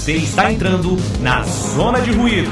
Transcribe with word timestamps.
Você 0.00 0.12
está 0.12 0.50
entrando 0.50 0.96
na 1.20 1.42
zona 1.42 2.00
de 2.00 2.10
ruído. 2.10 2.50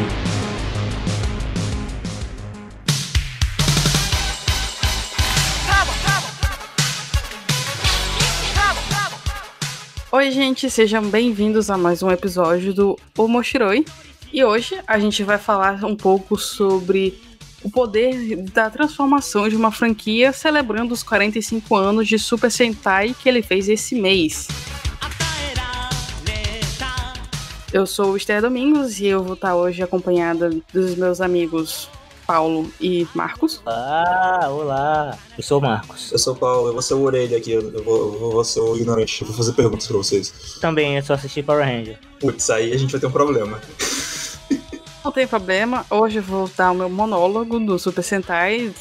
Oi, 10.13 10.31
gente, 10.31 10.69
sejam 10.69 11.09
bem-vindos 11.09 11.71
a 11.71 11.79
mais 11.79 12.03
um 12.03 12.11
episódio 12.11 12.75
do 12.75 12.99
O 13.17 13.27
Moshiroi. 13.27 13.87
E 14.31 14.45
hoje 14.45 14.79
a 14.87 14.99
gente 14.99 15.25
vai 15.25 15.39
falar 15.39 15.83
um 15.87 15.97
pouco 15.97 16.37
sobre 16.37 17.19
o 17.65 17.71
poder 17.71 18.37
da 18.53 18.69
transformação 18.69 19.49
de 19.49 19.57
uma 19.57 19.73
franquia 19.73 20.35
celebrando 20.35 20.93
os 20.93 21.03
45 21.03 21.75
anos 21.75 22.07
de 22.07 22.19
Super 22.19 22.51
Sentai 22.51 23.17
que 23.19 23.27
ele 23.27 23.41
fez 23.41 23.71
esse 23.71 23.95
mês. 23.95 24.49
Eu 27.71 27.87
sou 27.87 28.13
o 28.13 28.17
Esther 28.17 28.41
Domingos 28.41 28.99
e 28.99 29.07
eu 29.07 29.23
vou 29.23 29.35
estar 29.35 29.55
hoje 29.55 29.83
acompanhada 29.83 30.51
dos 30.73 30.95
meus 30.95 31.21
amigos 31.21 31.91
Paulo 32.27 32.71
e 32.81 33.07
Marcos. 33.15 33.61
Ah, 33.67 34.49
olá! 34.51 35.19
Eu 35.37 35.43
sou 35.43 35.59
o 35.59 35.63
Marcos. 35.63 36.11
Eu 36.11 36.19
sou 36.19 36.33
o 36.33 36.37
Paulo, 36.37 36.69
eu 36.69 36.73
vou 36.73 36.81
ser 36.81 36.95
o 36.95 37.03
orelha 37.03 37.37
aqui, 37.37 37.53
eu 37.53 37.85
vou, 37.85 38.15
eu 38.15 38.19
vou 38.19 38.45
ser 38.45 38.61
o 38.61 38.75
ignorante, 38.75 39.21
eu 39.21 39.27
vou 39.27 39.37
fazer 39.37 39.53
perguntas 39.53 39.87
pra 39.87 39.99
vocês. 39.99 40.59
Também, 40.61 40.97
eu 40.97 41.03
só 41.03 41.13
assisti 41.13 41.43
Power 41.43 41.65
Ranger. 41.65 41.99
Putz, 42.19 42.49
aí 42.49 42.73
a 42.73 42.77
gente 42.79 42.91
vai 42.91 43.01
ter 43.01 43.07
um 43.07 43.13
problema. 43.13 43.61
Não 45.05 45.13
tem 45.13 45.27
problema, 45.27 45.85
hoje 45.91 46.19
eu 46.19 46.23
vou 46.23 46.51
dar 46.57 46.73
o 46.73 46.75
meu 46.75 46.89
monólogo 46.89 47.61
do 47.61 47.79
Super 47.79 48.03
Sentai, 48.03 48.73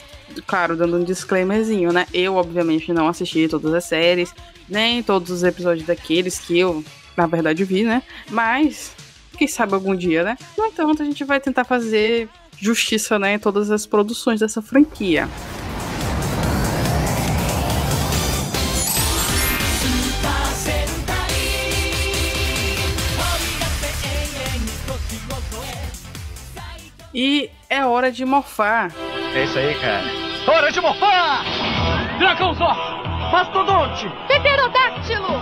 claro, 0.46 0.76
dando 0.76 0.98
um 0.98 1.04
disclaimerzinho, 1.04 1.92
né? 1.92 2.06
Eu, 2.14 2.36
obviamente, 2.36 2.92
não 2.92 3.08
assisti 3.08 3.48
todas 3.48 3.74
as 3.74 3.86
séries, 3.86 4.34
nem 4.68 5.02
todos 5.02 5.30
os 5.30 5.44
episódios 5.44 5.88
daqueles 5.88 6.38
que 6.38 6.60
eu, 6.60 6.84
na 7.18 7.26
verdade, 7.26 7.64
vi, 7.66 7.84
né? 7.84 8.04
Mas, 8.30 8.96
quem 9.38 9.48
sabe 9.48 9.74
algum 9.74 9.96
dia, 9.96 10.24
né? 10.24 10.38
No 10.56 10.66
entanto, 10.66 11.02
a 11.02 11.06
gente 11.06 11.24
vai 11.24 11.40
tentar 11.40 11.64
fazer 11.64 12.30
justiça, 12.60 13.18
né, 13.18 13.34
em 13.34 13.40
todas 13.40 13.72
as 13.72 13.86
produções 13.86 14.40
dessa 14.40 14.62
franquia. 14.62 15.28
E 27.14 27.50
é 27.68 27.84
hora 27.84 28.12
de 28.12 28.24
morfar. 28.26 28.92
É 29.34 29.44
isso 29.44 29.58
aí, 29.58 29.74
cara. 29.80 30.06
Hora 30.48 30.72
de 30.72 30.80
morfar! 30.80 31.44
Dragãozor! 32.20 32.76
Mastodonte! 33.32 34.08
Pterodáctilo! 34.28 35.42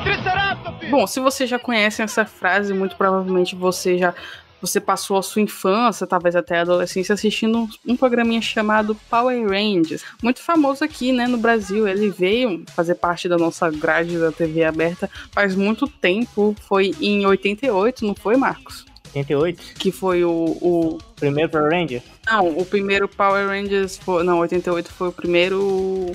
Bom, 0.90 1.06
se 1.08 1.20
você 1.20 1.48
já 1.48 1.60
conhece 1.60 2.02
essa 2.02 2.26
frase, 2.26 2.74
muito 2.74 2.96
provavelmente 2.96 3.56
você 3.56 3.98
já 3.98 4.14
você 4.62 4.80
passou 4.80 5.18
a 5.18 5.22
sua 5.22 5.42
infância, 5.42 6.08
talvez 6.08 6.36
até 6.36 6.58
a 6.58 6.62
adolescência, 6.62 7.14
assistindo 7.14 7.68
um 7.86 7.96
programinha 7.96 8.42
chamado 8.42 8.96
Power 9.10 9.48
Rangers, 9.48 10.04
muito 10.24 10.42
famoso 10.42 10.84
aqui, 10.84 11.12
né, 11.12 11.28
no 11.28 11.38
Brasil. 11.38 11.88
Ele 11.88 12.10
veio 12.10 12.64
fazer 12.76 12.96
parte 12.96 13.30
da 13.30 13.38
nossa 13.38 13.70
grade 13.70 14.18
da 14.18 14.32
TV 14.32 14.64
aberta 14.64 15.10
faz 15.32 15.56
muito 15.56 15.88
tempo, 15.88 16.56
foi 16.68 16.94
em 17.00 17.26
88, 17.26 18.06
não 18.06 18.16
foi, 18.16 18.38
Marcos? 18.38 18.86
88? 19.08 19.76
Que 19.76 19.92
foi 19.92 20.24
o, 20.24 20.32
o... 20.32 20.98
Primeiro 21.16 21.50
Power 21.50 21.72
Ranger? 21.72 22.02
Não, 22.26 22.58
o 22.58 22.66
primeiro 22.66 23.08
Power 23.08 23.48
Rangers 23.48 23.98
foi... 23.98 24.24
Não, 24.24 24.40
88 24.40 24.92
foi 24.92 25.10
o 25.10 25.12
primeiro 25.12 26.12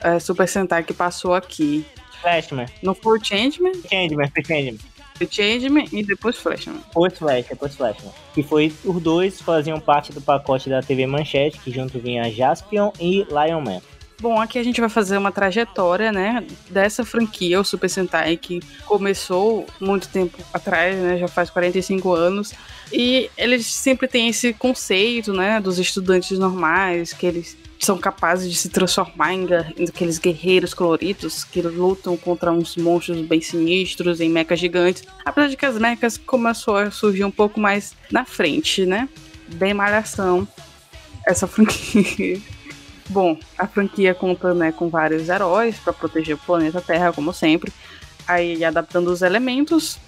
é, 0.00 0.18
Super 0.18 0.48
Sentai 0.48 0.82
que 0.82 0.92
passou 0.92 1.34
aqui. 1.34 1.84
Flashman. 2.20 2.66
Não 2.82 2.94
foi 2.94 3.18
o 3.18 3.24
Changeman? 3.24 3.72
Changeman, 3.88 4.28
foi 4.28 4.44
Changeman. 4.44 4.78
Foi 5.14 5.28
Changeman 5.30 5.86
e 5.92 6.02
depois 6.02 6.36
Flashman. 6.38 6.80
Depois 6.86 7.18
Flash, 7.18 7.46
depois 7.46 7.74
Flashman. 7.74 8.12
Que 8.34 8.42
foi, 8.42 8.72
os 8.84 9.02
dois 9.02 9.40
faziam 9.40 9.78
parte 9.78 10.12
do 10.12 10.20
pacote 10.20 10.70
da 10.70 10.80
TV 10.80 11.06
Manchete, 11.06 11.58
que 11.58 11.70
junto 11.70 11.98
vinha 11.98 12.30
Jaspion 12.32 12.90
e 12.98 13.24
Lion 13.24 13.60
Man. 13.60 13.82
Bom, 14.20 14.38
aqui 14.38 14.58
a 14.58 14.62
gente 14.62 14.80
vai 14.80 14.90
fazer 14.90 15.16
uma 15.16 15.32
trajetória, 15.32 16.12
né, 16.12 16.46
dessa 16.68 17.06
franquia, 17.06 17.58
o 17.58 17.64
Super 17.64 17.88
Sentai, 17.88 18.36
que 18.36 18.60
começou 18.84 19.66
muito 19.80 20.08
tempo 20.08 20.36
atrás, 20.52 20.94
né, 20.94 21.16
já 21.16 21.26
faz 21.26 21.48
45 21.48 22.12
anos, 22.12 22.52
e 22.92 23.30
eles 23.36 23.64
sempre 23.64 24.06
têm 24.06 24.28
esse 24.28 24.52
conceito, 24.52 25.32
né, 25.32 25.58
dos 25.58 25.78
estudantes 25.78 26.38
normais, 26.38 27.14
que 27.14 27.24
eles 27.24 27.56
são 27.80 27.96
capazes 27.96 28.50
de 28.50 28.56
se 28.56 28.68
transformar 28.68 29.32
em, 29.32 29.46
em 29.76 29.84
aqueles 29.88 30.18
guerreiros 30.18 30.74
coloridos 30.74 31.44
que 31.44 31.62
lutam 31.62 32.16
contra 32.16 32.52
uns 32.52 32.76
monstros 32.76 33.20
bem 33.22 33.40
sinistros 33.40 34.20
em 34.20 34.28
mechas 34.28 34.60
gigantes. 34.60 35.02
Apesar 35.24 35.48
de 35.48 35.56
que 35.56 35.64
as 35.64 35.78
mechas 35.78 36.18
começou 36.18 36.76
a 36.76 36.90
surgir 36.90 37.24
um 37.24 37.30
pouco 37.30 37.58
mais 37.58 37.96
na 38.10 38.24
frente, 38.24 38.84
né? 38.84 39.08
Bem 39.54 39.72
malhação 39.72 40.46
essa 41.26 41.46
franquia. 41.46 42.40
Bom, 43.08 43.36
a 43.58 43.66
franquia 43.66 44.14
conta 44.14 44.54
né, 44.54 44.70
com 44.70 44.88
vários 44.88 45.28
heróis 45.28 45.76
para 45.78 45.92
proteger 45.92 46.36
o 46.36 46.38
planeta 46.38 46.80
Terra, 46.80 47.12
como 47.12 47.32
sempre. 47.32 47.72
Aí 48.26 48.64
adaptando 48.64 49.08
os 49.08 49.22
elementos, 49.22 49.98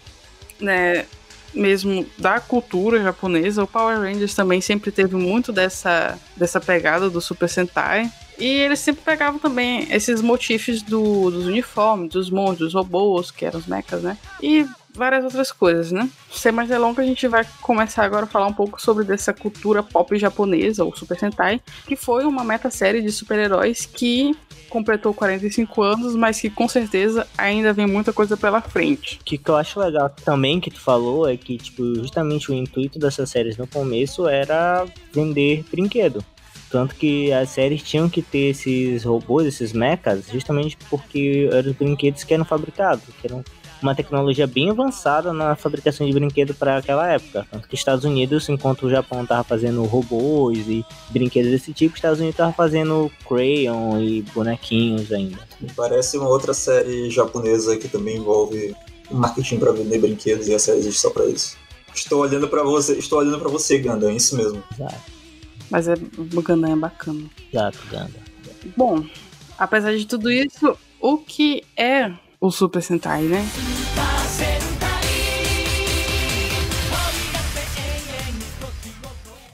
né? 0.61 1.07
Mesmo 1.55 2.07
da 2.19 2.41
cultura 2.41 3.03
japonesa, 3.03 3.63
o 3.63 3.67
Power 3.67 3.99
Rangers 3.99 4.35
também 4.35 4.61
sempre 4.61 4.91
teve 4.91 5.17
muito 5.17 5.53
dessa, 5.53 6.19
dessa 6.37 6.61
pegada 6.61 7.11
do 7.11 7.21
Super 7.21 7.49
Sentai. 7.49 8.11
E 8.39 8.47
eles 8.47 8.81
sempre 8.81 9.03
pegavam 9.05 9.39
também 9.39 9.87
esses 9.93 10.21
motifs 10.23 10.83
do, 10.83 11.31
dos 11.31 11.47
uniformes, 11.47 12.11
dos 12.11 12.31
monstros, 12.31 12.73
dos 12.73 12.75
robôs, 12.75 13.31
que 13.31 13.45
eram 13.45 13.61
os 13.61 13.67
mechas, 13.67 14.03
né? 14.03 14.17
E 14.43 14.67
várias 14.95 15.25
outras 15.25 15.51
coisas, 15.51 15.91
né? 15.93 16.09
Sem 16.31 16.53
mais 16.53 16.69
delongas, 16.69 17.05
a 17.05 17.09
gente 17.09 17.27
vai 17.27 17.47
começar 17.61 18.05
agora 18.05 18.25
a 18.25 18.29
falar 18.29 18.47
um 18.47 18.53
pouco 18.53 18.81
sobre 18.81 19.05
dessa 19.05 19.33
cultura 19.33 19.83
pop 19.83 20.17
japonesa, 20.19 20.85
ou 20.85 20.95
Super 20.95 21.19
Sentai, 21.19 21.61
que 21.87 21.97
foi 21.97 22.25
uma 22.25 22.45
meta-série 22.45 23.01
de 23.01 23.11
super-heróis 23.11 23.87
que 23.87 24.37
completou 24.69 25.13
45 25.13 25.83
anos, 25.83 26.17
mas 26.17 26.41
que 26.41 26.49
com 26.49 26.67
certeza 26.67 27.27
ainda 27.37 27.75
vem 27.75 27.87
muita 27.87 28.11
coisa 28.11 28.39
pela 28.39 28.63
frente. 28.63 29.19
O 29.21 29.25
que, 29.25 29.37
que 29.37 29.51
eu 29.51 29.57
acho 29.57 29.79
legal 29.79 30.09
também 30.25 30.61
que 30.61 30.71
tu 30.71 30.81
falou 30.81 31.29
é 31.29 31.37
que, 31.37 31.59
tipo, 31.59 31.95
justamente 31.97 32.51
o 32.51 32.55
intuito 32.55 32.99
dessas 32.99 33.29
séries 33.29 33.59
no 33.59 33.67
começo 33.67 34.27
era 34.27 34.87
vender 35.13 35.63
brinquedo. 35.71 36.25
Tanto 36.71 36.95
que 36.95 37.31
as 37.31 37.51
séries 37.51 37.83
tinham 37.83 38.09
que 38.09 38.23
ter 38.23 38.51
esses 38.51 39.05
robôs, 39.05 39.47
esses 39.47 39.75
mechas, 39.75 40.25
justamente 40.33 40.79
porque 40.89 41.51
eram 41.53 41.71
os 41.71 41.77
brinquedos 41.77 42.25
que 42.25 42.33
eram 42.33 42.47
fabricados, 42.47 43.05
que 43.21 43.27
eram 43.27 43.45
uma 43.83 43.95
tecnologia 43.95 44.47
bem 44.47 44.71
avançada 44.71 45.33
na 45.33 45.57
fabricação 45.57 46.07
de 46.07 46.13
brinquedo 46.13 46.55
para 46.55 46.79
aquela 46.79 47.13
época. 47.13 47.47
Tanto 47.51 47.69
que 47.69 47.75
Estados 47.75 48.05
Unidos, 48.05 48.49
enquanto 48.49 48.85
o 48.87 48.91
Japão 48.91 49.23
estava 49.23 49.43
fazendo 49.43 49.83
robôs 49.85 50.69
e 50.69 50.85
brinquedos 51.11 51.51
desse 51.51 51.73
tipo, 51.73 51.97
Estados 51.97 52.19
Unidos 52.19 52.35
estava 52.35 52.53
fazendo 52.53 53.11
crayon 53.27 54.01
e 54.01 54.23
bonequinhos 54.35 55.13
ainda. 55.13 55.39
Parece 55.77 56.17
uma 56.17 56.29
outra 56.29 56.55
série 56.55 57.11
japonesa 57.11 57.77
que 57.77 57.89
também 57.89 58.17
envolve 58.17 58.75
marketing 59.11 59.59
para 59.59 59.73
vender 59.73 59.99
brinquedos 59.99 60.49
e 60.49 60.55
a 60.55 60.59
série 60.59 60.79
existe 60.79 61.01
só 61.01 61.11
para 61.11 61.27
isso. 61.27 61.57
Estou 61.95 62.21
olhando 62.21 62.49
para 62.49 62.63
você, 62.63 62.95
estou 62.95 63.19
olhando 63.19 63.39
para 63.39 63.51
você, 63.51 63.79
Ganda, 63.79 64.11
é 64.11 64.15
isso 64.15 64.37
mesmo. 64.37 64.63
Exato. 64.73 65.13
Mas 65.71 65.89
é, 65.89 65.95
o 65.95 66.43
Ganda 66.43 66.71
é 66.71 66.77
bacana. 66.77 67.25
Exato, 67.53 67.79
Ganda. 67.91 68.15
Bom, 68.77 69.05
apesar 69.59 69.97
de 69.97 70.07
tudo 70.07 70.31
isso, 70.31 70.77
o 71.01 71.19
que 71.19 71.63
é 71.77 72.13
o 72.43 72.51
Super 72.51 72.83
Sentai, 72.83 73.23
né? 73.23 73.47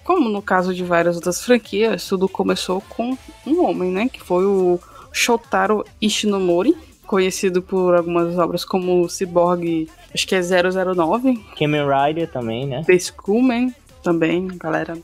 Como 0.02 0.30
no 0.30 0.40
caso 0.40 0.74
de 0.74 0.82
várias 0.82 1.16
outras 1.16 1.44
franquias, 1.44 2.08
tudo 2.08 2.26
começou 2.26 2.80
com 2.88 3.16
um 3.46 3.62
homem, 3.62 3.92
né? 3.92 4.08
Que 4.08 4.22
foi 4.22 4.46
o 4.46 4.80
Shotaro 5.12 5.84
Ishinomori, 6.00 6.74
conhecido 7.06 7.60
por 7.60 7.94
algumas 7.94 8.38
obras 8.38 8.64
como 8.64 9.06
Cyborg, 9.06 9.86
acho 10.14 10.26
que 10.26 10.34
é 10.34 10.40
009. 10.40 11.44
Kamen 11.58 11.82
Rider 11.86 12.32
também, 12.32 12.66
né? 12.66 12.82
The 12.86 12.98
Schoolman 12.98 13.74
também, 14.02 14.48
galera. 14.56 14.96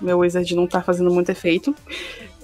Meu 0.00 0.18
Wizard 0.18 0.56
não 0.56 0.66
tá 0.66 0.82
fazendo 0.82 1.10
muito 1.12 1.30
efeito. 1.30 1.72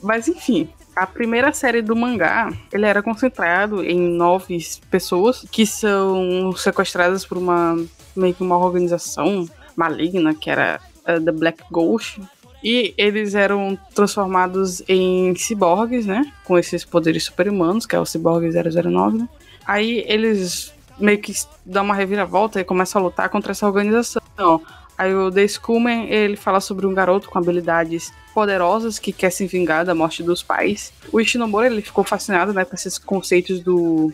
Mas 0.01 0.29
enfim, 0.29 0.69
a 0.95 1.07
primeira 1.07 1.53
série 1.53 1.83
do 1.83 1.97
mangá, 1.97 2.53
ele 2.73 2.87
era 2.87 3.03
concentrado 3.03 3.83
em 3.83 3.99
nove 3.99 4.59
pessoas 4.91 5.45
que 5.51 5.67
são 5.67 6.53
sequestradas 6.57 7.25
por 7.27 7.39
uma 7.39 7.77
meio 8.17 8.35
que 8.35 8.43
uma 8.43 8.57
organização 8.57 9.49
maligna 9.77 10.35
que 10.35 10.49
era 10.49 10.81
uh, 11.09 11.21
The 11.21 11.33
Black 11.33 11.65
Ghost. 11.71 12.21
E 12.63 12.95
eles 12.97 13.35
eram 13.35 13.79
transformados 13.95 14.83
em 14.89 15.35
ciborgues, 15.35 16.07
né? 16.07 16.33
Com 16.45 16.57
esses 16.57 16.83
poderes 16.83 17.25
super-humanos, 17.25 17.85
que 17.85 17.95
é 17.95 18.01
o 18.01 18.07
Cyborg 18.07 18.49
009, 18.51 19.19
né? 19.19 19.29
Aí 19.67 20.03
eles 20.09 20.73
meio 20.99 21.19
que 21.19 21.35
dão 21.67 21.85
uma 21.85 21.95
reviravolta 21.95 22.61
e 22.61 22.65
começam 22.65 23.03
a 23.03 23.05
lutar 23.05 23.29
contra 23.29 23.53
essa 23.53 23.67
organização. 23.67 24.63
Aí 24.97 25.15
o 25.15 25.31
The 25.31 25.47
Schoolman, 25.49 26.09
ele 26.09 26.37
fala 26.37 26.61
sobre 26.61 26.87
um 26.87 26.95
garoto 26.95 27.29
com 27.29 27.39
habilidades 27.39 28.13
poderosas 28.33 28.99
que 28.99 29.13
quer 29.13 29.31
se 29.31 29.47
vingar 29.47 29.85
da 29.85 29.95
morte 29.95 30.23
dos 30.23 30.43
pais. 30.43 30.93
O 31.13 31.21
Ishinomori, 31.21 31.67
ele 31.67 31.83
ficou 31.83 32.05
fascinado, 32.05 32.53
né, 32.53 32.65
com 32.65 32.75
esses 32.75 32.99
conceitos 32.99 33.61
do 33.61 34.13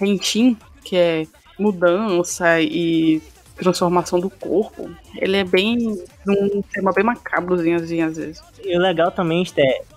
Henshin, 0.00 0.56
que 0.84 0.96
é 0.96 1.26
mudança 1.58 2.60
e 2.60 3.20
transformação 3.60 4.18
do 4.18 4.30
corpo, 4.30 4.90
ele 5.16 5.36
é 5.36 5.44
bem. 5.44 6.02
um 6.26 6.62
tema 6.62 6.92
bem 6.92 7.04
macabrozinho 7.04 7.76
assim, 7.76 8.00
às 8.00 8.16
vezes. 8.16 8.42
E 8.64 8.76
o 8.76 8.80
legal 8.80 9.10
também 9.10 9.44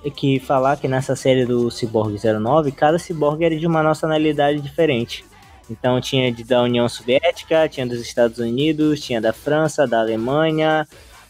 é 0.06 0.10
que 0.10 0.40
falar 0.40 0.78
que 0.78 0.88
nessa 0.88 1.16
série 1.16 1.46
do 1.46 1.72
Cyborg 1.72 2.18
09, 2.20 2.72
cada 2.72 3.00
cyborg 3.00 3.44
era 3.44 3.58
de 3.58 3.66
uma 3.66 3.82
nacionalidade 3.82 4.60
diferente. 4.60 5.26
Então 5.70 6.00
tinha 6.02 6.32
de, 6.32 6.44
da 6.44 6.62
União 6.62 6.88
Soviética, 6.90 7.68
tinha 7.70 7.86
dos 7.86 8.02
Estados 8.02 8.40
Unidos, 8.40 9.00
tinha 9.02 9.22
da 9.22 9.34
França, 9.34 9.88
da 9.88 10.00
Alemanha 10.00 10.88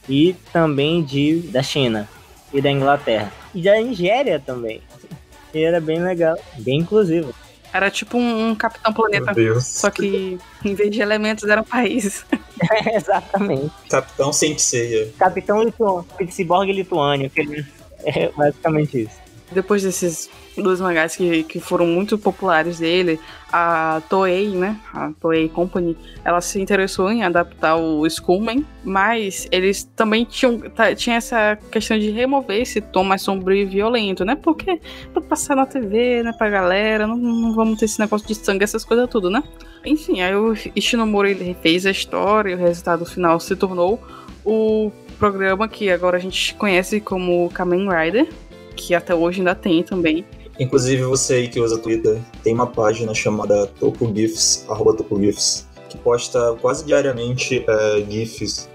e 0.10 0.36
também 0.52 1.04
de 1.04 1.42
da 1.52 1.62
China 1.64 2.10
e 2.52 2.62
da 2.62 2.72
Inglaterra. 2.72 3.32
E 3.54 3.62
da 3.62 3.76
Nigéria 3.80 4.40
também. 4.40 4.82
E 5.54 5.64
era 5.64 5.80
bem 5.80 6.04
legal, 6.04 6.38
bem 6.58 6.80
inclusivo. 6.80 7.34
Era 7.72 7.90
tipo 7.90 8.18
um, 8.18 8.50
um 8.50 8.56
Capitão 8.56 8.94
Planeta, 8.94 9.34
só 9.62 9.90
que 9.90 10.38
em 10.64 10.76
vez 10.76 10.92
de 10.92 11.02
elementos 11.02 11.48
eram 11.50 11.64
países. 11.64 12.26
Exatamente. 12.94 13.72
Capitão 13.90 14.32
Senseiya. 14.32 15.10
Capitão 15.18 15.64
Lituano, 15.64 16.06
Cyborg 16.30 16.70
ele... 16.70 17.66
é 18.06 18.30
basicamente 18.30 19.04
isso. 19.04 19.16
Depois 19.52 19.84
desses 19.84 20.30
dois 20.62 20.80
mangás 20.80 21.16
que, 21.16 21.44
que 21.44 21.60
foram 21.60 21.86
muito 21.88 22.18
populares 22.18 22.80
dele, 22.80 23.20
a 23.52 24.02
Toei, 24.10 24.50
né, 24.50 24.80
a 24.94 25.12
Toei 25.20 25.48
Company, 25.50 25.98
ela 26.24 26.42
se 26.42 26.60
interessou 26.62 27.12
em 27.12 27.24
adaptar 27.24 27.76
o 27.76 28.06
Skullman, 28.08 28.66
mas 28.84 29.48
eles 29.52 29.84
também 29.96 30.26
tinham 30.26 30.60
tá, 30.60 30.94
tinha 30.96 31.16
essa 31.18 31.58
questão 31.72 31.98
de 31.98 32.10
remover 32.10 32.62
esse 32.62 32.82
tom 32.82 33.04
mais 33.04 33.22
sombrio 33.22 33.62
e 33.62 33.66
violento, 33.66 34.26
né, 34.26 34.36
porque 34.36 34.80
pra 35.12 35.22
passar 35.22 35.56
na 35.56 35.66
TV, 35.66 36.24
né, 36.24 36.34
pra 36.38 36.50
galera, 36.50 37.08
não, 37.08 37.18
não 37.18 37.54
vamos 37.54 37.80
ter 37.80 37.86
esse 37.86 38.00
negócio 38.00 38.28
de 38.28 38.36
sangue, 38.36 38.64
essas 38.64 38.84
coisas 38.84 39.10
tudo, 39.10 39.30
né. 39.30 39.44
Enfim, 39.86 40.22
aí 40.22 40.36
o 40.36 40.54
Ishinomori 40.76 41.32
ele 41.32 41.44
refez 41.44 41.86
a 41.86 41.92
história 41.92 42.52
e 42.52 42.56
o 42.56 42.58
resultado 42.58 43.06
final 43.06 43.40
se 43.40 43.56
tornou 43.56 44.00
o 44.46 44.92
programa 45.20 45.68
que 45.68 45.90
agora 45.90 46.18
a 46.18 46.20
gente 46.20 46.54
conhece 46.56 47.00
como 47.00 47.50
Kamen 47.54 47.88
Rider, 47.90 48.28
que 48.76 48.96
até 48.96 49.14
hoje 49.14 49.40
ainda 49.40 49.56
tem 49.56 49.84
também. 49.84 50.26
Inclusive 50.60 51.04
você 51.04 51.36
aí 51.36 51.48
que 51.48 51.60
usa 51.60 51.78
Twitter, 51.78 52.20
tem 52.44 52.54
uma 52.54 52.68
página 52.68 53.14
chamada 53.14 53.68
TokuGifs, 53.80 54.66
arroba 54.70 54.94
TokuGifs, 54.94 55.68
que 55.90 55.98
posta 55.98 56.56
quase 56.62 56.86
diariamente 56.86 57.66
é, 57.68 58.06
GIFs 58.10 58.70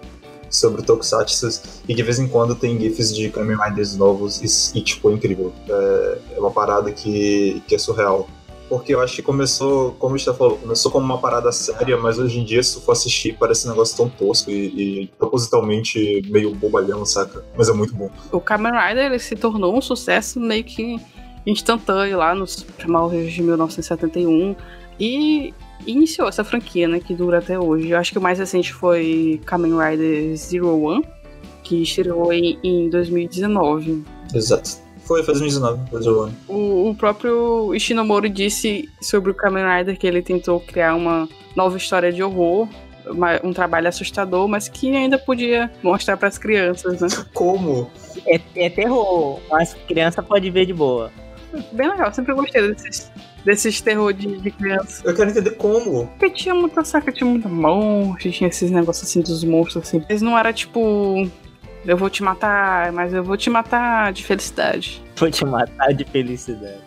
sobre 0.50 0.82
Tokusatsu 0.82 1.60
e 1.86 1.94
de 1.94 2.02
vez 2.02 2.18
em 2.18 2.26
quando 2.26 2.54
tem 2.54 2.78
GIFs 2.78 3.14
de 3.14 3.28
Kamen 3.28 3.56
Riders 3.56 3.96
novos 3.96 4.40
e, 4.40 4.78
e 4.78 4.82
tipo, 4.82 5.10
é 5.10 5.14
incrível. 5.14 5.52
É, 5.68 6.18
é, 6.36 6.38
uma 6.38 6.50
parada 6.50 6.90
que, 6.90 7.62
que 7.66 7.74
é 7.74 7.78
surreal. 7.78 8.28
Porque 8.68 8.94
eu 8.94 9.00
acho 9.00 9.16
que 9.16 9.22
começou, 9.22 9.92
como 9.92 10.14
a 10.14 10.18
gente 10.18 10.36
falou, 10.36 10.58
começou 10.58 10.92
como 10.92 11.02
uma 11.02 11.16
parada 11.16 11.50
séria, 11.50 11.96
mas 11.96 12.18
hoje 12.18 12.38
em 12.38 12.44
dia, 12.44 12.62
se 12.62 12.78
for 12.82 12.92
assistir, 12.92 13.34
parece 13.38 13.66
um 13.66 13.70
negócio 13.70 13.96
tão 13.96 14.10
tosco 14.10 14.50
e, 14.50 15.04
e 15.04 15.06
propositalmente 15.18 16.22
meio 16.28 16.54
bobalhão, 16.54 17.02
saca? 17.06 17.42
Mas 17.56 17.70
é 17.70 17.72
muito 17.72 17.94
bom. 17.94 18.10
O 18.30 18.40
Kamen 18.40 18.72
Rider 18.72 19.06
ele 19.06 19.18
se 19.18 19.34
tornou 19.36 19.74
um 19.74 19.80
sucesso 19.80 20.38
meio 20.38 20.64
que 20.64 21.00
instantâneo 21.50 22.18
lá 22.18 22.34
nos 22.34 22.62
primórdios 22.62 23.32
de 23.32 23.42
1971 23.42 24.54
e 25.00 25.54
iniciou 25.86 26.28
essa 26.28 26.44
franquia, 26.44 26.88
né, 26.88 27.00
que 27.00 27.14
dura 27.14 27.38
até 27.38 27.58
hoje. 27.58 27.90
Eu 27.90 27.98
acho 27.98 28.12
que 28.12 28.18
o 28.18 28.22
mais 28.22 28.38
recente 28.38 28.72
foi 28.72 29.40
Kamen 29.44 29.72
Rider 29.78 30.36
Zero 30.36 30.80
One, 30.82 31.04
que 31.62 31.82
estreou 31.82 32.32
em, 32.32 32.58
em 32.62 32.90
2019. 32.90 34.04
Exato. 34.34 34.88
Foi, 35.04 35.22
foi 35.22 35.34
2019, 35.34 35.90
2019. 35.90 36.34
O, 36.48 36.90
o 36.90 36.94
próprio 36.94 37.74
Ishinomori 37.74 38.28
disse 38.28 38.88
sobre 39.00 39.30
o 39.30 39.34
Kamen 39.34 39.64
Rider 39.64 39.98
que 39.98 40.06
ele 40.06 40.20
tentou 40.20 40.60
criar 40.60 40.94
uma 40.94 41.26
nova 41.56 41.78
história 41.78 42.12
de 42.12 42.22
horror, 42.22 42.68
um 43.42 43.54
trabalho 43.54 43.88
assustador, 43.88 44.46
mas 44.46 44.68
que 44.68 44.94
ainda 44.94 45.18
podia 45.18 45.70
mostrar 45.82 46.18
para 46.18 46.28
as 46.28 46.36
crianças, 46.36 47.00
né? 47.00 47.08
Como? 47.32 47.90
É, 48.26 48.38
é 48.54 48.68
terror, 48.68 49.40
mas 49.50 49.74
criança 49.86 50.22
pode 50.22 50.50
ver 50.50 50.66
de 50.66 50.74
boa. 50.74 51.10
Bem 51.72 51.88
legal, 51.88 52.12
sempre 52.12 52.34
gostei 52.34 52.68
desses, 52.68 53.10
desses 53.44 53.80
terror 53.80 54.12
de, 54.12 54.38
de 54.38 54.50
criança. 54.50 55.02
Eu 55.04 55.14
quero 55.14 55.30
entender 55.30 55.52
como. 55.52 56.06
Porque 56.08 56.30
tinha 56.30 56.54
muita 56.54 56.84
saca, 56.84 57.10
tinha 57.10 57.28
muita 57.28 57.48
morte, 57.48 58.30
tinha 58.30 58.48
esses 58.48 58.70
negócios 58.70 59.08
assim 59.08 59.20
dos 59.20 59.42
monstros 59.44 59.88
assim. 59.88 60.04
Eles 60.08 60.22
não 60.22 60.38
era 60.38 60.52
tipo 60.52 61.28
eu 61.86 61.96
vou 61.96 62.10
te 62.10 62.22
matar, 62.22 62.92
mas 62.92 63.14
eu 63.14 63.24
vou 63.24 63.36
te 63.36 63.48
matar 63.48 64.12
de 64.12 64.24
felicidade. 64.24 65.02
Vou 65.16 65.30
te 65.30 65.44
matar 65.44 65.92
de 65.92 66.04
felicidade. 66.04 66.80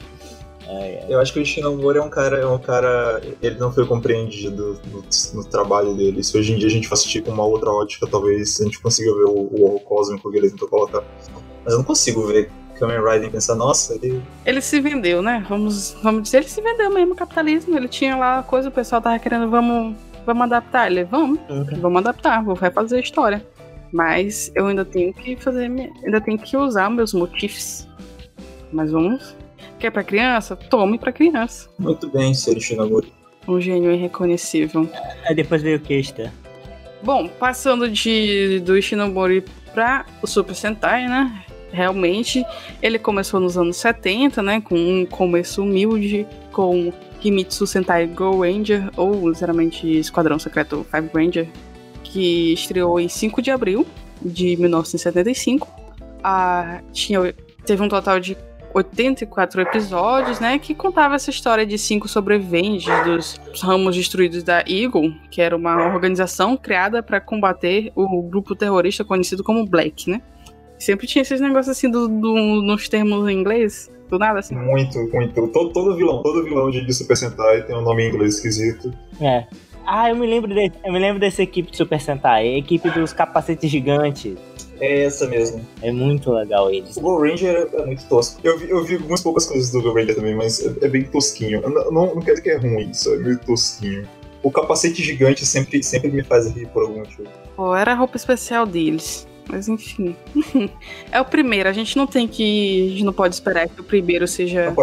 Ai, 0.70 1.00
ai. 1.02 1.06
Eu 1.10 1.20
acho 1.20 1.34
que 1.34 1.40
o 1.40 1.42
Ishinomori 1.42 1.98
é 1.98 2.02
um 2.02 2.10
cara, 2.10 2.38
é 2.38 2.46
um 2.46 2.58
cara, 2.58 3.22
ele 3.42 3.58
não 3.58 3.74
foi 3.74 3.86
compreendido 3.86 4.80
no, 4.86 5.04
no, 5.34 5.44
trabalho 5.44 5.94
dele. 5.96 6.24
Se 6.24 6.38
hoje 6.38 6.54
em 6.54 6.58
dia 6.58 6.68
a 6.68 6.72
gente 6.72 6.88
for 6.88 6.94
assistir 6.94 7.22
com 7.22 7.32
uma 7.32 7.44
outra 7.44 7.70
ótica, 7.70 8.08
talvez 8.08 8.62
a 8.62 8.64
gente 8.64 8.80
consiga 8.80 9.14
ver 9.16 9.26
o, 9.26 9.50
o 9.52 9.66
horror 9.66 9.80
cósmico 9.82 10.32
que 10.32 10.38
ele 10.38 10.50
tentou 10.50 10.70
colocar. 10.70 11.04
Mas 11.66 11.74
eu 11.74 11.80
não 11.80 11.84
consigo 11.84 12.26
ver 12.28 12.50
Kamen 12.82 12.98
Rider 12.98 13.30
e 13.30 13.32
pensar, 13.32 13.56
nossa, 13.56 13.94
ele. 13.94 14.22
Ele 14.44 14.60
se 14.60 14.82
vendeu, 14.82 15.22
né? 15.22 15.46
Vamos, 15.48 15.96
vamos 16.02 16.24
dizer, 16.24 16.38
ele 16.38 16.50
se 16.50 16.60
vendeu 16.62 16.92
mesmo, 16.92 17.16
capitalismo. 17.16 17.78
Ele 17.78 17.88
tinha 17.88 18.16
lá 18.16 18.40
a 18.40 18.44
coisa, 18.44 18.70
o 18.70 18.72
pessoal 18.72 19.02
tava 19.02 19.20
querendo, 19.20 19.50
vamos, 19.50 19.96
vamos 20.26 20.44
adaptar. 20.44 20.92
Ele, 20.92 21.04
vamos, 21.04 21.40
uhum. 21.48 21.80
vamos 21.80 22.00
adaptar, 22.00 22.44
vou 22.44 22.56
refazer 22.56 22.98
a 22.98 23.02
história. 23.02 23.46
Mas 23.94 24.52
eu 24.56 24.68
ainda 24.68 24.84
tenho 24.84 25.14
que 25.14 25.36
fazer, 25.36 25.70
ainda 26.04 26.20
tenho 26.20 26.40
que 26.40 26.58
usar 26.58 26.90
meus 26.90 27.14
motifs. 27.14 27.88
Mas 28.72 28.92
vamos. 28.92 29.36
Quer 29.78 29.92
pra 29.92 30.04
criança? 30.04 30.56
Tome 30.56 30.98
pra 30.98 31.12
criança. 31.12 31.70
Muito 31.78 32.10
bem, 32.10 32.34
Sr. 32.34 32.60
Shinamori. 32.60 33.14
Um 33.48 33.60
gênio 33.60 33.92
irreconhecível. 33.92 34.90
Aí 35.26 35.36
depois 35.36 35.62
veio 35.62 35.78
o 35.78 35.82
Kesta. 35.82 36.32
Bom, 37.04 37.28
passando 37.28 37.90
de, 37.90 38.60
do 38.60 38.78
Ishinomori 38.78 39.44
pra 39.74 40.06
o 40.22 40.28
Super 40.28 40.54
Sentai, 40.54 41.08
né? 41.08 41.44
Realmente, 41.72 42.44
ele 42.82 43.00
começou 43.00 43.40
nos 43.40 43.58
anos 43.58 43.78
70, 43.78 44.42
né? 44.42 44.62
Com 44.62 44.76
um 44.76 45.06
começo 45.06 45.64
humilde, 45.64 46.28
com 46.52 46.92
Himitsu 47.24 47.66
Sentai 47.66 48.08
Go 48.08 48.42
Ranger, 48.42 48.90
ou 48.98 49.30
literalmente 49.30 49.88
Esquadrão 49.88 50.38
Secreto 50.40 50.86
Five 50.90 51.10
Ranger, 51.14 51.48
que 52.04 52.54
estreou 52.54 53.00
em 53.00 53.08
5 53.08 53.42
de 53.42 53.52
abril 53.52 53.86
de 54.22 54.56
1975. 54.58 55.68
Ah, 56.24 56.82
tinha, 56.92 57.34
teve 57.66 57.82
um 57.82 57.88
total 57.88 58.20
de 58.20 58.38
84 58.74 59.62
episódios, 59.62 60.40
né, 60.40 60.58
que 60.58 60.74
contava 60.74 61.16
essa 61.16 61.30
história 61.30 61.66
de 61.66 61.78
cinco 61.78 62.08
sobreviventes 62.08 62.88
dos 63.04 63.62
ramos 63.62 63.96
destruídos 63.96 64.44
da 64.44 64.64
Eagle, 64.68 65.14
que 65.30 65.42
era 65.42 65.56
uma 65.56 65.94
organização 65.94 66.56
criada 66.56 67.04
para 67.04 67.20
combater 67.20 67.92
o 67.96 68.22
grupo 68.24 68.56
terrorista 68.56 69.04
conhecido 69.04 69.44
como 69.44 69.66
Black, 69.66 70.10
né? 70.10 70.22
Sempre 70.82 71.06
tinha 71.06 71.22
esses 71.22 71.40
negócios 71.40 71.78
assim 71.78 71.92
do, 71.92 72.08
do, 72.08 72.34
nos 72.64 72.90
termos 72.90 73.30
em 73.30 73.38
inglês, 73.38 73.92
do 74.10 74.18
nada 74.18 74.40
assim. 74.40 74.56
Muito, 74.56 74.98
muito. 75.14 75.48
Todo, 75.50 75.72
todo 75.72 75.96
vilão, 75.96 76.24
todo 76.24 76.44
vilão 76.44 76.72
de 76.72 76.92
Super 76.92 77.16
Sentai 77.16 77.62
tem 77.68 77.76
um 77.76 77.84
nome 77.84 78.04
em 78.04 78.10
inglês 78.10 78.38
esquisito. 78.38 78.92
É. 79.22 79.46
Ah, 79.86 80.10
eu 80.10 80.16
me 80.16 80.26
lembro 80.26 80.52
desse, 80.52 80.74
eu 80.84 80.92
me 80.92 80.98
lembro 80.98 81.20
dessa 81.20 81.44
equipe 81.44 81.70
de 81.70 81.78
Super 81.78 82.02
Sentai, 82.02 82.48
a 82.48 82.58
equipe 82.58 82.90
dos 82.90 83.14
capacetes 83.14 83.70
gigantes. 83.70 84.36
É 84.80 85.04
essa 85.04 85.28
mesmo. 85.28 85.64
É 85.84 85.92
muito 85.92 86.32
legal 86.32 86.72
eles. 86.72 86.98
O 86.98 87.02
Go 87.02 87.22
Ranger 87.22 87.70
é 87.72 87.86
muito 87.86 88.04
tosco. 88.06 88.42
Eu 88.44 88.58
vi, 88.58 88.68
eu 88.68 88.84
vi 88.84 88.96
algumas 88.96 89.22
poucas 89.22 89.46
coisas 89.46 89.72
do 89.72 89.84
Go 89.84 89.94
Ranger 89.94 90.16
também, 90.16 90.36
mas 90.36 90.66
é, 90.66 90.74
é 90.82 90.90
bem 90.90 91.04
tosquinho. 91.04 91.62
Não, 91.62 91.92
não, 91.92 92.16
não 92.16 92.22
quero 92.24 92.38
dizer 92.38 92.42
que 92.42 92.50
é 92.50 92.58
ruim, 92.58 92.90
isso 92.90 93.14
é 93.14 93.18
meio 93.18 93.38
tosquinho. 93.38 94.08
O 94.42 94.50
capacete 94.50 95.04
gigante 95.04 95.46
sempre, 95.46 95.84
sempre 95.84 96.10
me 96.10 96.24
faz 96.24 96.50
rir 96.50 96.68
por 96.70 96.82
algum 96.82 96.98
motivo. 96.98 97.30
Pô, 97.56 97.76
era 97.76 97.92
a 97.92 97.96
roupa 97.96 98.18
especial 98.18 98.66
deles. 98.66 99.30
Mas 99.52 99.68
enfim. 99.68 100.16
é 101.12 101.20
o 101.20 101.26
primeiro, 101.26 101.68
a 101.68 101.74
gente 101.74 101.98
não 101.98 102.08
tem 102.08 102.26
que. 102.26 102.88
A 102.88 102.92
gente 102.92 103.04
não 103.04 103.12
pode 103.12 103.36
esperar 103.36 103.68
que 103.68 103.82
o 103.82 103.84
primeiro 103.84 104.26
seja 104.26 104.74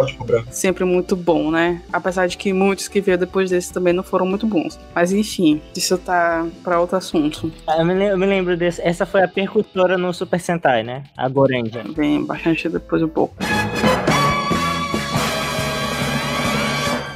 sempre 0.51 0.85
muito 0.85 1.15
bom, 1.15 1.49
né? 1.49 1.81
Apesar 1.91 2.27
de 2.27 2.37
que 2.37 2.53
muitos 2.53 2.87
que 2.87 3.01
veio 3.01 3.17
depois 3.17 3.49
desse 3.49 3.73
também 3.73 3.93
não 3.93 4.03
foram 4.03 4.27
muito 4.27 4.45
bons. 4.45 4.79
Mas 4.93 5.11
enfim, 5.11 5.59
isso 5.75 5.97
tá 5.97 6.45
pra 6.63 6.79
outro 6.79 6.97
assunto. 6.97 7.51
Ah, 7.65 7.77
eu, 7.79 7.85
me 7.85 7.95
lembro, 7.95 8.13
eu 8.13 8.17
me 8.17 8.25
lembro 8.27 8.55
desse. 8.55 8.79
Essa 8.81 9.07
foi 9.07 9.23
a 9.23 9.27
percussora 9.27 9.97
no 9.97 10.13
Super 10.13 10.39
Sentai, 10.39 10.83
né? 10.83 11.03
A 11.17 11.27
Gorenja. 11.27 11.83
Bem, 11.95 12.23
bastante 12.23 12.69
depois 12.69 13.01
um 13.01 13.07
pouco. 13.07 13.35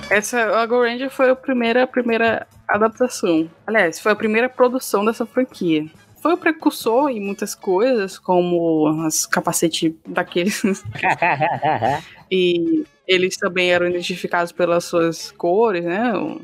Essa, 0.09 0.41
a 0.59 0.65
Go 0.65 0.81
Ranger 0.81 1.09
foi 1.09 1.29
a 1.29 1.35
primeira, 1.35 1.83
a 1.83 1.87
primeira 1.87 2.47
adaptação. 2.67 3.49
Aliás, 3.65 3.99
foi 3.99 4.11
a 4.11 4.15
primeira 4.15 4.49
produção 4.49 5.05
dessa 5.05 5.25
franquia 5.25 5.85
foi 6.23 6.35
o 6.35 6.37
precursor 6.37 7.09
em 7.09 7.19
muitas 7.19 7.53
coisas, 7.53 8.17
como 8.17 8.87
as 9.05 9.25
capacetes 9.25 9.93
daqueles. 10.07 10.63
e 12.31 12.85
eles 13.05 13.35
também 13.35 13.71
eram 13.71 13.89
identificados 13.89 14.53
pelas 14.53 14.85
suas 14.85 15.31
cores, 15.31 15.83
né? 15.83 16.15
O 16.15 16.41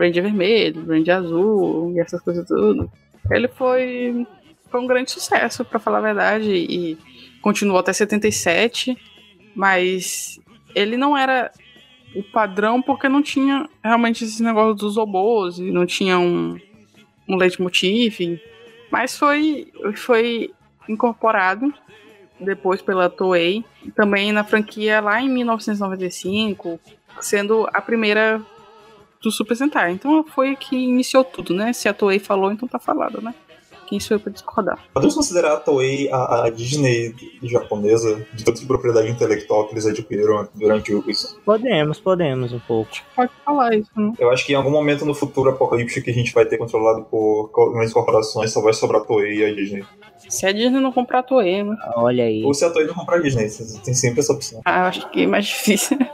Ranger 0.00 0.22
vermelho, 0.22 0.86
Ranger 0.86 1.16
azul 1.16 1.92
e 1.94 2.00
essas 2.00 2.22
coisas 2.22 2.48
tudo. 2.48 2.90
Ele 3.30 3.46
foi, 3.46 4.26
foi 4.70 4.80
um 4.80 4.86
grande 4.86 5.10
sucesso, 5.10 5.66
para 5.66 5.78
falar 5.78 5.98
a 5.98 6.00
verdade, 6.00 6.50
e 6.50 6.96
continuou 7.42 7.78
até 7.78 7.92
77, 7.92 8.96
mas 9.54 10.40
ele 10.74 10.96
não 10.96 11.14
era 11.14 11.52
o 12.16 12.22
padrão 12.22 12.80
porque 12.80 13.06
não 13.06 13.22
tinha 13.22 13.68
realmente 13.84 14.24
esse 14.24 14.42
negócio 14.42 14.74
dos 14.74 14.96
robôs 14.96 15.58
e 15.58 15.70
não 15.70 15.84
tinha 15.84 16.18
um 16.18 16.58
um 17.30 17.36
leitmotiv, 17.36 18.40
mas 18.90 19.16
foi, 19.16 19.72
foi 19.96 20.52
incorporado 20.88 21.72
depois 22.38 22.80
pela 22.80 23.10
Toei, 23.10 23.64
também 23.94 24.32
na 24.32 24.42
franquia 24.42 25.00
lá 25.00 25.20
em 25.20 25.28
1995, 25.28 26.80
sendo 27.20 27.68
a 27.72 27.80
primeira 27.80 28.40
do 29.22 29.30
Super 29.30 29.54
Sentai. 29.56 29.92
Então 29.92 30.24
foi 30.24 30.56
que 30.56 30.76
iniciou 30.76 31.22
tudo, 31.22 31.54
né? 31.54 31.72
Se 31.72 31.88
a 31.88 31.94
Toei 31.94 32.18
falou, 32.18 32.50
então 32.50 32.66
tá 32.66 32.78
falado, 32.78 33.20
né? 33.20 33.34
Quem 33.90 33.98
sou 33.98 34.16
eu 34.16 34.20
pra 34.20 34.30
discordar? 34.30 34.78
Podemos 34.94 35.16
considerar 35.16 35.54
a 35.54 35.56
Toei 35.56 36.08
a, 36.12 36.44
a 36.44 36.50
Disney 36.50 37.12
japonesa, 37.42 38.24
de 38.32 38.44
toda 38.44 38.60
a 38.62 38.64
propriedade 38.64 39.10
intelectual 39.10 39.66
que 39.66 39.74
eles 39.74 39.84
adquiriram 39.84 40.48
durante 40.54 40.94
o 40.94 41.02
isso? 41.10 41.36
Podemos, 41.44 41.98
podemos 41.98 42.52
um 42.52 42.60
pouco. 42.60 42.92
Pode 43.16 43.32
falar 43.44 43.74
isso, 43.74 43.90
né? 43.96 44.12
Eu 44.16 44.30
acho 44.30 44.46
que 44.46 44.52
em 44.52 44.54
algum 44.54 44.70
momento 44.70 45.04
no 45.04 45.12
futuro 45.12 45.50
apocalíptico 45.50 46.04
que 46.04 46.12
a 46.12 46.14
gente 46.14 46.32
vai 46.32 46.46
ter 46.46 46.56
controlado 46.56 47.02
por 47.02 47.50
grandes 47.72 47.92
corporações, 47.92 48.52
só 48.52 48.62
vai 48.62 48.72
sobrar 48.72 49.00
a 49.02 49.04
Toei 49.04 49.38
e 49.38 49.44
a 49.44 49.52
Disney. 49.52 49.84
Se 50.28 50.46
a 50.46 50.52
Disney 50.52 50.78
não 50.78 50.92
comprar 50.92 51.18
a 51.18 51.22
Toei, 51.24 51.64
né? 51.64 51.76
Olha 51.96 52.22
aí. 52.22 52.44
Ou 52.44 52.54
se 52.54 52.64
a 52.64 52.70
Toei 52.70 52.86
não 52.86 52.94
comprar 52.94 53.16
a 53.16 53.20
Disney, 53.20 53.48
tem 53.82 53.92
sempre 53.92 54.20
essa 54.20 54.32
opção. 54.32 54.60
Ah, 54.64 54.82
eu 54.82 54.84
acho 54.84 55.10
que 55.10 55.24
é 55.24 55.26
mais 55.26 55.46
difícil. 55.46 55.98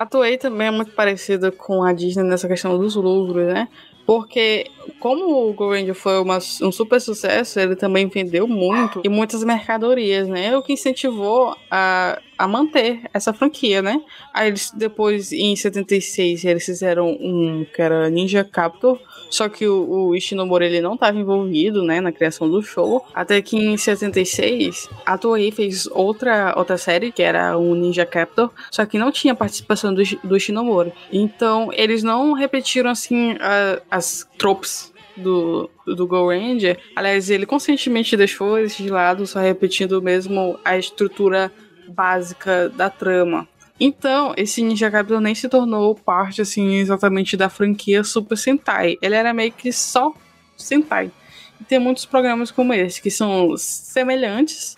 A 0.00 0.06
Toei 0.06 0.38
também 0.38 0.68
é 0.68 0.70
muito 0.70 0.92
parecida 0.92 1.52
com 1.52 1.82
a 1.82 1.92
Disney 1.92 2.24
nessa 2.24 2.48
questão 2.48 2.78
dos 2.78 2.94
lucros, 2.94 3.46
né? 3.52 3.68
Porque, 4.06 4.66
como 4.98 5.48
o 5.48 5.52
Go 5.52 5.70
foi 5.94 6.20
uma, 6.20 6.38
um 6.38 6.72
super 6.72 7.00
sucesso, 7.00 7.60
ele 7.60 7.76
também 7.76 8.08
vendeu 8.08 8.46
muito 8.48 9.00
e 9.04 9.08
muitas 9.08 9.44
mercadorias, 9.44 10.28
né? 10.28 10.56
O 10.56 10.62
que 10.62 10.72
incentivou 10.72 11.56
a, 11.70 12.20
a 12.40 12.48
manter 12.48 13.02
essa 13.12 13.34
franquia, 13.34 13.82
né? 13.82 14.00
Aí 14.32 14.48
eles, 14.48 14.72
depois, 14.74 15.30
em 15.30 15.54
76, 15.54 16.42
eles 16.46 16.64
fizeram 16.64 17.10
um 17.10 17.66
que 17.66 17.82
era 17.82 18.08
Ninja 18.08 18.42
Captor, 18.42 18.98
só 19.28 19.46
que 19.46 19.68
o, 19.68 20.08
o 20.08 20.16
Ishinomori 20.16 20.64
ele 20.64 20.80
não 20.80 20.94
estava 20.94 21.18
envolvido, 21.18 21.84
né, 21.84 22.00
na 22.00 22.10
criação 22.10 22.50
do 22.50 22.62
show. 22.62 23.06
Até 23.12 23.42
que 23.42 23.58
em 23.58 23.76
76, 23.76 24.88
a 25.04 25.18
Toei 25.18 25.50
fez 25.52 25.86
outra, 25.88 26.54
outra 26.56 26.78
série, 26.78 27.12
que 27.12 27.22
era 27.22 27.58
o 27.58 27.74
Ninja 27.74 28.06
Captor, 28.06 28.50
só 28.70 28.86
que 28.86 28.98
não 28.98 29.12
tinha 29.12 29.34
participação 29.34 29.92
do, 29.92 30.02
do 30.24 30.34
Ishinomori. 30.34 30.94
Então, 31.12 31.68
eles 31.74 32.02
não 32.02 32.32
repetiram, 32.32 32.88
assim, 32.88 33.36
a, 33.38 33.82
as 33.90 34.26
tropes 34.38 34.90
do, 35.14 35.68
do 35.86 36.06
Go 36.06 36.30
Ranger. 36.30 36.78
Aliás, 36.96 37.28
ele 37.28 37.44
conscientemente 37.44 38.16
deixou 38.16 38.58
isso 38.58 38.82
de 38.82 38.88
lado, 38.88 39.26
só 39.26 39.40
repetindo 39.40 40.00
mesmo 40.00 40.58
a 40.64 40.78
estrutura 40.78 41.52
básica 41.90 42.68
da 42.68 42.88
trama. 42.88 43.48
Então, 43.78 44.34
esse 44.36 44.62
Ninja 44.62 44.90
Gaiden 44.90 45.20
nem 45.20 45.34
se 45.34 45.48
tornou 45.48 45.94
parte, 45.94 46.42
assim, 46.42 46.74
exatamente 46.74 47.36
da 47.36 47.48
franquia 47.48 48.04
Super 48.04 48.36
Sentai. 48.36 48.96
Ele 49.00 49.14
era 49.14 49.32
meio 49.32 49.52
que 49.52 49.72
só 49.72 50.12
Sentai. 50.56 51.10
E 51.58 51.64
tem 51.64 51.78
muitos 51.78 52.04
programas 52.04 52.50
como 52.50 52.74
esse, 52.74 53.00
que 53.00 53.10
são 53.10 53.56
semelhantes, 53.56 54.76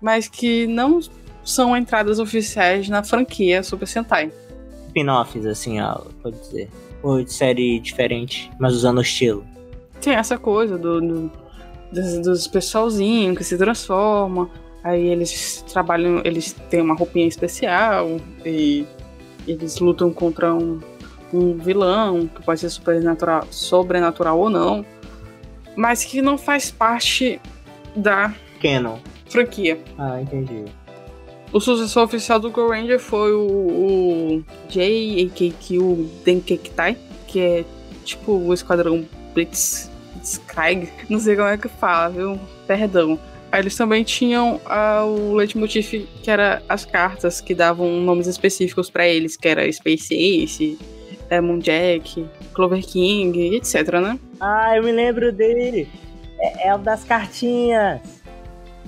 mas 0.00 0.26
que 0.26 0.66
não 0.66 1.00
são 1.44 1.76
entradas 1.76 2.18
oficiais 2.18 2.88
na 2.88 3.02
franquia 3.02 3.62
Super 3.62 3.86
Sentai. 3.86 4.32
Spin-offs, 4.86 5.44
assim, 5.44 5.80
ó, 5.80 6.00
pode 6.22 6.38
dizer. 6.40 6.70
Ou 7.02 7.22
de 7.22 7.32
série 7.32 7.78
diferente, 7.78 8.50
mas 8.58 8.74
usando 8.74 8.98
o 8.98 9.02
estilo. 9.02 9.44
Tem 10.00 10.14
essa 10.14 10.38
coisa 10.38 10.78
do, 10.78 11.00
do 11.00 11.32
dos, 11.90 12.18
dos 12.20 12.46
pessoalzinhos 12.46 13.36
que 13.36 13.44
se 13.44 13.56
transforma. 13.56 14.50
Aí 14.82 15.08
eles 15.08 15.64
trabalham, 15.72 16.22
eles 16.24 16.52
têm 16.70 16.80
uma 16.80 16.94
roupinha 16.94 17.26
especial 17.26 18.18
e 18.44 18.86
eles 19.46 19.78
lutam 19.78 20.12
contra 20.12 20.54
um, 20.54 20.80
um 21.32 21.56
vilão 21.56 22.26
que 22.26 22.42
pode 22.42 22.60
ser 22.60 22.70
sobrenatural, 22.70 23.46
sobrenatural 23.50 24.38
ou 24.38 24.48
não, 24.48 24.84
mas 25.76 26.04
que 26.04 26.22
não 26.22 26.38
faz 26.38 26.70
parte 26.70 27.40
da 27.94 28.34
Canon. 28.60 28.98
franquia. 29.28 29.78
Ah, 29.98 30.20
entendi. 30.20 30.64
O 31.52 31.60
sucessor 31.60 32.04
oficial 32.04 32.38
do 32.38 32.50
Go 32.50 32.68
Ranger 32.68 33.00
foi 33.00 33.32
o, 33.32 33.40
o 33.40 34.44
JAKQ 34.68 36.08
Denkekitai, 36.24 36.96
que 37.26 37.40
é 37.40 37.64
tipo 38.04 38.32
o 38.32 38.54
Esquadrão 38.54 39.04
Blitz, 39.34 39.90
Blitzkrieg, 40.14 40.88
não 41.08 41.18
sei 41.18 41.36
como 41.36 41.48
é 41.48 41.56
que 41.56 41.68
fala, 41.68 42.10
viu? 42.10 42.38
Perdão. 42.66 43.18
Aí 43.52 43.60
eles 43.60 43.76
também 43.76 44.04
tinham 44.04 44.60
uh, 44.66 45.04
o 45.04 45.34
leitmotiv, 45.34 46.06
que 46.22 46.30
era 46.30 46.62
as 46.68 46.84
cartas 46.84 47.40
que 47.40 47.54
davam 47.54 48.00
nomes 48.00 48.26
específicos 48.26 48.88
para 48.88 49.06
eles, 49.08 49.36
que 49.36 49.48
era 49.48 49.70
Space 49.70 50.14
Ace, 50.14 50.78
Demon 51.28 51.58
Jack, 51.58 52.26
Clover 52.54 52.84
King, 52.84 53.56
etc, 53.56 54.00
né? 54.00 54.18
Ah, 54.40 54.76
eu 54.76 54.82
me 54.82 54.92
lembro 54.92 55.32
dele. 55.32 55.88
É, 56.38 56.68
é 56.68 56.74
o 56.74 56.78
das 56.78 57.04
cartinhas. 57.04 58.00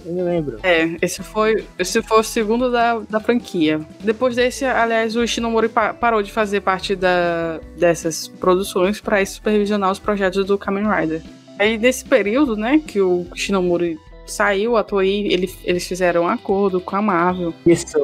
Eu 0.05 0.13
me 0.13 0.23
lembro. 0.23 0.59
É, 0.63 0.97
esse 1.01 1.23
foi, 1.23 1.65
esse 1.79 2.03
foi 2.03 2.21
o 2.21 2.23
segundo 2.23 2.71
da, 2.71 2.99
da 3.01 3.21
franquia. 3.21 3.81
Depois 4.01 4.35
desse, 4.35 4.65
aliás, 4.65 5.17
o 5.17 5.27
Shinomori 5.27 5.69
pa 5.69 5.95
parou 5.95 6.23
de 6.23 6.33
fazer 6.33 6.61
parte 6.61 6.97
da, 6.97 7.61
dessas 7.77 8.27
produções 8.29 9.01
para 9.01 9.25
supervisionar 9.25 9.91
os 9.91 9.99
projetos 9.99 10.45
do 10.45 10.59
Kamen 10.59 10.89
Rider. 10.89 11.23
Aí, 11.59 11.79
nesse 11.79 12.05
período, 12.05 12.57
né, 12.57 12.81
que 12.85 13.01
o 13.01 13.27
Shinomori 13.35 13.99
saiu 14.33 14.77
a 14.77 14.83
Toei, 14.83 15.27
ele, 15.33 15.53
eles 15.65 15.87
fizeram 15.87 16.23
um 16.23 16.29
acordo 16.29 16.81
com 16.81 16.97
a 16.97 17.03
Marvel. 17.03 17.55
Isso. 17.67 17.99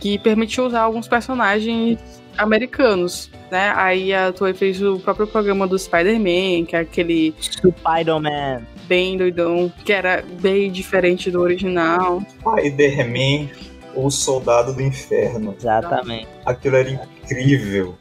Que 0.00 0.18
permitiu 0.18 0.66
usar 0.66 0.82
alguns 0.82 1.08
personagens 1.08 1.98
americanos, 2.38 3.30
né? 3.50 3.72
Aí 3.76 4.12
a 4.12 4.32
Toei 4.32 4.54
fez 4.54 4.82
o 4.82 4.98
próprio 4.98 5.26
programa 5.26 5.66
do 5.66 5.78
Spider-Man, 5.78 6.66
que 6.66 6.76
é 6.76 6.80
aquele 6.80 7.34
Spider-Man. 7.40 8.62
bem 8.86 9.16
doidão, 9.16 9.72
que 9.84 9.92
era 9.92 10.24
bem 10.40 10.70
diferente 10.70 11.30
do 11.30 11.40
original. 11.40 12.22
Spider-Man, 12.40 13.48
o 13.94 14.10
Soldado 14.10 14.72
do 14.74 14.82
Inferno. 14.82 15.54
Exatamente. 15.58 16.28
Aquilo 16.44 16.76
era 16.76 16.90
incrível. 16.90 17.94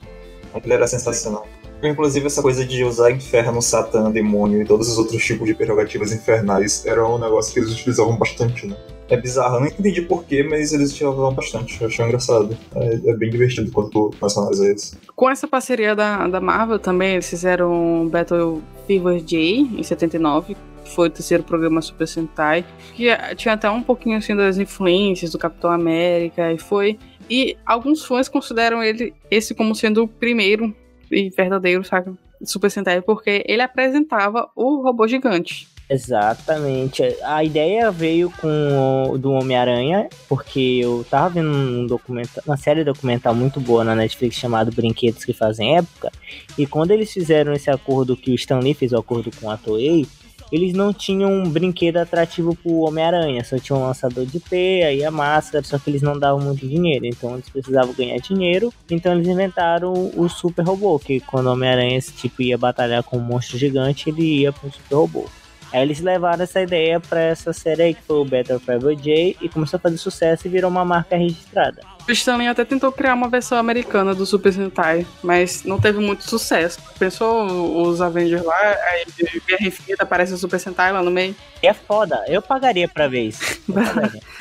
Aquilo 0.54 0.74
era 0.74 0.88
sensacional. 0.88 1.48
Inclusive, 1.84 2.26
essa 2.26 2.42
coisa 2.42 2.66
de 2.66 2.84
usar 2.84 3.12
inferno, 3.12 3.62
satã, 3.62 4.10
demônio 4.10 4.62
e 4.62 4.66
todos 4.66 4.90
os 4.90 4.98
outros 4.98 5.24
tipos 5.24 5.46
de 5.48 5.54
prerrogativas 5.54 6.12
infernais 6.12 6.86
era 6.86 7.06
um 7.06 7.18
negócio 7.18 7.54
que 7.54 7.60
eles 7.60 7.72
utilizavam 7.72 8.18
bastante, 8.18 8.68
né? 8.68 8.76
É 9.10 9.18
bizarro, 9.18 9.58
eu 9.58 9.60
não 9.60 9.68
entendi 9.68 10.02
porquê, 10.02 10.44
mas 10.44 10.72
eles 10.72 10.92
utilizavam 10.92 11.34
bastante. 11.34 11.80
Eu 11.82 11.88
achei 11.88 12.06
engraçado. 12.06 12.58
É, 12.76 13.10
é 13.12 13.16
bem 13.16 13.30
divertido 13.30 13.70
quando 13.72 13.90
tu 13.90 14.12
começa 14.18 14.40
a 14.40 14.44
analisar 14.44 14.74
isso. 14.74 14.98
Com 15.16 15.30
essa 15.30 15.48
parceria 15.48 15.96
da, 15.96 16.28
da 16.28 16.40
Marvel 16.40 16.80
também, 16.80 17.14
eles 17.14 17.30
fizeram 17.30 18.08
Battle 18.10 18.62
Fever 18.88 19.22
J 19.22 19.60
em 19.78 19.84
79, 19.84 20.56
que 20.84 20.92
foi 20.92 21.10
o 21.10 21.12
terceiro 21.12 21.44
programa 21.44 21.82
Super 21.82 22.08
Sentai, 22.08 22.66
que 22.94 23.08
tinha 23.36 23.54
até 23.54 23.70
um 23.70 23.84
pouquinho 23.84 24.18
assim 24.18 24.36
das 24.36 24.58
influências 24.58 25.32
do 25.32 25.38
Capitão 25.38 25.72
América, 25.72 26.52
e 26.52 26.58
foi. 26.58 26.98
E 27.30 27.58
alguns 27.66 28.04
fãs 28.06 28.28
consideram 28.28 28.82
ele 28.82 29.14
esse 29.30 29.54
como 29.54 29.76
sendo 29.76 30.04
o 30.04 30.08
primeiro 30.08 30.74
e 31.14 31.30
verdadeiro, 31.30 31.84
sabe? 31.84 32.14
Super 32.44 32.70
Sentai, 32.70 33.02
porque 33.02 33.44
ele 33.48 33.62
apresentava 33.62 34.50
o 34.56 34.82
robô 34.82 35.08
gigante. 35.08 35.68
Exatamente. 35.90 37.04
A 37.24 37.44
ideia 37.44 37.92
veio 37.92 38.32
com 38.42 39.10
o 39.12 39.18
do 39.18 39.32
Homem-Aranha, 39.32 40.10
porque 40.28 40.80
eu 40.82 41.06
tava 41.10 41.30
vendo 41.30 41.50
um 41.50 41.86
documental, 41.86 42.44
uma 42.48 42.58
série 42.58 42.84
documental 42.84 43.36
muito 43.36 43.60
boa 43.60 43.84
na 43.84 43.94
Netflix 43.94 44.38
chamada 44.38 44.72
Brinquedos 44.72 45.26
que 45.26 45.34
Fazem 45.34 45.78
Época, 45.78 46.12
e 46.58 46.66
quando 46.66 46.92
eles 46.92 47.12
fizeram 47.12 47.54
esse 47.54 47.70
acordo 47.70 48.18
que 48.18 48.32
o 48.32 48.36
Stan 48.36 48.60
Lee 48.60 48.74
fez 48.74 48.92
o 48.92 48.98
acordo 48.98 49.30
com 49.40 49.52
a 49.52 49.58
Toei, 49.58 50.08
eles 50.54 50.72
não 50.72 50.94
tinham 50.94 51.34
um 51.34 51.50
brinquedo 51.50 51.98
atrativo 51.98 52.56
pro 52.56 52.82
Homem-Aranha, 52.82 53.44
só 53.44 53.58
tinham 53.58 53.82
um 53.82 53.88
lançador 53.88 54.24
de 54.24 54.40
teia 54.40 54.94
e 54.94 55.04
a 55.04 55.10
máscara, 55.10 55.64
só 55.64 55.80
que 55.80 55.90
eles 55.90 56.04
não 56.04 56.20
davam 56.20 56.40
muito 56.40 56.68
dinheiro, 56.68 57.08
então 57.08 57.34
eles 57.34 57.50
precisavam 57.50 57.92
ganhar 57.96 58.18
dinheiro, 58.20 58.72
então 58.88 59.14
eles 59.14 59.28
inventaram 59.28 60.12
o 60.16 60.30
super 60.30 60.64
robô, 60.64 61.00
que 61.00 61.20
quando 61.22 61.48
o 61.48 61.54
Homem-Aranha 61.54 62.00
tipo, 62.02 62.44
ia 62.44 62.56
batalhar 62.56 63.02
com 63.02 63.18
um 63.18 63.22
monstro 63.22 63.58
gigante, 63.58 64.10
ele 64.12 64.42
ia 64.42 64.54
pro 64.54 64.72
super 64.72 64.96
robô. 64.96 65.26
Aí 65.74 65.82
eles 65.82 66.00
levaram 66.02 66.44
essa 66.44 66.62
ideia 66.62 67.00
para 67.00 67.20
essa 67.20 67.52
série 67.52 67.82
aí, 67.82 67.94
que 67.96 68.04
foi 68.04 68.18
o 68.18 68.26
Battle 68.26 68.60
Fever 68.60 68.96
J, 68.96 69.36
e 69.42 69.50
começou 69.50 69.78
a 69.78 69.80
fazer 69.80 69.98
sucesso 69.98 70.46
e 70.46 70.52
virou 70.52 70.70
uma 70.70 70.86
marca 70.86 71.18
registrada. 71.18 71.82
O 72.08 72.12
Stanley 72.12 72.48
até 72.48 72.66
tentou 72.66 72.92
criar 72.92 73.14
uma 73.14 73.30
versão 73.30 73.58
americana 73.58 74.14
do 74.14 74.26
Super 74.26 74.52
Sentai, 74.52 75.08
mas 75.24 75.64
não 75.64 75.80
teve 75.80 76.00
muito 76.00 76.30
sucesso. 76.30 76.80
Pensou 77.00 77.82
os 77.82 78.02
Avengers 78.02 78.44
lá, 78.44 78.60
aí 78.60 79.06
Guerra 79.48 79.68
Infinita 79.68 80.04
aparece 80.04 80.34
o 80.34 80.38
Super 80.38 80.60
Sentai 80.60 80.92
lá 80.92 81.02
no 81.02 81.10
meio. 81.10 81.34
E 81.62 81.68
é 81.68 81.74
foda, 81.74 82.22
eu 82.28 82.42
pagaria 82.42 82.90
pra 82.90 83.08
ver 83.08 83.28
isso. 83.28 83.62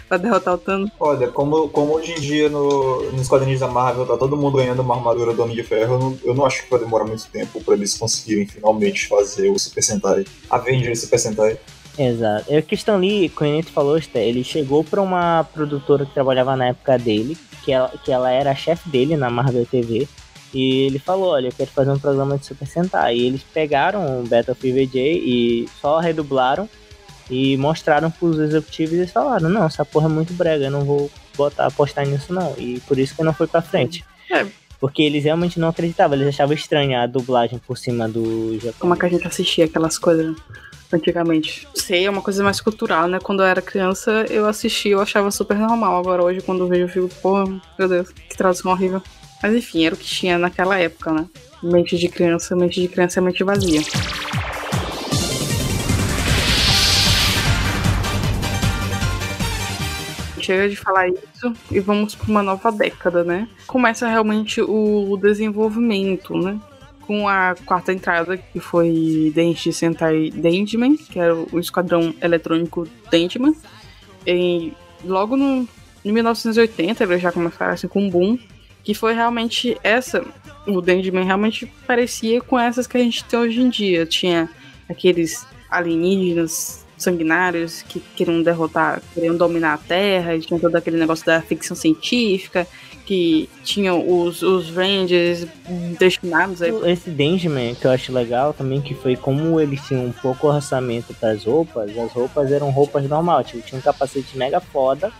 Pra 0.08 0.18
derrotar 0.18 0.54
o 0.54 0.58
Thanos. 0.58 0.90
Olha, 1.00 1.28
como, 1.28 1.68
como 1.70 1.94
hoje 1.94 2.12
em 2.12 2.20
dia 2.20 2.48
no, 2.50 3.10
nos 3.12 3.28
quadrinhos 3.28 3.60
da 3.60 3.68
Marvel 3.68 4.04
tá 4.04 4.16
todo 4.16 4.36
mundo 4.36 4.58
ganhando 4.58 4.82
uma 4.82 4.94
armadura 4.94 5.32
do 5.32 5.42
Homem 5.42 5.56
de 5.56 5.62
Ferro, 5.62 5.94
eu 5.94 5.98
não, 5.98 6.18
eu 6.24 6.34
não 6.34 6.44
acho 6.44 6.64
que 6.64 6.70
vai 6.70 6.80
demorar 6.80 7.04
muito 7.06 7.26
tempo 7.28 7.62
pra 7.64 7.74
eles 7.74 7.96
conseguirem 7.96 8.46
finalmente 8.46 9.06
fazer 9.08 9.48
o 9.48 9.58
Super 9.58 9.82
Sentai. 9.82 10.24
Avengers 10.50 11.00
Super 11.00 11.18
Sentai. 11.18 11.58
Exato. 11.98 12.46
É 12.48 12.58
o 12.58 12.62
que 12.62 12.74
Stan 12.74 12.96
Lee, 12.96 13.28
como 13.28 13.50
a 13.50 13.54
gente 13.54 13.70
falou, 13.70 13.98
ele 14.14 14.42
chegou 14.42 14.82
pra 14.82 15.00
uma 15.00 15.44
produtora 15.52 16.06
que 16.06 16.14
trabalhava 16.14 16.56
na 16.56 16.68
época 16.68 16.98
dele, 16.98 17.36
que 17.64 17.72
ela, 17.72 17.88
que 18.04 18.10
ela 18.10 18.30
era 18.30 18.50
a 18.50 18.54
chefe 18.54 18.88
dele 18.88 19.16
na 19.16 19.30
Marvel 19.30 19.66
TV, 19.66 20.08
E 20.54 20.86
ele 20.86 20.98
falou, 20.98 21.30
olha, 21.30 21.48
eu 21.48 21.52
quero 21.52 21.70
fazer 21.70 21.90
um 21.90 21.98
programa 21.98 22.36
de 22.36 22.46
Super 22.46 22.66
Sentai. 22.66 23.16
E 23.16 23.26
eles 23.26 23.42
pegaram 23.42 24.20
o 24.20 24.26
Battlefield 24.26 24.86
VJ 24.86 25.00
e 25.00 25.68
só 25.80 25.98
redublaram 25.98 26.68
e 27.30 27.56
mostraram 27.56 28.10
pros 28.10 28.38
executivos 28.38 28.94
e 28.94 28.98
eles 28.98 29.10
falaram, 29.10 29.48
não, 29.48 29.64
essa 29.64 29.84
porra 29.84 30.06
é 30.06 30.12
muito 30.12 30.34
brega, 30.34 30.66
eu 30.66 30.70
não 30.70 30.84
vou 30.84 31.10
botar, 31.36 31.66
apostar 31.66 32.06
nisso 32.06 32.32
não. 32.32 32.54
E 32.58 32.80
por 32.80 32.98
isso 32.98 33.14
que 33.14 33.22
não 33.22 33.32
foi 33.32 33.46
pra 33.46 33.62
frente. 33.62 34.04
É. 34.30 34.46
Porque 34.78 35.02
eles 35.02 35.24
realmente 35.24 35.60
não 35.60 35.68
acreditavam, 35.68 36.16
eles 36.16 36.28
achavam 36.28 36.54
estranha 36.54 37.02
a 37.02 37.06
dublagem 37.06 37.58
por 37.58 37.78
cima 37.78 38.08
do 38.08 38.58
Japão. 38.58 38.80
Como 38.80 38.94
é 38.94 38.98
que 38.98 39.06
a 39.06 39.08
gente 39.08 39.26
assistia 39.26 39.64
aquelas 39.64 39.96
coisas 39.96 40.36
antigamente? 40.96 41.66
Sei, 41.74 42.06
é 42.06 42.10
uma 42.10 42.22
coisa 42.22 42.42
mais 42.42 42.60
cultural, 42.60 43.08
né? 43.08 43.18
Quando 43.20 43.40
eu 43.40 43.46
era 43.46 43.62
criança, 43.62 44.24
eu 44.30 44.46
assistia, 44.46 44.92
eu 44.92 45.00
achava 45.00 45.30
super 45.30 45.56
normal. 45.56 45.98
Agora 45.98 46.22
hoje, 46.22 46.40
quando 46.40 46.60
eu 46.60 46.68
vejo, 46.68 46.84
eu 46.84 46.88
fico, 46.88 47.08
pô, 47.20 47.44
meu 47.78 47.88
Deus, 47.88 48.10
que 48.10 48.36
tradução 48.36 48.72
horrível. 48.72 49.02
Mas 49.42 49.54
enfim, 49.54 49.84
era 49.84 49.94
o 49.94 49.98
que 49.98 50.04
tinha 50.04 50.38
naquela 50.38 50.78
época, 50.78 51.12
né? 51.12 51.26
Mente 51.62 51.98
de 51.98 52.08
criança, 52.08 52.54
mente 52.54 52.80
de 52.80 52.88
criança 52.88 53.20
é 53.20 53.22
mente 53.22 53.42
vazia. 53.42 53.80
Chega 60.40 60.68
de 60.68 60.74
falar 60.74 61.08
isso 61.08 61.52
e 61.70 61.78
vamos 61.78 62.16
para 62.16 62.28
uma 62.28 62.42
nova 62.42 62.72
década, 62.72 63.22
né? 63.22 63.48
Começa 63.66 64.08
realmente 64.08 64.60
o 64.60 65.16
desenvolvimento, 65.16 66.36
né? 66.36 66.58
Com 67.06 67.28
a 67.28 67.54
quarta 67.66 67.92
entrada, 67.92 68.36
que 68.36 68.60
foi 68.60 69.32
Denji 69.34 69.72
Sentai 69.72 70.30
Denjiman, 70.30 70.96
que 70.96 71.18
era 71.18 71.34
o 71.34 71.58
esquadrão 71.58 72.14
eletrônico 72.22 72.86
Denjiman. 73.10 73.54
E 74.26 74.72
logo 75.04 75.36
no, 75.36 75.68
em 76.04 76.12
1980 76.12 77.02
eles 77.02 77.20
já 77.20 77.32
começaram 77.32 77.72
assim, 77.72 77.88
com 77.88 78.04
um 78.04 78.10
boom, 78.10 78.38
que 78.84 78.94
foi 78.94 79.14
realmente 79.14 79.76
essa. 79.82 80.24
O 80.66 80.80
Denjiman 80.80 81.24
realmente 81.24 81.66
parecia 81.86 82.40
com 82.40 82.58
essas 82.58 82.86
que 82.86 82.96
a 82.96 83.00
gente 83.00 83.24
tem 83.24 83.38
hoje 83.38 83.60
em 83.60 83.68
dia. 83.68 84.06
Tinha 84.06 84.48
aqueles 84.88 85.46
alienígenas 85.68 86.81
sanguinários 87.02 87.82
que 87.82 88.00
queriam 88.00 88.42
derrotar, 88.42 89.02
queriam 89.14 89.36
dominar 89.36 89.74
a 89.74 89.78
Terra, 89.78 90.34
e 90.34 90.40
tinha 90.40 90.58
todo 90.58 90.76
aquele 90.76 90.96
negócio 90.96 91.24
da 91.26 91.40
ficção 91.40 91.76
científica, 91.76 92.66
que 93.04 93.48
tinham 93.64 94.08
os, 94.08 94.42
os 94.42 94.70
Rangers 94.70 95.46
destinados 95.98 96.62
aí. 96.62 96.72
Esse 96.84 97.10
Denjiman 97.10 97.74
que 97.74 97.86
eu 97.86 97.90
acho 97.90 98.12
legal 98.12 98.52
também, 98.52 98.80
que 98.80 98.94
foi 98.94 99.16
como 99.16 99.60
eles 99.60 99.80
tinham 99.86 100.06
um 100.06 100.12
pouco 100.12 100.46
orçamento 100.46 101.12
para 101.14 101.32
as 101.32 101.44
roupas, 101.44 101.96
as 101.98 102.12
roupas 102.12 102.52
eram 102.52 102.70
roupas 102.70 103.08
normais, 103.08 103.48
tipo, 103.48 103.62
tinha 103.66 103.78
um 103.78 103.82
capacete 103.82 104.38
mega 104.38 104.60
foda, 104.60 105.12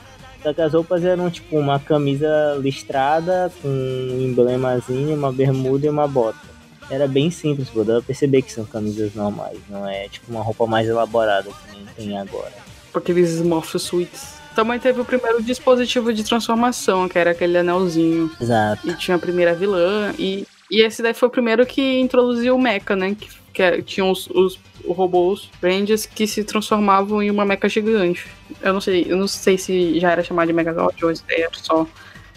só 0.43 0.53
que 0.53 0.61
as 0.61 0.73
roupas 0.73 1.05
eram 1.05 1.31
tipo 1.31 1.57
uma 1.57 1.79
camisa 1.79 2.57
listrada 2.61 3.53
com 3.61 3.69
um 3.69 4.21
emblemazinho, 4.23 5.17
uma 5.17 5.33
bermuda 5.33 5.87
e 5.87 5.91
uma 5.91 6.09
bota. 6.09 6.52
Era 6.91 7.07
bem 7.09 7.31
simples, 7.31 7.69
pô. 7.69 7.85
Dá 7.85 7.95
pra 7.95 8.03
perceber 8.03 8.43
que 8.43 8.53
são 8.53 8.65
camisas 8.65 9.15
normais, 9.15 9.59
não 9.69 9.89
é 9.89 10.09
tipo 10.09 10.31
uma 10.31 10.43
roupa 10.43 10.67
mais 10.67 10.89
elaborada 10.89 11.49
que 11.51 11.77
nem 11.77 11.87
tem 11.97 12.19
agora. 12.19 12.53
Aqueles 12.95 13.41
Morph 13.41 13.75
Suites. 13.79 14.35
Também 14.55 14.79
teve 14.79 15.01
o 15.01 15.05
primeiro 15.05 15.43
dispositivo 15.43 16.13
de 16.13 16.23
transformação, 16.23 17.09
que 17.09 17.19
era 17.19 17.31
aquele 17.31 17.57
anelzinho. 17.57 18.31
Exato. 18.39 18.87
E 18.89 18.95
tinha 18.97 19.17
a 19.17 19.19
primeira 19.19 19.55
vilã. 19.55 20.13
E, 20.19 20.47
e 20.71 20.83
esse 20.83 21.03
daí 21.03 21.15
foi 21.15 21.29
o 21.29 21.31
primeiro 21.31 21.65
que 21.65 21.99
introduziu 22.01 22.55
o 22.55 22.61
mecha, 22.61 22.95
né? 22.95 23.17
Que, 23.19 23.29
que 23.55 23.63
é- 23.63 23.81
tinha 23.81 24.05
os, 24.05 24.27
os 24.29 24.59
robôs 24.87 25.49
Rangers 25.63 26.05
que 26.05 26.27
se 26.27 26.45
transformavam 26.45 27.23
em 27.23 27.31
uma 27.31 27.47
mecha 27.47 27.67
gigante. 27.67 28.27
Eu 28.61 28.75
não 28.75 28.81
sei, 28.83 29.07
eu 29.09 29.17
não 29.17 29.27
sei 29.27 29.57
se 29.57 29.99
já 29.99 30.11
era 30.11 30.23
chamado 30.23 30.49
de 30.49 30.53
Megazord 30.53 31.03
ou 31.03 31.17
se 31.17 31.23
era 31.31 31.49
só 31.55 31.87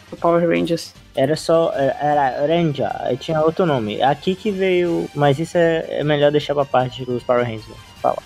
o 0.10 0.16
Power 0.16 0.48
Rangers. 0.48 0.94
Era 1.16 1.36
só. 1.36 1.72
Era 1.74 2.46
Ranger, 2.46 2.90
aí 3.00 3.18
tinha 3.18 3.42
outro 3.42 3.66
nome. 3.66 4.02
Aqui 4.02 4.36
que 4.36 4.52
veio. 4.52 5.10
Mas 5.16 5.40
isso 5.40 5.58
é, 5.58 6.00
é 6.00 6.04
melhor 6.04 6.32
deixar 6.32 6.54
pra 6.54 6.66
parte 6.66 7.06
dos 7.06 7.24
Power 7.24 7.46
Rangers. 7.46 7.78
Fala. 8.02 8.18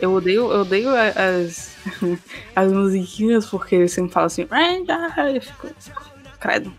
Eu 0.00 0.12
odeio, 0.14 0.50
eu 0.50 0.62
odeio 0.62 0.90
as, 0.96 1.76
as 2.56 2.72
musiquinhas 2.72 3.46
porque 3.46 3.76
eles 3.76 3.92
sempre 3.92 4.12
falam 4.12 4.26
assim, 4.26 4.44
Ranger! 4.50 5.36
Eu 5.36 5.40
fico, 5.40 5.68
credo, 6.40 6.74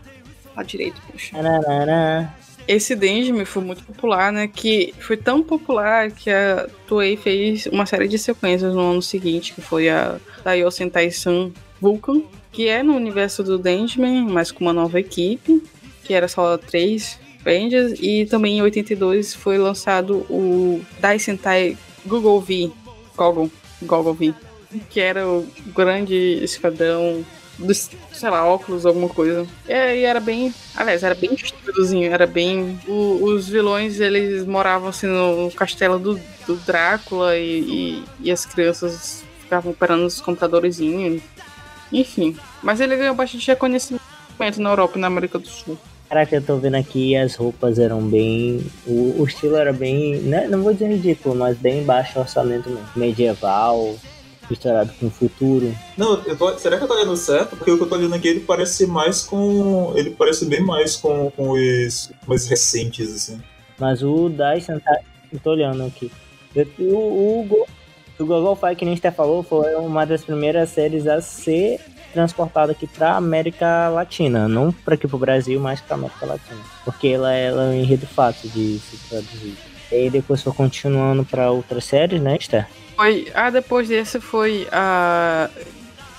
lá 0.54 0.62
direito, 0.62 1.00
poxa. 1.10 1.34
Tararara. 1.34 2.43
Esse 2.66 2.96
Denjime 2.96 3.44
foi 3.44 3.62
muito 3.62 3.84
popular, 3.84 4.32
né? 4.32 4.48
Que 4.48 4.94
foi 4.98 5.16
tão 5.16 5.42
popular 5.42 6.10
que 6.10 6.30
a 6.30 6.66
Toei 6.86 7.16
fez 7.16 7.66
uma 7.66 7.84
série 7.84 8.08
de 8.08 8.18
sequências 8.18 8.74
no 8.74 8.80
ano 8.80 9.02
seguinte, 9.02 9.52
que 9.52 9.60
foi 9.60 9.88
a 9.90 10.18
Taiyo 10.42 10.70
Sentai 10.70 11.10
Sun 11.10 11.52
Vulcan, 11.80 12.22
que 12.50 12.68
é 12.68 12.82
no 12.82 12.94
universo 12.94 13.42
do 13.42 13.58
Denjime, 13.58 14.22
mas 14.22 14.50
com 14.50 14.64
uma 14.64 14.72
nova 14.72 14.98
equipe, 14.98 15.62
que 16.02 16.14
era 16.14 16.26
só 16.26 16.56
três 16.56 17.18
Rangers, 17.44 17.98
e 18.00 18.24
também 18.24 18.58
em 18.58 18.62
82 18.62 19.34
foi 19.34 19.58
lançado 19.58 20.18
o 20.30 20.80
Dai 20.98 21.18
Sentai 21.18 21.76
Google 22.06 22.40
V, 22.40 22.70
Goggle, 23.14 23.50
Goggle 23.82 24.14
V, 24.14 24.34
que 24.88 25.00
era 25.00 25.28
o 25.28 25.46
grande 25.74 26.14
esquadrão 26.42 27.24
dos, 27.58 27.90
sei 28.12 28.30
lá, 28.30 28.44
óculos, 28.46 28.84
alguma 28.86 29.08
coisa. 29.08 29.46
É, 29.68 29.96
e 29.96 30.04
era 30.04 30.20
bem. 30.20 30.52
Aliás, 30.74 31.02
era 31.02 31.14
bem 31.14 31.34
estúpidozinho, 31.34 32.12
era 32.12 32.26
bem. 32.26 32.78
o- 32.86 33.24
os 33.24 33.48
vilões, 33.48 34.00
eles 34.00 34.44
moravam 34.46 34.88
assim 34.88 35.06
no 35.06 35.50
castelo 35.52 35.98
do, 35.98 36.20
do 36.46 36.56
Drácula 36.66 37.36
e, 37.36 37.60
e, 37.60 38.04
e 38.20 38.30
as 38.30 38.44
crianças 38.44 39.24
ficavam 39.40 39.72
operando 39.72 40.06
os 40.06 40.20
computadorzinhos. 40.20 41.22
Enfim. 41.92 42.36
Mas 42.62 42.80
ele 42.80 42.96
ganhou 42.96 43.14
bastante 43.14 43.46
reconhecimento 43.46 44.02
na 44.58 44.70
Europa 44.70 44.98
e 44.98 45.00
na 45.00 45.06
América 45.06 45.38
do 45.38 45.46
Sul. 45.46 45.78
Caraca, 46.08 46.36
eu 46.36 46.42
tô 46.42 46.56
vendo 46.56 46.74
aqui 46.76 47.16
as 47.16 47.34
roupas 47.34 47.78
eram 47.78 48.02
bem. 48.02 48.64
O, 48.86 49.20
o 49.20 49.24
estilo 49.24 49.56
era 49.56 49.72
bem. 49.72 50.16
Né, 50.16 50.46
não 50.48 50.62
vou 50.62 50.72
dizer 50.72 50.88
ridículo, 50.88 51.34
mas 51.34 51.56
bem 51.56 51.82
baixo 51.82 52.18
orçamento 52.18 52.68
mesmo. 52.68 52.86
Medieval, 52.94 53.96
misturado 54.50 54.92
com 54.98 55.06
o 55.06 55.10
futuro. 55.10 55.74
Não, 55.96 56.22
eu 56.24 56.36
tô- 56.36 56.56
será 56.58 56.76
que 56.78 56.84
eu 56.84 56.88
tô 56.88 56.94
lendo 56.94 57.16
certo? 57.16 57.56
Porque 57.56 57.70
o 57.70 57.76
que 57.76 57.82
eu 57.84 57.88
tô 57.88 57.96
lendo 57.96 58.14
aqui, 58.14 58.28
ele 58.28 58.40
parece 58.40 58.86
mais 58.86 59.22
com. 59.22 59.92
Ele 59.96 60.10
parece 60.10 60.44
bem 60.46 60.60
mais 60.62 60.96
com, 60.96 61.30
com 61.30 61.50
os 61.50 62.10
mais 62.26 62.46
recentes, 62.46 63.12
assim. 63.12 63.40
Mas 63.78 64.02
o 64.02 64.28
Dyson 64.28 64.78
tá. 64.78 64.98
Eu 65.32 65.38
tô 65.40 65.50
olhando 65.50 65.84
aqui. 65.84 66.10
Eu- 66.54 66.68
O, 66.78 67.40
o, 67.40 67.44
Go- 67.44 67.66
o 68.20 68.24
Google 68.26 68.54
Fire, 68.56 68.76
que 68.76 68.84
nem 68.84 68.96
você 68.96 69.10
falou, 69.10 69.42
foi 69.42 69.74
uma 69.74 70.04
das 70.06 70.24
primeiras 70.24 70.70
séries 70.70 71.06
a 71.06 71.20
ser 71.20 71.80
transportada 72.12 72.70
aqui 72.70 72.86
pra 72.86 73.16
América 73.16 73.88
Latina. 73.88 74.46
Não 74.46 74.70
pra 74.70 74.94
aqui 74.94 75.08
pro 75.08 75.18
Brasil, 75.18 75.58
mas 75.58 75.80
pra 75.80 75.96
América 75.96 76.24
Latina. 76.24 76.60
Porque 76.84 77.08
ela, 77.08 77.32
ela 77.32 77.64
é 77.64 77.68
um 77.70 77.74
enredo 77.74 78.06
fácil 78.06 78.48
de 78.50 78.78
se 78.78 78.96
traduzir. 79.08 79.56
E 79.94 79.96
aí 79.96 80.10
depois 80.10 80.42
foi 80.42 80.52
continuando 80.52 81.24
pra 81.24 81.52
outras 81.52 81.84
séries, 81.84 82.20
né, 82.20 82.36
Esther? 82.36 82.66
Foi, 82.96 83.28
ah, 83.32 83.48
depois 83.48 83.88
desse 83.88 84.18
foi 84.18 84.66
a 84.72 85.48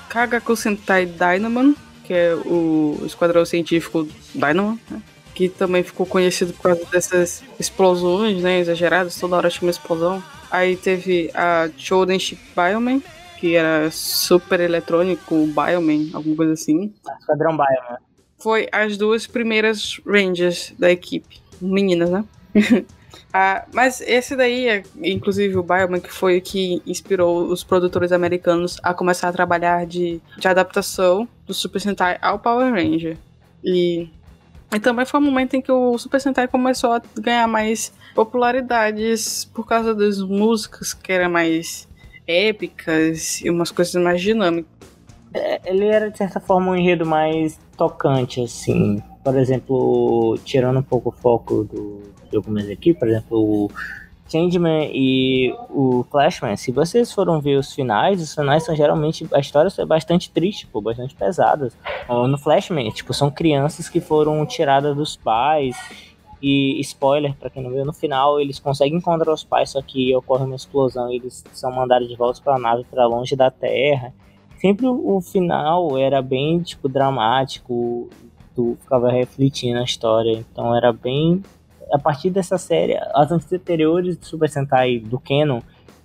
Kagaku 0.07 0.55
Sentai 0.55 1.05
Dynaman, 1.05 1.75
que 2.05 2.13
é 2.13 2.33
o 2.33 3.03
esquadrão 3.05 3.43
científico 3.45 4.07
Dynaman, 4.33 4.79
né? 4.89 5.01
que 5.33 5.49
também 5.49 5.83
ficou 5.83 6.05
conhecido 6.05 6.53
por 6.53 6.61
causa 6.61 6.85
dessas 6.85 7.43
explosões, 7.59 8.41
né, 8.41 8.59
exageradas, 8.59 9.19
toda 9.19 9.35
hora 9.35 9.49
tinha 9.49 9.67
uma 9.67 9.71
explosão. 9.71 10.23
Aí 10.49 10.77
teve 10.77 11.29
a 11.33 11.69
Choden 11.77 12.17
Ship 12.17 12.39
Bioman, 12.55 13.01
que 13.37 13.55
era 13.55 13.91
super 13.91 14.61
eletrônico 14.61 15.35
Bioman, 15.47 16.11
alguma 16.13 16.37
coisa 16.37 16.53
assim. 16.53 16.93
Esquadrão 17.19 17.51
Bioman. 17.51 17.97
Foi 18.39 18.69
as 18.71 18.95
duas 18.95 19.27
primeiras 19.27 19.99
Rangers 20.05 20.73
da 20.79 20.89
equipe, 20.89 21.41
meninas, 21.61 22.09
né? 22.09 22.23
Ah, 23.37 23.65
mas 23.73 23.99
esse 23.99 24.33
daí, 24.33 24.69
é, 24.69 24.83
inclusive 25.03 25.57
o 25.57 25.61
Bioman, 25.61 25.99
que 25.99 26.09
foi 26.09 26.37
o 26.37 26.41
que 26.41 26.81
inspirou 26.87 27.51
os 27.51 27.65
produtores 27.65 28.13
americanos 28.13 28.77
a 28.81 28.93
começar 28.93 29.27
a 29.27 29.33
trabalhar 29.33 29.85
de, 29.85 30.21
de 30.37 30.47
adaptação 30.47 31.27
do 31.45 31.53
Super 31.53 31.81
Sentai 31.81 32.17
ao 32.21 32.39
Power 32.39 32.71
Ranger. 32.71 33.17
E, 33.61 34.07
e 34.73 34.79
também 34.79 35.05
foi 35.05 35.19
o 35.19 35.23
momento 35.23 35.53
em 35.53 35.61
que 35.61 35.69
o 35.69 35.97
Super 35.97 36.21
Sentai 36.21 36.47
começou 36.47 36.93
a 36.93 37.01
ganhar 37.19 37.45
mais 37.45 37.91
popularidades 38.15 39.43
por 39.43 39.67
causa 39.67 39.93
das 39.93 40.21
músicas 40.21 40.93
que 40.93 41.11
eram 41.11 41.29
mais 41.29 41.89
épicas 42.25 43.41
e 43.41 43.49
umas 43.49 43.69
coisas 43.69 44.01
mais 44.01 44.21
dinâmicas. 44.21 44.71
É, 45.33 45.59
Ele 45.65 45.87
era, 45.87 46.09
de 46.09 46.17
certa 46.17 46.39
forma, 46.39 46.71
um 46.71 46.75
enredo 46.77 47.05
mais 47.05 47.59
tocante, 47.75 48.39
assim. 48.39 49.03
Por 49.21 49.37
exemplo, 49.37 50.37
tirando 50.45 50.79
um 50.79 50.83
pouco 50.83 51.09
o 51.09 51.11
foco 51.11 51.65
do, 51.65 52.14
algumas 52.35 52.69
aqui, 52.69 52.93
por 52.93 53.07
exemplo, 53.07 53.37
o 53.37 53.71
Changeman 54.27 54.89
e 54.93 55.53
o 55.69 56.05
Flashman, 56.09 56.55
se 56.55 56.71
vocês 56.71 57.11
foram 57.11 57.39
ver 57.39 57.57
os 57.57 57.73
finais, 57.73 58.21
os 58.21 58.33
finais 58.33 58.63
são 58.63 58.75
geralmente, 58.75 59.27
a 59.33 59.39
história 59.39 59.69
é 59.77 59.85
bastante 59.85 60.31
triste, 60.31 60.67
pô, 60.67 60.81
bastante 60.81 61.15
pesadas. 61.15 61.77
Ó, 62.09 62.27
No 62.27 62.37
Flashman, 62.37 62.89
tipo, 62.91 63.13
são 63.13 63.29
crianças 63.29 63.87
que 63.87 64.01
foram 64.01 64.45
tiradas 64.45 64.95
dos 64.95 65.15
pais, 65.15 65.75
e 66.41 66.79
spoiler, 66.81 67.33
pra 67.35 67.49
quem 67.49 67.63
não 67.63 67.71
viu, 67.71 67.85
no 67.85 67.93
final 67.93 68.39
eles 68.39 68.59
conseguem 68.59 68.97
encontrar 68.97 69.33
os 69.33 69.43
pais, 69.43 69.71
só 69.71 69.81
que 69.81 70.15
ocorre 70.15 70.43
uma 70.43 70.55
explosão 70.55 71.11
e 71.11 71.15
eles 71.15 71.43
são 71.53 71.71
mandados 71.71 72.07
de 72.07 72.15
volta 72.15 72.41
pra 72.43 72.59
nave, 72.59 72.83
pra 72.89 73.07
longe 73.07 73.35
da 73.35 73.49
Terra 73.49 74.13
sempre 74.59 74.87
o 74.87 75.21
final 75.21 75.97
era 75.97 76.21
bem 76.21 76.59
tipo 76.59 76.89
dramático 76.89 78.09
tu 78.55 78.77
ficava 78.81 79.11
refletindo 79.11 79.79
a 79.79 79.83
história. 79.83 80.31
Então 80.31 80.75
era 80.75 80.91
bem. 80.91 81.43
A 81.93 81.99
partir 81.99 82.29
dessa 82.29 82.57
série, 82.57 82.97
as 83.13 83.31
anteriores 83.31 84.17
do 84.17 84.25
Super 84.25 84.49
Sentai 84.49 84.99
do 84.99 85.19
Canon 85.19 85.61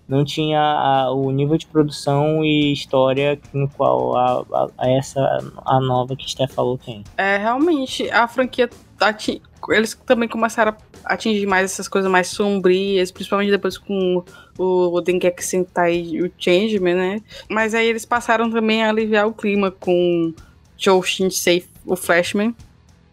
não 0.09 0.25
tinha 0.25 0.61
a, 0.61 1.13
o 1.13 1.31
nível 1.31 1.57
de 1.57 1.67
produção 1.67 2.45
e 2.45 2.73
história 2.73 3.39
no 3.53 3.69
qual 3.69 4.17
a, 4.17 4.45
a, 4.53 4.69
a 4.79 4.91
essa 4.91 5.21
a 5.65 5.81
nova 5.81 6.17
que 6.17 6.29
Steph 6.29 6.53
falou 6.53 6.77
tem. 6.77 7.05
É, 7.17 7.37
realmente, 7.37 8.11
a 8.11 8.27
franquia 8.27 8.69
ati- 9.01 9.41
eles 9.69 9.95
também 10.05 10.29
começaram 10.29 10.75
a 11.05 11.15
atingir 11.15 11.47
mais 11.47 11.65
essas 11.71 11.87
coisas 11.87 12.11
mais 12.11 12.27
sombrias, 12.27 13.13
principalmente 13.13 13.51
depois 13.51 13.79
com 13.79 14.25
o, 14.59 14.97
o 14.97 15.01
Dengeki 15.01 15.45
Sentai 15.45 15.95
e 15.95 16.23
o 16.25 16.33
Changeman, 16.37 16.95
né? 16.97 17.21
Mas 17.49 17.73
aí 17.73 17.87
eles 17.87 18.05
passaram 18.05 18.51
também 18.51 18.83
a 18.83 18.89
aliviar 18.91 19.29
o 19.29 19.33
clima 19.33 19.71
com 19.71 20.35
Joe 20.77 21.03
Shinsei, 21.07 21.65
o 21.87 21.95
Flashman, 21.95 22.53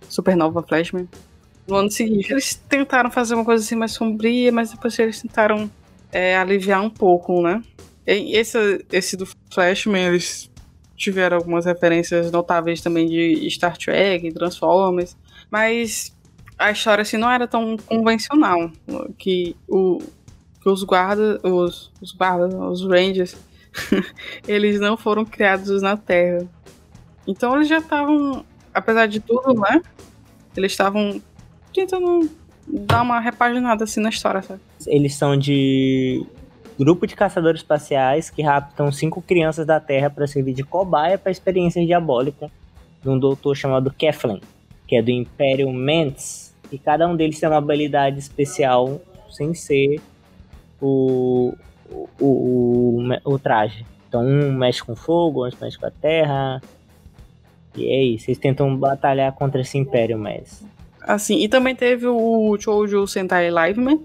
Supernova 0.09 0.63
Flashman. 0.63 1.07
No 1.67 1.75
ano 1.75 1.91
seguinte, 1.91 2.31
eles 2.31 2.55
tentaram 2.69 3.11
fazer 3.11 3.35
uma 3.35 3.43
coisa 3.43 3.63
assim 3.63 3.75
mais 3.75 3.91
sombria, 3.91 4.51
mas 4.51 4.71
depois 4.71 4.97
eles 4.99 5.21
tentaram 5.21 5.69
é, 6.11 6.37
aliviar 6.37 6.81
um 6.81 6.89
pouco, 6.89 7.41
né? 7.41 7.61
E 8.05 8.37
esse, 8.37 8.85
esse 8.91 9.17
do 9.17 9.27
Flashman, 9.51 10.07
eles 10.07 10.49
tiveram 10.95 11.37
algumas 11.37 11.65
referências 11.65 12.31
notáveis 12.31 12.81
também 12.81 13.07
de 13.07 13.49
Star 13.51 13.77
Trek, 13.77 14.31
Transformers, 14.33 15.15
mas 15.51 16.15
a 16.57 16.71
história 16.71 17.03
assim 17.03 17.17
não 17.17 17.29
era 17.29 17.47
tão 17.47 17.77
convencional 17.77 18.71
que 19.17 19.55
o 19.67 20.01
que 20.61 20.69
os 20.69 20.83
guardas, 20.83 21.39
os, 21.43 21.91
os 22.01 22.11
guardas, 22.11 22.53
os 22.53 22.83
rangers, 22.83 23.37
eles 24.47 24.79
não 24.79 24.97
foram 24.97 25.23
criados 25.23 25.81
na 25.81 25.95
Terra. 25.95 26.47
Então 27.27 27.55
eles 27.55 27.67
já 27.67 27.77
estavam, 27.77 28.43
apesar 28.73 29.05
de 29.05 29.19
tudo, 29.19 29.53
né? 29.53 29.81
Eles 30.55 30.71
estavam 30.71 31.21
tentando 31.77 32.29
dar 32.67 33.03
uma 33.03 33.19
repaginada 33.19 33.83
assim 33.83 34.01
na 34.01 34.09
história, 34.09 34.41
sabe? 34.41 34.59
Eles 34.87 35.13
são 35.13 35.37
de 35.37 36.25
grupo 36.77 37.05
de 37.05 37.15
caçadores 37.15 37.61
espaciais 37.61 38.29
que 38.29 38.41
raptam 38.41 38.91
cinco 38.91 39.21
crianças 39.21 39.65
da 39.65 39.79
Terra 39.79 40.09
para 40.09 40.27
servir 40.27 40.53
de 40.53 40.63
cobaia 40.63 41.17
para 41.17 41.31
experiências 41.31 41.85
diabólicas 41.85 42.49
de 43.01 43.09
um 43.09 43.17
doutor 43.17 43.55
chamado 43.55 43.91
Keflin, 43.91 44.41
que 44.87 44.95
é 44.95 45.01
do 45.01 45.11
Império 45.11 45.71
Mentes. 45.71 46.55
E 46.71 46.77
cada 46.77 47.07
um 47.07 47.15
deles 47.15 47.39
tem 47.39 47.47
uma 47.47 47.57
habilidade 47.57 48.19
especial 48.19 48.99
sem 49.29 49.53
ser 49.53 50.01
o, 50.81 51.53
o, 51.89 52.09
o, 52.19 52.99
o, 53.23 53.39
traje. 53.39 53.85
Então 54.07 54.21
um 54.21 54.51
mexe 54.51 54.83
com 54.83 54.95
fogo, 54.95 55.45
outro 55.45 55.59
mexe 55.61 55.77
com 55.77 55.85
a 55.85 55.91
terra. 55.91 56.61
E 57.75 57.85
é 57.85 58.03
isso, 58.03 58.29
eles 58.29 58.39
tentam 58.39 58.75
batalhar 58.75 59.31
contra 59.33 59.61
esse 59.61 59.77
Império 59.77 60.17
Mentes. 60.17 60.63
Assim, 61.07 61.41
e 61.41 61.47
também 61.47 61.73
teve 61.73 62.05
o 62.05 62.57
Shoujo 62.59 63.07
Sentai 63.07 63.49
Liveman, 63.49 64.01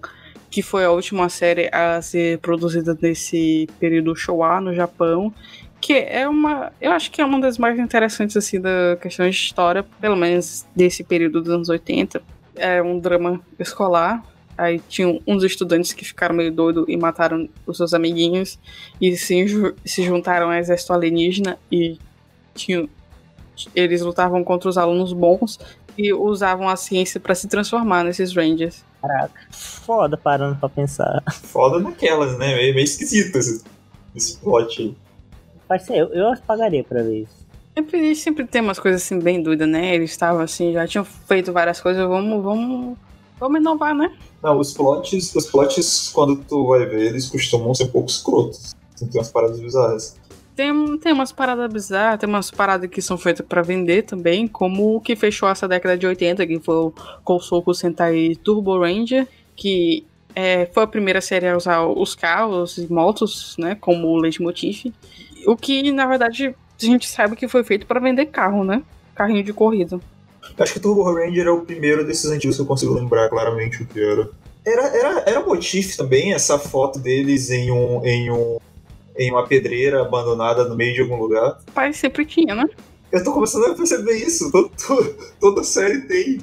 que 0.49 0.63
foi 0.63 0.85
a 0.85 0.91
última 0.91 1.29
série 1.29 1.69
a 1.73 2.01
ser 2.01 2.39
produzida 2.39 2.97
nesse 3.03 3.69
período 3.81 4.15
Showa 4.15 4.61
no 4.61 4.73
Japão, 4.73 5.35
que 5.81 5.95
é 5.95 6.29
uma, 6.29 6.71
eu 6.81 6.93
acho 6.93 7.11
que 7.11 7.21
é 7.21 7.25
uma 7.25 7.41
das 7.41 7.59
mais 7.59 7.77
interessantes 7.77 8.37
assim 8.37 8.61
da 8.61 8.97
questão 9.01 9.29
de 9.29 9.35
história, 9.35 9.85
pelo 10.01 10.15
menos 10.15 10.65
desse 10.77 11.03
período 11.03 11.41
dos 11.41 11.53
anos 11.53 11.69
80. 11.69 12.23
É 12.55 12.81
um 12.81 13.01
drama 13.01 13.41
escolar. 13.59 14.23
Aí 14.57 14.81
tinham 14.89 15.21
uns 15.27 15.43
estudantes 15.43 15.93
que 15.93 16.05
ficaram 16.05 16.37
meio 16.37 16.53
doidos 16.53 16.85
e 16.87 16.97
mataram 16.97 17.49
os 17.67 17.79
seus 17.79 17.93
amiguinhos 17.95 18.61
e 19.01 19.17
se, 19.17 19.45
se 19.85 20.05
juntaram 20.05 20.47
ao 20.47 20.55
exército 20.55 20.93
alienígena 20.93 21.59
e 21.71 21.99
tinham, 22.55 22.89
eles 23.75 24.03
lutavam 24.03 24.45
contra 24.45 24.69
os 24.69 24.79
alunos 24.79 25.13
bons 25.13 25.59
e 25.97 26.13
usavam 26.13 26.69
a 26.69 26.77
ciência 26.77 27.21
para 27.21 27.35
se 27.35 27.49
transformar 27.49 28.05
nesses 28.05 28.35
Rangers. 28.35 28.85
Caraca, 29.01 29.41
foda 29.51 30.17
parando 30.17 30.57
pra 30.57 30.69
pensar. 30.69 31.23
Foda 31.31 31.79
naquelas, 31.81 32.39
né? 32.39 32.55
Meio, 32.55 32.75
meio 32.75 32.85
esquisito 32.85 33.37
esse, 33.37 33.63
esse 34.15 34.37
plot 34.39 34.83
aí. 34.83 34.97
Pode 35.69 35.85
ser, 35.85 35.97
eu, 35.97 36.09
eu 36.09 36.37
pagaria 36.47 36.85
pra 36.85 37.03
ver 37.03 37.23
isso. 37.23 37.43
Sempre, 37.75 38.15
sempre 38.15 38.47
tem 38.47 38.61
umas 38.61 38.79
coisas 38.79 39.03
assim 39.03 39.19
bem 39.19 39.43
doidas, 39.43 39.69
né? 39.69 39.95
Eles 39.95 40.11
estavam 40.11 40.43
assim, 40.43 40.73
já 40.73 40.87
tinham 40.87 41.05
feito 41.05 41.53
várias 41.53 41.81
coisas, 41.81 42.07
vamos, 42.07 42.43
vamos, 42.43 42.99
vamos 43.41 43.61
inovar, 43.61 43.95
né? 43.95 44.15
Não, 44.43 44.59
os 44.59 44.73
plots, 44.73 45.35
os 45.35 45.47
plots, 45.47 46.11
quando 46.13 46.37
tu 46.37 46.67
vai 46.69 46.85
ver, 46.85 47.07
eles 47.07 47.29
costumam 47.29 47.73
ser 47.75 47.85
um 47.85 47.89
pouco 47.89 48.11
escrotos. 48.11 48.75
Tem 48.99 49.09
umas 49.15 49.31
paradas 49.31 49.59
bizarras. 49.59 50.17
Tem, 50.55 50.99
tem 50.99 51.13
umas 51.13 51.33
paradas 51.33 51.73
bizarras, 51.73 52.21
tem 52.21 52.29
umas 52.29 52.51
paradas 52.51 52.91
que 52.91 53.01
são 53.01 53.17
feitas 53.17 53.45
para 53.47 53.63
vender 53.63 54.03
também, 54.03 54.47
como 54.47 54.97
o 54.97 55.01
que 55.01 55.17
fechou 55.17 55.49
essa 55.49 55.67
década 55.67 55.97
de 55.97 56.07
80, 56.07 56.47
que 56.47 56.61
foi 56.61 56.75
o 56.75 56.93
Kousoku 57.25 57.73
Sentai 57.73 58.37
Turbo 58.43 58.79
Ranger, 58.79 59.27
que 59.57 60.05
é, 60.35 60.67
foi 60.67 60.83
a 60.83 60.87
primeira 60.87 61.21
série 61.21 61.49
a 61.49 61.57
usar 61.57 61.87
os 61.87 62.15
carros 62.15 62.77
e 62.77 62.93
motos, 62.93 63.57
né, 63.59 63.75
como 63.75 64.17
leitmotiv. 64.19 64.93
O 65.47 65.57
que, 65.57 65.91
na 65.91 66.07
verdade, 66.07 66.55
a 66.81 66.85
gente 66.85 67.09
sabe 67.09 67.37
que 67.37 67.49
foi 67.49 67.65
feito 67.65 67.87
para 67.87 68.01
vender 68.01 68.27
carro, 68.27 68.65
né? 68.65 68.83
Carrinho 69.15 69.43
de 69.43 69.53
corrida. 69.53 70.01
Acho 70.59 70.73
que 70.75 70.81
Turbo 70.81 71.03
Ranger 71.03 71.47
é 71.47 71.51
o 71.51 71.61
primeiro 71.61 72.05
desses 72.05 72.31
antigos 72.31 72.57
que 72.57 72.63
eu 72.63 72.67
consigo 72.67 72.95
lembrar 72.95 73.29
claramente 73.29 73.83
o 73.83 73.87
que 73.87 74.01
era. 74.01 74.29
Era, 74.65 74.87
era, 74.97 75.25
era 75.27 75.41
motif 75.41 75.97
também 75.97 76.33
essa 76.33 76.59
foto 76.59 76.99
deles 76.99 77.51
em 77.51 77.71
um, 77.71 78.05
em 78.05 78.31
um 78.31 78.59
em 79.17 79.31
uma 79.31 79.47
pedreira 79.47 80.03
abandonada 80.03 80.65
no 80.65 80.77
meio 80.77 80.95
de 80.95 81.01
algum 81.03 81.17
lugar. 81.17 81.59
Pai 81.75 81.93
sempre 81.93 82.25
tinha, 82.25 82.55
né? 82.55 82.65
Eu 83.11 83.23
tô 83.23 83.33
começando 83.33 83.67
a 83.67 83.75
perceber 83.75 84.15
isso. 84.15 84.51
Todo, 84.51 84.71
todo, 84.87 85.17
toda 85.39 85.65
série 85.65 86.01
tem. 86.03 86.39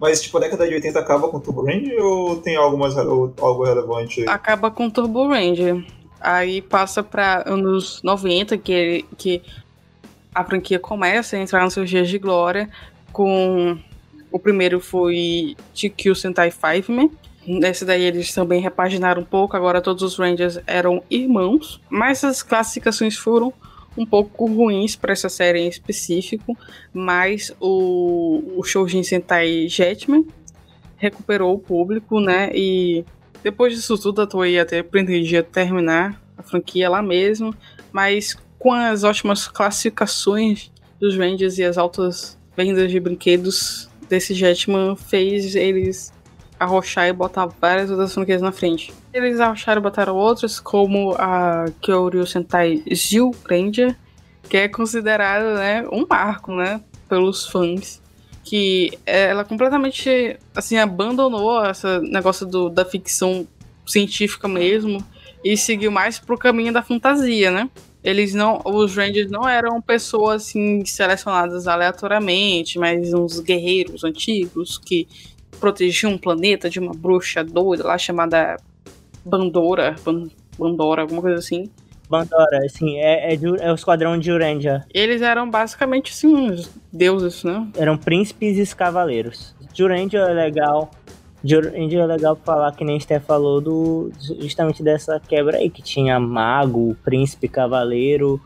Mas, 0.00 0.20
tipo, 0.20 0.36
a 0.36 0.40
década 0.40 0.66
de 0.66 0.74
80 0.74 0.98
acaba 0.98 1.28
com 1.28 1.38
Turbo 1.38 1.64
Ranger 1.64 2.02
ou 2.02 2.36
tem 2.36 2.56
algo, 2.56 2.76
mais, 2.76 2.96
algo 2.98 3.64
relevante 3.64 4.20
aí? 4.20 4.28
Acaba 4.28 4.70
com 4.70 4.90
Turbo 4.90 5.28
Ranger. 5.28 5.84
Aí 6.20 6.60
passa 6.60 7.02
pra 7.02 7.44
anos 7.46 8.02
90, 8.02 8.58
que, 8.58 9.04
que 9.16 9.42
a 10.34 10.42
franquia 10.44 10.78
começa 10.78 11.36
a 11.36 11.38
entrar 11.38 11.62
nos 11.62 11.74
seus 11.74 11.88
dias 11.88 12.08
de 12.08 12.18
glória. 12.18 12.68
Com. 13.12 13.78
O 14.32 14.38
primeiro 14.38 14.80
foi 14.80 15.54
TQ 15.72 16.16
Sentai 16.16 16.50
Fiveman, 16.50 17.08
Nesse 17.46 17.84
daí 17.84 18.02
eles 18.02 18.32
também 18.32 18.60
repaginaram 18.60 19.22
um 19.22 19.24
pouco, 19.24 19.56
agora 19.56 19.82
todos 19.82 20.02
os 20.02 20.16
Rangers 20.16 20.58
eram 20.66 21.02
irmãos, 21.10 21.80
mas 21.90 22.24
as 22.24 22.42
classificações 22.42 23.16
foram 23.16 23.52
um 23.96 24.06
pouco 24.06 24.46
ruins 24.46 24.96
para 24.96 25.12
essa 25.12 25.28
série 25.28 25.60
em 25.60 25.68
específico, 25.68 26.56
mas 26.92 27.54
o, 27.60 28.42
o 28.56 28.64
Shoujin 28.64 29.02
Sentai 29.02 29.68
Jetman 29.68 30.24
recuperou 30.96 31.54
o 31.54 31.58
público, 31.58 32.18
né? 32.18 32.50
E 32.54 33.04
depois 33.42 33.74
disso 33.74 33.98
tudo 33.98 34.22
a 34.22 34.26
Toei 34.26 34.58
até 34.58 34.82
pretendia 34.82 35.42
terminar 35.42 36.20
a 36.36 36.42
franquia 36.42 36.88
lá 36.88 37.02
mesmo, 37.02 37.54
mas 37.92 38.34
com 38.58 38.72
as 38.72 39.04
ótimas 39.04 39.46
classificações 39.46 40.72
dos 40.98 41.16
Rangers 41.16 41.58
e 41.58 41.64
as 41.64 41.76
altas 41.76 42.38
vendas 42.56 42.90
de 42.90 42.98
brinquedos 42.98 43.90
desse 44.08 44.32
Jetman 44.32 44.96
fez 44.96 45.54
eles 45.54 46.13
arrochar 46.58 47.08
e 47.08 47.12
botar 47.12 47.46
várias 47.46 47.90
outras 47.90 48.12
franquias 48.12 48.40
na 48.40 48.52
frente. 48.52 48.92
Eles 49.12 49.40
arrocharam 49.40 49.80
e 49.80 49.82
botaram 49.82 50.16
outras, 50.16 50.58
como 50.60 51.14
a 51.18 51.66
Kyoryu 51.80 52.26
Sentai 52.26 52.82
Zil 52.92 53.34
Ranger, 53.48 53.96
que 54.48 54.56
é 54.56 54.68
considerada 54.68 55.54
né, 55.54 55.88
um 55.90 56.06
marco 56.08 56.52
né, 56.54 56.80
pelos 57.08 57.46
fãs. 57.46 58.02
Que 58.42 58.98
ela 59.06 59.42
completamente 59.42 60.38
assim, 60.54 60.76
abandonou 60.76 61.64
esse 61.64 61.98
negócio 62.00 62.44
do, 62.44 62.68
da 62.68 62.84
ficção 62.84 63.46
científica 63.86 64.46
mesmo 64.46 65.02
e 65.42 65.56
seguiu 65.56 65.90
mais 65.90 66.18
pro 66.18 66.36
caminho 66.36 66.72
da 66.72 66.82
fantasia, 66.82 67.50
né? 67.50 67.70
Eles 68.02 68.34
não, 68.34 68.60
os 68.66 68.94
Rangers 68.94 69.30
não 69.30 69.48
eram 69.48 69.80
pessoas 69.80 70.42
assim 70.42 70.84
selecionadas 70.84 71.66
aleatoriamente, 71.66 72.78
mas 72.78 73.14
uns 73.14 73.40
guerreiros 73.40 74.04
antigos 74.04 74.76
que 74.76 75.08
protegiam 75.54 76.12
um 76.12 76.18
planeta 76.18 76.68
de 76.68 76.78
uma 76.78 76.92
bruxa 76.92 77.42
doida 77.42 77.86
lá 77.86 77.98
chamada 77.98 78.56
Bandora, 79.24 79.96
Bandora, 80.58 81.02
alguma 81.02 81.22
coisa 81.22 81.38
assim. 81.38 81.70
Bandora, 82.08 82.58
assim, 82.64 82.98
é, 82.98 83.34
é, 83.34 83.38
é 83.60 83.72
o 83.72 83.74
esquadrão 83.74 84.18
de 84.18 84.30
Urandia. 84.30 84.84
Eles 84.92 85.22
eram 85.22 85.50
basicamente, 85.50 86.12
assim, 86.12 86.34
uns 86.34 86.70
deuses, 86.92 87.42
né? 87.42 87.66
Eram 87.76 87.96
príncipes 87.96 88.58
e 88.58 88.76
cavaleiros. 88.76 89.54
Jurandia 89.74 90.20
é 90.20 90.34
legal. 90.34 90.90
Jurandia 91.42 92.00
é 92.00 92.06
legal 92.06 92.36
falar, 92.36 92.72
que 92.72 92.84
nem 92.84 93.00
Steph 93.00 93.24
falou, 93.24 93.60
do, 93.60 94.12
justamente 94.40 94.82
dessa 94.82 95.20
quebra 95.20 95.58
aí, 95.58 95.70
que 95.70 95.82
tinha 95.82 96.20
mago, 96.20 96.96
príncipe, 97.04 97.48
cavaleiro, 97.48 98.40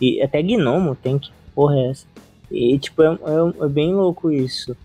e 0.00 0.20
até 0.22 0.42
gnomo 0.42 0.94
tem, 0.94 1.18
que 1.18 1.30
porra 1.54 1.76
é 1.76 1.90
essa? 1.90 2.06
E, 2.50 2.78
tipo, 2.78 3.02
é, 3.02 3.06
é, 3.06 3.64
é 3.64 3.68
bem 3.68 3.94
louco 3.94 4.30
isso 4.30 4.76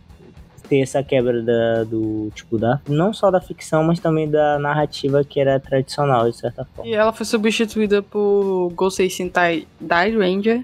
ter 0.70 0.82
essa 0.82 1.02
quebra 1.02 1.42
da, 1.42 1.84
do 1.84 2.32
tipo 2.36 2.58
da 2.58 2.80
não 2.88 3.12
só 3.12 3.32
da 3.32 3.42
ficção, 3.42 3.84
mas 3.84 4.00
também 4.00 4.30
da 4.30 4.60
narrativa 4.60 5.24
que 5.24 5.40
era 5.40 5.60
tradicional 5.60 6.30
de 6.30 6.38
certa 6.38 6.64
forma. 6.64 6.90
E 6.90 6.94
ela 6.94 7.12
foi 7.12 7.26
substituída 7.26 8.04
por 8.04 8.72
Gosei 8.76 9.10
Sentai 9.10 9.66
Dai 9.82 10.16
Ranger, 10.16 10.62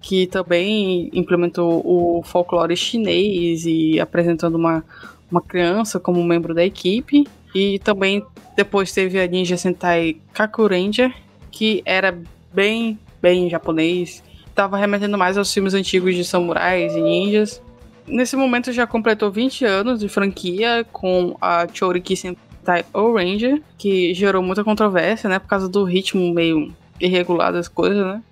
que 0.00 0.26
também 0.26 1.08
implementou 1.14 1.80
o 1.84 2.22
folclore 2.24 2.76
chinês 2.76 3.64
e 3.64 4.00
apresentando 4.00 4.56
uma, 4.56 4.84
uma 5.30 5.40
criança 5.40 6.00
como 6.00 6.22
membro 6.22 6.52
da 6.52 6.64
equipe. 6.64 7.24
E 7.54 7.78
também 7.78 8.24
depois 8.56 8.92
teve 8.92 9.20
a 9.20 9.26
Ninja 9.26 9.56
Sentai 9.56 10.16
Kaku 10.32 10.66
Ranger, 10.66 11.14
que 11.50 11.82
era 11.86 12.18
bem, 12.52 12.98
bem 13.22 13.48
japonês. 13.48 14.22
Tava 14.54 14.76
remetendo 14.76 15.16
mais 15.16 15.38
aos 15.38 15.52
filmes 15.54 15.72
antigos 15.72 16.14
de 16.16 16.24
samurais 16.24 16.94
e 16.94 17.00
ninjas. 17.00 17.62
Nesse 18.06 18.36
momento 18.36 18.72
já 18.72 18.86
completou 18.86 19.30
20 19.30 19.64
anos 19.64 20.00
de 20.00 20.08
franquia 20.08 20.86
com 20.92 21.36
a 21.40 21.66
Choriki 21.72 22.14
Sentai 22.16 22.84
O-Ranger, 22.92 23.62
que 23.78 24.12
gerou 24.12 24.42
muita 24.42 24.62
controvérsia, 24.62 25.28
né? 25.28 25.38
Por 25.38 25.48
causa 25.48 25.68
do 25.68 25.84
ritmo 25.84 26.32
meio 26.32 26.74
irregular 27.00 27.52
das 27.52 27.66
coisas, 27.66 28.04
né? 28.04 28.22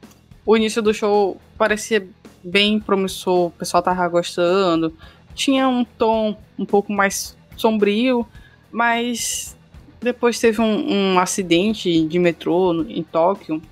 O 0.44 0.56
início 0.56 0.82
do 0.82 0.92
show 0.92 1.40
parecia 1.56 2.06
bem 2.44 2.80
promissor, 2.80 3.46
o 3.46 3.50
pessoal 3.50 3.82
tava 3.82 4.06
gostando. 4.08 4.92
Tinha 5.34 5.68
um 5.68 5.84
tom 5.84 6.36
um 6.58 6.66
pouco 6.66 6.92
mais 6.92 7.36
sombrio, 7.56 8.26
mas 8.70 9.56
depois 10.00 10.38
teve 10.38 10.60
um, 10.60 11.14
um 11.14 11.18
acidente 11.18 12.04
de 12.06 12.18
metrô 12.18 12.84
em 12.88 13.02
Tóquio. 13.02 13.62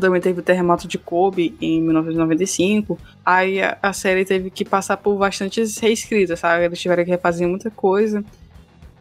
Também 0.00 0.20
teve 0.20 0.40
o 0.40 0.42
terremoto 0.42 0.86
de 0.86 0.98
Kobe 0.98 1.56
em 1.60 1.80
1995. 1.82 2.98
Aí 3.24 3.62
a, 3.62 3.78
a 3.82 3.92
série 3.92 4.24
teve 4.24 4.50
que 4.50 4.64
passar 4.64 4.96
por 4.96 5.16
bastantes 5.16 5.78
reescritas, 5.78 6.40
sabe? 6.40 6.64
Eles 6.64 6.80
tiveram 6.80 7.04
que 7.04 7.10
refazer 7.10 7.48
muita 7.48 7.70
coisa. 7.70 8.24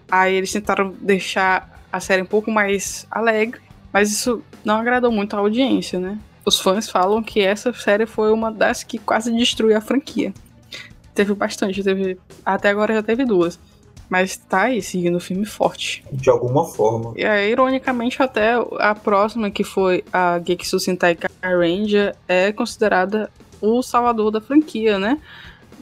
Aí 0.09 0.35
eles 0.35 0.51
tentaram 0.51 0.93
deixar 1.01 1.81
a 1.91 1.99
série 1.99 2.21
um 2.21 2.25
pouco 2.25 2.51
mais 2.51 3.05
alegre, 3.09 3.61
mas 3.91 4.11
isso 4.11 4.43
não 4.63 4.75
agradou 4.75 5.11
muito 5.11 5.35
a 5.35 5.39
audiência, 5.39 5.99
né? 5.99 6.17
Os 6.45 6.59
fãs 6.59 6.89
falam 6.89 7.21
que 7.21 7.41
essa 7.41 7.73
série 7.73 8.05
foi 8.05 8.31
uma 8.31 8.51
das 8.51 8.83
que 8.83 8.97
quase 8.97 9.35
destruiu 9.35 9.77
a 9.77 9.81
franquia. 9.81 10.33
Teve 11.13 11.33
bastante, 11.33 11.83
teve. 11.83 12.17
Até 12.45 12.69
agora 12.69 12.93
já 12.93 13.03
teve 13.03 13.25
duas. 13.25 13.59
Mas 14.09 14.37
tá 14.37 14.63
aí, 14.63 14.81
seguindo 14.81 15.15
o 15.15 15.19
filme 15.19 15.45
forte. 15.45 16.03
De 16.11 16.29
alguma 16.29 16.65
forma. 16.65 17.13
E 17.15 17.25
aí, 17.25 17.51
ironicamente, 17.51 18.21
até 18.21 18.53
a 18.79 18.95
próxima, 18.95 19.51
que 19.51 19.63
foi 19.63 20.03
a 20.13 20.39
Geksu 20.39 20.79
Sentai 20.79 21.17
Ranger, 21.43 22.15
é 22.27 22.51
considerada 22.51 23.29
o 23.61 23.81
salvador 23.81 24.31
da 24.31 24.39
franquia, 24.39 24.97
né? 24.97 25.19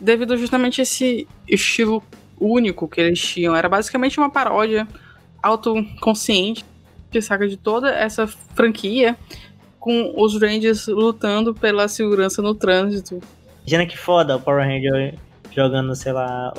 Devido 0.02 0.38
justamente 0.38 0.82
a 0.82 0.84
esse 0.84 1.28
estilo 1.48 2.02
único 2.40 2.88
que 2.88 3.00
eles 3.00 3.20
tinham. 3.20 3.56
Era 3.56 3.70
basicamente 3.70 4.20
uma 4.20 4.30
paródia 4.30 4.88
autoconsciente, 5.42 6.66
que 7.12 7.22
saca 7.22 7.48
de 7.48 7.58
toda 7.58 7.90
essa 7.94 8.28
franquia, 8.28 9.16
com 9.80 10.14
os 10.18 10.42
Rangers 10.42 10.88
lutando 10.88 11.54
pela 11.54 11.88
segurança 11.88 12.42
no 12.42 12.56
trânsito. 12.56 13.22
Imagina 13.62 13.86
que 13.86 13.98
foda 13.98 14.36
o 14.36 14.42
Power 14.42 14.66
Ranger 14.66 15.16
jogando, 15.52 15.96
sei 15.96 16.12
lá, 16.12 16.54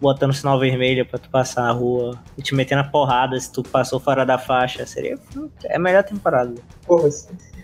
botando 0.00 0.32
sinal 0.32 0.58
vermelho 0.58 1.04
pra 1.06 1.18
tu 1.18 1.28
passar 1.28 1.62
na 1.62 1.72
rua 1.72 2.18
e 2.36 2.42
te 2.42 2.54
metendo 2.54 2.80
a 2.80 2.84
porrada 2.84 3.38
se 3.38 3.52
tu 3.52 3.62
passou 3.62 4.00
fora 4.00 4.24
da 4.24 4.38
faixa. 4.38 4.86
Seria 4.86 5.18
é 5.64 5.76
a 5.76 5.78
melhor 5.78 6.02
temporada. 6.02 6.54
Porra, 6.86 7.08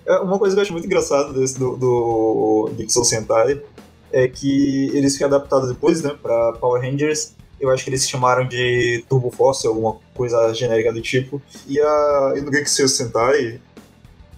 é 0.07 0.19
uma 0.19 0.39
coisa 0.39 0.55
que 0.55 0.61
eu 0.61 0.63
acho 0.63 0.73
muito 0.73 0.87
engraçada 0.87 1.33
desse 1.33 1.59
do, 1.59 1.77
do 1.77 2.71
Dixon 2.77 3.05
Sentai 3.05 3.61
é 4.13 4.29
que 4.29 4.91
eles 4.95 5.17
foram 5.19 5.37
adaptados 5.37 5.69
depois, 5.69 6.03
né, 6.03 6.17
pra 6.23 6.53
Power 6.53 6.81
Rangers. 6.81 7.35
Eu 7.61 7.71
acho 7.71 7.85
que 7.85 7.91
eles 7.91 8.09
chamaram 8.09 8.47
de 8.47 9.05
Turbo 9.09 9.31
Force, 9.31 9.67
alguma 9.67 9.97
coisa 10.15 10.53
genérica 10.55 10.93
do 10.93 11.01
tipo. 11.01 11.41
E, 11.67 11.81
a, 11.81 12.35
e 12.37 12.41
no 12.41 12.53
Gekisu 12.53 12.89
Sentai, 12.89 13.61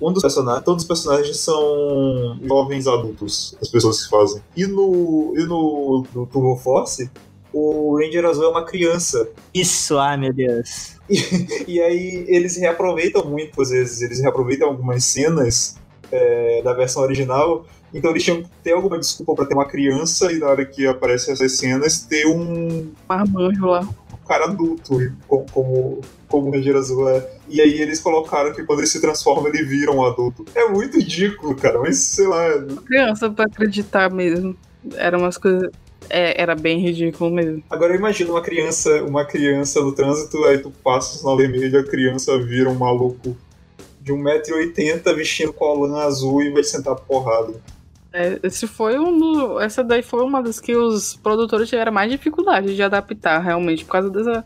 um 0.00 0.12
dos 0.12 0.22
personagens, 0.22 0.64
todos 0.64 0.82
os 0.84 0.88
personagens 0.88 1.36
são 1.38 2.38
jovens 2.42 2.86
adultos, 2.86 3.56
as 3.60 3.68
pessoas 3.68 4.04
que 4.04 4.10
fazem. 4.10 4.42
E 4.56 4.66
no, 4.66 5.34
e 5.36 5.44
no, 5.44 6.06
no 6.14 6.26
Turbo 6.26 6.56
Force, 6.56 7.10
o 7.58 7.98
Ranger 7.98 8.24
Azul 8.26 8.44
é 8.44 8.48
uma 8.48 8.64
criança. 8.64 9.28
Isso, 9.52 9.98
ai 9.98 10.16
meu 10.16 10.32
Deus. 10.32 10.96
E, 11.10 11.76
e 11.76 11.80
aí 11.80 12.24
eles 12.28 12.58
reaproveitam 12.58 13.24
muito, 13.24 13.62
às 13.62 13.70
vezes, 13.70 14.02
eles 14.02 14.20
reaproveitam 14.20 14.68
algumas 14.68 15.02
cenas 15.04 15.78
é, 16.12 16.60
da 16.62 16.74
versão 16.74 17.02
original. 17.02 17.64
Então 17.92 18.10
eles 18.10 18.22
tinham 18.22 18.42
que 18.42 18.48
ter 18.62 18.72
alguma 18.72 18.98
desculpa 18.98 19.34
para 19.34 19.46
ter 19.46 19.54
uma 19.54 19.64
criança 19.64 20.30
e 20.30 20.38
na 20.38 20.48
hora 20.48 20.66
que 20.66 20.86
aparecem 20.86 21.32
essas 21.32 21.52
cenas 21.52 22.00
ter 22.00 22.26
um. 22.26 22.92
Marmanjo 23.08 23.64
lá. 23.64 23.80
Um 23.80 24.26
cara 24.28 24.44
adulto, 24.44 24.98
como, 25.26 25.46
como, 25.50 26.00
como 26.28 26.48
o 26.48 26.50
Ranger 26.50 26.76
Azul 26.76 27.08
é. 27.08 27.26
E 27.48 27.62
aí 27.62 27.80
eles 27.80 28.00
colocaram 28.00 28.52
que 28.52 28.62
quando 28.64 28.80
ele 28.80 28.86
se 28.86 29.00
transforma, 29.00 29.48
ele 29.48 29.64
vira 29.64 29.90
um 29.90 30.04
adulto. 30.04 30.44
É 30.54 30.68
muito 30.68 30.98
ridículo, 30.98 31.56
cara, 31.56 31.80
mas 31.80 31.96
sei 31.96 32.26
lá. 32.26 32.46
Criança 32.86 33.30
pra 33.30 33.46
acreditar 33.46 34.10
mesmo. 34.10 34.54
Eram 34.94 35.20
umas 35.20 35.38
coisas 35.38 35.70
é, 36.10 36.40
era 36.40 36.54
bem 36.54 36.80
ridículo 36.80 37.30
mesmo. 37.30 37.62
Agora 37.68 37.94
imagina 37.94 38.30
uma 38.30 38.42
criança, 38.42 39.02
uma 39.04 39.24
criança 39.24 39.80
no 39.80 39.92
trânsito, 39.92 40.44
aí 40.44 40.58
tu 40.58 40.70
passa 40.70 41.14
o 41.14 41.18
sinal 41.18 41.36
vermelho, 41.36 41.78
a 41.78 41.84
criança 41.84 42.38
vira 42.38 42.68
um 42.68 42.74
maluco 42.74 43.36
de 44.00 44.12
1,80m 44.12 45.14
vestindo 45.14 45.52
colã 45.52 46.04
azul 46.04 46.42
e 46.42 46.50
vai 46.50 46.64
sentar 46.64 46.96
porrada. 46.96 47.54
É, 48.10 48.40
esse 48.42 48.66
foi 48.66 48.98
um 48.98 49.18
do, 49.18 49.60
essa 49.60 49.84
daí 49.84 50.02
foi 50.02 50.24
uma 50.24 50.42
das 50.42 50.58
que 50.58 50.74
os 50.74 51.16
produtores 51.16 51.68
tiveram 51.68 51.92
mais 51.92 52.10
dificuldade 52.10 52.74
de 52.74 52.82
adaptar 52.82 53.38
realmente, 53.38 53.84
por 53.84 53.92
causa 53.92 54.08
dessa, 54.08 54.44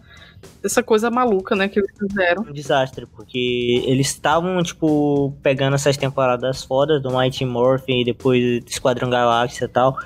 dessa 0.60 0.82
coisa 0.82 1.10
maluca, 1.10 1.54
né, 1.54 1.68
que 1.68 1.78
eles 1.78 1.92
fizeram. 1.96 2.42
Um 2.42 2.52
desastre, 2.52 3.06
porque 3.06 3.84
eles 3.86 4.08
estavam, 4.08 4.60
tipo, 4.64 5.32
pegando 5.42 5.74
essas 5.74 5.96
temporadas 5.96 6.64
fodas 6.64 7.00
do 7.00 7.16
Mighty 7.16 7.44
Morphin 7.44 8.00
e 8.00 8.04
depois 8.04 8.64
do 8.64 8.68
Esquadrão 8.68 9.08
Galáxia 9.08 9.66
e 9.66 9.68
tal, 9.68 9.96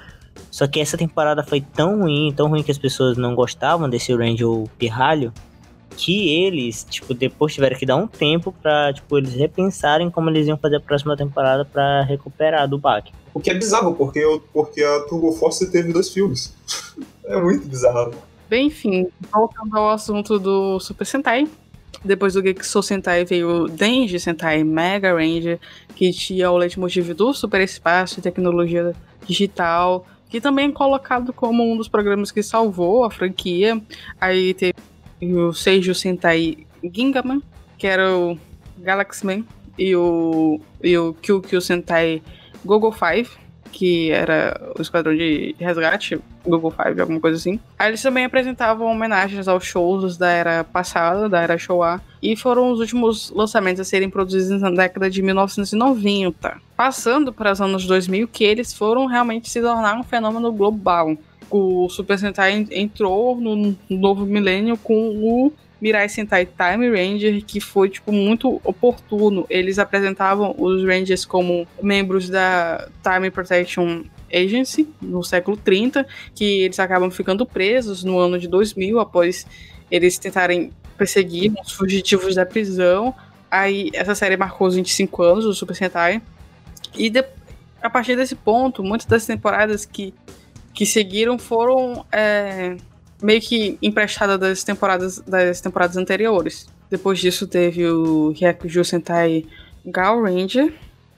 só 0.57 0.67
que 0.67 0.81
essa 0.81 0.97
temporada 0.97 1.43
foi 1.43 1.61
tão 1.61 2.01
ruim, 2.01 2.33
tão 2.35 2.49
ruim 2.49 2.63
que 2.63 2.71
as 2.71 2.79
pessoas 2.79 3.19
não 3.19 3.35
gostavam 3.35 3.91
desse 3.91 4.15
Ranger 4.15 4.49
pirralho, 4.79 5.31
que 5.95 6.31
eles, 6.47 6.87
tipo, 6.89 7.13
depois 7.13 7.53
tiveram 7.53 7.77
que 7.77 7.85
dar 7.85 7.97
um 7.97 8.07
tempo 8.07 8.51
pra, 8.63 8.91
tipo, 8.91 9.19
eles 9.19 9.35
repensarem 9.35 10.09
como 10.09 10.31
eles 10.31 10.47
iam 10.47 10.57
fazer 10.57 10.77
a 10.77 10.81
próxima 10.81 11.15
temporada 11.15 11.63
para 11.63 12.05
recuperar 12.05 12.67
do 12.67 12.79
baque. 12.79 13.13
O 13.35 13.41
que 13.41 13.51
é 13.51 13.55
bizarro, 13.55 13.95
porque, 13.97 14.23
porque 14.51 14.83
a 14.83 15.01
Turbo 15.01 15.31
Force 15.33 15.71
teve 15.71 15.93
dois 15.93 16.09
filmes. 16.09 16.55
é 17.27 17.39
muito 17.39 17.69
bizarro. 17.69 18.15
Bem, 18.49 18.69
enfim, 18.69 19.09
voltando 19.31 19.77
ao 19.77 19.91
assunto 19.91 20.39
do 20.39 20.81
Super 20.81 21.05
Sentai, 21.05 21.47
depois 22.03 22.33
do 22.33 22.43
Gekiso 22.43 22.83
Sentai 22.83 23.27
veio 23.27 23.65
o 23.65 23.69
Denji 23.69 24.19
Sentai 24.19 24.65
Mega 24.65 25.13
Ranger, 25.13 25.61
que 25.95 26.11
tinha 26.15 26.51
o 26.51 26.57
leitmotiv 26.57 27.13
do 27.13 27.35
super 27.35 27.61
espaço 27.61 28.21
e 28.21 28.23
tecnologia 28.23 28.95
digital, 29.27 30.07
que 30.37 30.41
também 30.41 30.71
colocado 30.71 31.33
como 31.33 31.65
um 31.65 31.79
dos 31.79 31.89
programas 31.89 32.31
que 32.31 32.43
salvou 32.43 33.05
a 33.05 33.11
franquia. 33.11 33.81
Aí 34.21 34.53
teve 34.53 34.75
o 35.23 35.51
Seijo 35.55 35.95
Sentai 35.95 36.67
Gingaman, 36.85 37.41
que 37.79 37.87
era 37.87 38.15
o 38.15 38.39
Galaxy 38.79 39.25
Man, 39.25 39.45
e 39.79 39.97
o, 39.97 40.61
e 40.83 40.97
o 40.99 41.15
QQ 41.15 41.59
Sentai 41.63 42.23
Gogo 42.63 42.93
5, 42.93 43.31
que 43.77 44.11
era 44.11 44.59
o 44.75 44.81
esquadrão 44.81 45.15
de 45.15 45.55
resgate, 45.59 46.19
Google 46.43 46.71
Five, 46.71 46.99
alguma 46.99 47.21
coisa 47.21 47.37
assim. 47.37 47.61
Aí 47.79 47.91
eles 47.91 48.01
também 48.01 48.25
apresentavam 48.25 48.87
homenagens 48.87 49.47
aos 49.47 49.67
shows 49.67 50.17
da 50.17 50.31
era 50.31 50.65
passada, 50.65 51.29
da 51.29 51.43
era 51.43 51.59
Showa, 51.59 52.01
e 52.23 52.35
foram 52.35 52.71
os 52.71 52.81
últimos 52.81 53.31
lançamentos 53.33 53.83
a 53.83 53.85
serem 53.85 54.09
produzidos 54.09 54.63
na 54.63 54.71
década 54.71 55.11
de 55.11 55.21
1990. 55.21 56.59
Passando 56.75 57.35
para 57.35 57.53
os 57.53 57.61
anos 57.61 57.85
2000, 57.87 58.27
que 58.29 58.45
eles 58.45 58.73
foram 58.73 59.05
realmente 59.05 59.51
se 59.51 59.61
tornar 59.61 60.01
um 60.01 60.03
fenômeno 60.03 60.51
global. 60.51 61.15
O 61.51 61.87
Super 61.91 62.19
Sentai 62.19 62.67
entrou 62.71 63.39
no 63.39 63.77
novo 63.91 64.25
milênio 64.25 64.79
com 64.79 65.11
o 65.19 65.53
Mirai 65.81 66.09
Sentai 66.09 66.47
Time 66.47 66.89
Ranger, 66.89 67.45
que 67.45 67.61
foi, 67.61 67.91
tipo, 67.91 68.11
muito 68.11 68.61
oportuno. 68.65 69.47
Eles 69.51 69.79
apresentavam 69.79 70.55
os 70.57 70.83
Rangers 70.85 71.25
como 71.25 71.67
membros 71.83 72.31
da 72.31 72.89
Time 73.03 73.31
Protection 73.31 74.05
Agency, 74.33 74.89
no 75.01 75.23
século 75.23 75.57
30, 75.57 76.07
que 76.35 76.63
eles 76.63 76.79
acabam 76.79 77.11
ficando 77.11 77.45
presos 77.45 78.03
no 78.03 78.19
ano 78.19 78.39
de 78.39 78.49
2000, 78.49 78.99
após 78.99 79.47
eles 79.91 80.19
tentarem 80.19 80.73
perseguir 80.97 81.53
os 81.63 81.73
fugitivos 81.73 82.35
da 82.35 82.47
prisão. 82.47 83.15
Aí, 83.51 83.91
essa 83.93 84.15
série 84.15 84.37
marcou 84.37 84.67
os 84.67 84.75
25 84.75 85.23
anos 85.23 85.45
do 85.45 85.55
Super 85.55 85.77
Sentai. 85.77 86.23
E 86.97 87.11
de, 87.11 87.23
a 87.83 87.91
partir 87.91 88.17
desse 88.17 88.35
ponto, 88.35 88.83
muitas 88.83 89.07
das 89.07 89.27
temporadas 89.27 89.85
que, 89.85 90.15
que 90.73 90.87
seguiram 90.87 91.39
foram... 91.39 92.05
É, 92.11 92.77
meio 93.23 93.41
que 93.41 93.79
emprestada 93.83 94.37
das 94.37 94.63
temporadas, 94.65 95.19
das 95.21 95.61
temporadas 95.61 95.97
anteriores. 95.97 96.67
Depois 96.91 97.19
disso 97.19 97.47
teve 97.47 97.87
o 97.87 98.33
Hyakuju 98.33 98.85
Sentai 98.85 99.45
Gal 99.85 100.23
Ranger, 100.23 100.73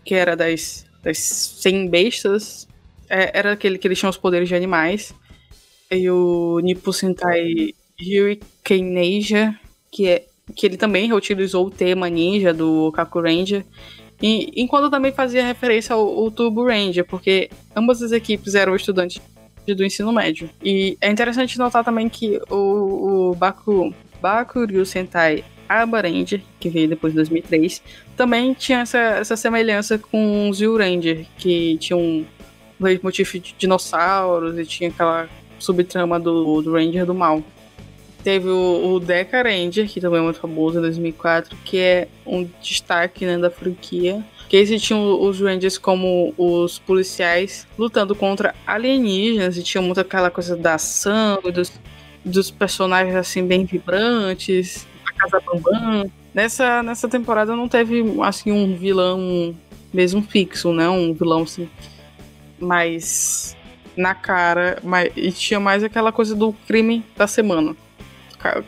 que 0.04 0.14
era 0.14 0.36
das, 0.36 0.86
das 1.02 1.18
100 1.18 1.88
bestas. 1.88 2.68
É, 3.08 3.38
era 3.38 3.52
aquele 3.52 3.78
que 3.78 3.86
eles 3.86 3.98
tinham 3.98 4.10
os 4.10 4.16
poderes 4.16 4.48
de 4.48 4.54
animais. 4.54 5.14
E 5.90 6.10
o 6.10 6.60
Nippo 6.60 6.92
Sentai 6.92 7.74
Hurricane 8.00 9.56
que, 9.90 10.06
é, 10.06 10.26
que 10.54 10.66
ele 10.66 10.76
também 10.76 11.08
reutilizou 11.08 11.66
o 11.66 11.70
tema 11.70 12.08
ninja 12.08 12.52
do 12.52 12.92
Kaku 12.92 13.20
Ranger. 13.20 13.64
E, 14.20 14.60
enquanto 14.60 14.90
também 14.90 15.12
fazia 15.12 15.44
referência 15.44 15.94
ao, 15.94 16.06
ao 16.06 16.30
Turbo 16.30 16.66
Ranger, 16.66 17.04
porque 17.04 17.50
ambas 17.74 18.02
as 18.02 18.12
equipes 18.12 18.54
eram 18.54 18.74
estudantes 18.74 19.20
do 19.74 19.84
ensino 19.84 20.12
médio. 20.12 20.48
E 20.62 20.96
é 21.00 21.10
interessante 21.10 21.58
notar 21.58 21.84
também 21.84 22.08
que 22.08 22.40
o, 22.50 23.30
o 23.30 23.34
Baku, 23.34 23.94
Bakuryu 24.20 24.84
Sentai 24.84 25.44
Aba 25.68 26.00
Ranger, 26.00 26.40
que 26.58 26.70
veio 26.70 26.88
depois 26.88 27.12
de 27.12 27.16
2003, 27.16 27.82
também 28.16 28.54
tinha 28.54 28.80
essa, 28.80 28.98
essa 28.98 29.36
semelhança 29.36 29.98
com 29.98 30.48
o 30.48 30.54
Zio 30.54 30.78
Ranger, 30.78 31.26
que 31.36 31.76
tinha 31.78 31.96
um 31.96 32.24
leitmotiv 32.80 33.34
de 33.34 33.54
dinossauros 33.58 34.58
e 34.58 34.64
tinha 34.64 34.88
aquela 34.88 35.28
subtrama 35.58 36.18
do, 36.18 36.62
do 36.62 36.72
Ranger 36.72 37.04
do 37.04 37.14
Mal. 37.14 37.42
Teve 38.22 38.48
o, 38.48 38.94
o 38.94 39.00
Deca 39.00 39.42
Ranger, 39.42 39.88
que 39.88 40.00
também 40.00 40.20
é 40.20 40.22
muito 40.22 40.40
famoso 40.40 40.78
em 40.78 40.82
2004, 40.82 41.56
que 41.64 41.78
é 41.78 42.08
um 42.26 42.48
destaque 42.62 43.24
né, 43.26 43.36
da 43.38 43.50
franquia. 43.50 44.24
Que 44.48 44.56
esse 44.56 44.78
tinha 44.78 44.98
os 44.98 45.40
Rangers 45.40 45.76
como 45.76 46.32
os 46.36 46.78
policiais 46.78 47.66
lutando 47.78 48.14
contra 48.14 48.54
alienígenas 48.66 49.56
e 49.56 49.62
tinha 49.62 49.82
muito 49.82 50.00
aquela 50.00 50.30
coisa 50.30 50.56
da 50.56 50.74
ação, 50.74 51.40
dos, 51.42 51.70
dos 52.24 52.50
personagens 52.50 53.14
assim 53.14 53.46
bem 53.46 53.64
vibrantes, 53.64 54.86
a 55.06 55.12
Casa 55.12 55.40
Bambam. 55.40 56.10
Nessa, 56.32 56.82
nessa 56.82 57.08
temporada 57.08 57.54
não 57.54 57.68
teve 57.68 58.02
assim 58.22 58.50
um 58.50 58.74
vilão 58.76 59.54
mesmo 59.92 60.22
fixo, 60.22 60.72
né? 60.72 60.88
Um 60.88 61.12
vilão 61.12 61.42
assim 61.42 61.68
mais 62.58 63.56
na 63.96 64.14
cara, 64.14 64.78
mas, 64.82 65.10
e 65.16 65.32
tinha 65.32 65.58
mais 65.58 65.82
aquela 65.82 66.12
coisa 66.12 66.34
do 66.34 66.52
crime 66.66 67.04
da 67.16 67.26
semana. 67.26 67.76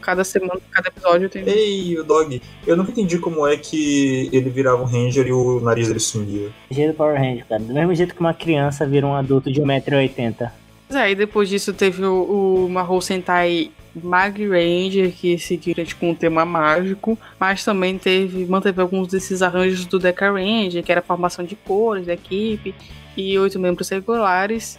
Cada 0.00 0.24
semana, 0.24 0.60
cada 0.70 0.88
episódio 0.88 1.28
tem. 1.28 1.48
Ei, 1.48 1.98
o 1.98 2.04
Dog, 2.04 2.40
eu 2.66 2.76
nunca 2.76 2.90
entendi 2.90 3.18
como 3.18 3.46
é 3.46 3.56
que 3.56 4.28
ele 4.32 4.50
virava 4.50 4.82
um 4.82 4.86
Ranger 4.86 5.26
e 5.26 5.32
o 5.32 5.60
nariz 5.60 5.88
dele 5.88 6.00
sumia. 6.00 6.50
Jeito 6.70 6.94
Power 6.94 7.18
Ranger, 7.18 7.46
cara. 7.46 7.62
Do 7.62 7.72
mesmo 7.72 7.94
jeito 7.94 8.14
que 8.14 8.20
uma 8.20 8.34
criança 8.34 8.86
vira 8.86 9.06
um 9.06 9.14
adulto 9.14 9.50
de 9.50 9.60
1,80m. 9.60 10.50
É, 10.90 11.10
e 11.10 11.14
depois 11.14 11.48
disso 11.48 11.72
teve 11.72 12.04
o, 12.04 12.64
o 12.64 12.68
Mahou 12.68 13.00
Sentai 13.00 13.70
Mag 13.94 14.44
Ranger, 14.46 15.12
que 15.12 15.38
seguiram 15.38 15.84
tipo, 15.84 16.00
com 16.00 16.10
um 16.10 16.14
tema 16.14 16.44
mágico, 16.44 17.18
mas 17.38 17.64
também 17.64 17.98
teve, 17.98 18.44
manteve 18.46 18.80
alguns 18.80 19.08
desses 19.08 19.42
arranjos 19.42 19.84
do 19.86 19.98
Deca 19.98 20.32
Ranger, 20.32 20.82
que 20.82 20.92
era 20.92 21.00
a 21.00 21.04
formação 21.04 21.44
de 21.44 21.56
cores 21.56 22.06
da 22.06 22.14
equipe, 22.14 22.74
e 23.16 23.38
oito 23.38 23.58
membros 23.58 23.88
regulares. 23.88 24.78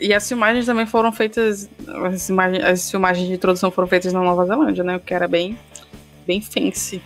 E 0.00 0.12
as 0.12 0.26
filmagens 0.26 0.66
também 0.66 0.86
foram 0.86 1.12
feitas. 1.12 1.68
As, 2.04 2.28
imagens, 2.28 2.64
as 2.64 2.90
filmagens 2.90 3.26
de 3.26 3.34
introdução 3.34 3.70
foram 3.70 3.88
feitas 3.88 4.12
na 4.12 4.20
Nova 4.20 4.46
Zelândia, 4.46 4.84
né? 4.84 4.96
O 4.96 5.00
que 5.00 5.14
era 5.14 5.28
bem, 5.28 5.58
bem 6.26 6.40
fancy. 6.40 7.00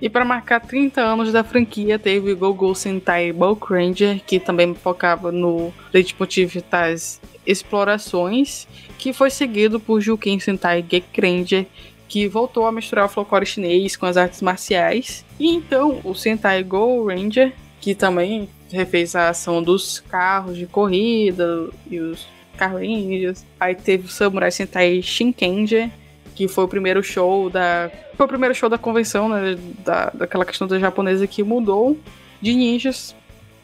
E 0.00 0.08
para 0.08 0.24
marcar 0.24 0.60
30 0.60 1.00
anos 1.00 1.32
da 1.32 1.42
franquia, 1.42 1.98
teve 1.98 2.34
Gogo 2.34 2.74
Sentai 2.74 3.32
Bulk 3.32 3.72
Ranger, 3.72 4.20
que 4.26 4.38
também 4.38 4.74
focava 4.74 5.32
no 5.32 5.72
leitmotiv 5.92 6.56
das 6.70 7.20
explorações, 7.46 8.66
que 8.98 9.12
foi 9.12 9.30
seguido 9.30 9.78
por 9.78 10.00
Juken 10.00 10.38
Sentai 10.40 10.82
Gek 10.82 11.20
Ranger, 11.20 11.66
que 12.08 12.28
voltou 12.28 12.66
a 12.66 12.72
misturar 12.72 13.06
o 13.06 13.08
folclore 13.08 13.46
chinês 13.46 13.96
com 13.96 14.06
as 14.06 14.16
artes 14.16 14.42
marciais. 14.42 15.24
E 15.38 15.48
então 15.48 16.00
o 16.04 16.14
Sentai 16.14 16.62
Go 16.62 17.06
Ranger, 17.06 17.52
que 17.80 17.94
também 17.94 18.48
refez 18.74 19.14
a 19.14 19.30
ação 19.30 19.62
dos 19.62 20.00
carros 20.00 20.56
de 20.56 20.66
corrida 20.66 21.68
e 21.90 21.98
os 21.98 22.26
carrinhos. 22.56 23.44
Aí 23.58 23.74
teve 23.74 24.06
o 24.06 24.10
Samurai 24.10 24.50
Sentai 24.50 25.00
Shinkenger, 25.02 25.90
que 26.34 26.48
foi 26.48 26.64
o 26.64 26.68
primeiro 26.68 27.02
show 27.02 27.48
da. 27.48 27.90
Foi 28.16 28.26
o 28.26 28.28
primeiro 28.28 28.54
show 28.54 28.68
da 28.68 28.78
convenção, 28.78 29.28
né? 29.28 29.56
Da, 29.84 30.10
daquela 30.10 30.44
questão 30.44 30.66
da 30.66 30.78
japonesa 30.78 31.26
que 31.26 31.42
mudou 31.42 31.96
de 32.40 32.54
ninjas 32.54 33.14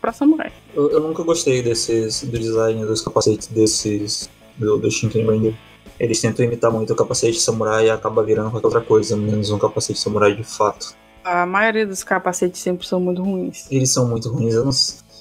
pra 0.00 0.12
samurai. 0.12 0.52
Eu, 0.74 0.90
eu 0.90 1.00
nunca 1.00 1.22
gostei 1.22 1.62
desses. 1.62 2.22
do 2.22 2.38
design 2.38 2.84
dos 2.86 3.02
capacetes 3.02 3.48
desses. 3.48 4.30
do, 4.56 4.78
do 4.78 4.90
Shinken 4.90 5.54
Eles 5.98 6.20
tentam 6.20 6.44
imitar 6.44 6.70
muito 6.70 6.92
o 6.92 6.96
capacete 6.96 7.40
samurai 7.40 7.86
e 7.86 7.90
acaba 7.90 8.22
virando 8.22 8.50
qualquer 8.50 8.66
outra 8.66 8.80
coisa, 8.80 9.16
menos 9.16 9.50
um 9.50 9.58
capacete 9.58 9.98
samurai 9.98 10.34
de 10.34 10.44
fato. 10.44 10.94
A 11.24 11.44
maioria 11.46 11.86
dos 11.86 12.02
capacetes 12.02 12.60
sempre 12.60 12.86
são 12.86 13.00
muito 13.00 13.22
ruins. 13.22 13.70
Eles 13.70 13.90
são 13.90 14.08
muito 14.08 14.28
ruins. 14.28 14.54
Eu 14.54 14.64
não... 14.64 14.70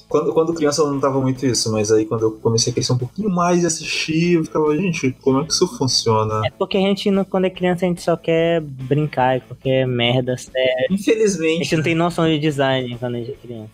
quando, 0.08 0.32
quando 0.32 0.54
criança 0.54 0.82
eu 0.82 0.86
não 0.86 0.94
notava 0.94 1.20
muito 1.20 1.44
isso, 1.44 1.70
mas 1.70 1.92
aí 1.92 2.06
quando 2.06 2.22
eu 2.22 2.32
comecei 2.32 2.70
a 2.70 2.74
crescer 2.74 2.92
um 2.92 2.98
pouquinho 2.98 3.28
mais 3.28 3.62
e 3.62 3.66
assistir, 3.66 4.34
eu 4.34 4.44
ficava, 4.44 4.76
gente, 4.76 5.14
como 5.20 5.40
é 5.40 5.44
que 5.44 5.52
isso 5.52 5.66
funciona? 5.76 6.40
É 6.46 6.50
porque 6.50 6.76
a 6.76 6.80
gente, 6.80 7.10
quando 7.28 7.44
é 7.44 7.50
criança, 7.50 7.84
a 7.84 7.88
gente 7.88 8.02
só 8.02 8.16
quer 8.16 8.60
brincar 8.60 9.36
e 9.36 9.40
qualquer 9.40 9.86
merda 9.86 10.36
séria. 10.36 10.86
Infelizmente. 10.90 11.60
A 11.60 11.62
gente 11.64 11.76
não 11.76 11.82
tem 11.84 11.94
noção 11.94 12.26
de 12.26 12.38
design 12.38 12.96
quando 12.98 13.14
a 13.16 13.18
gente 13.18 13.32
é 13.32 13.34
criança. 13.34 13.70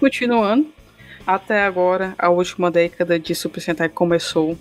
Continuando, 0.00 0.66
até 1.26 1.62
agora, 1.62 2.14
a 2.18 2.28
última 2.28 2.70
década 2.70 3.18
de 3.18 3.34
Super 3.34 3.60
Sentai 3.60 3.88
começou 3.88 4.56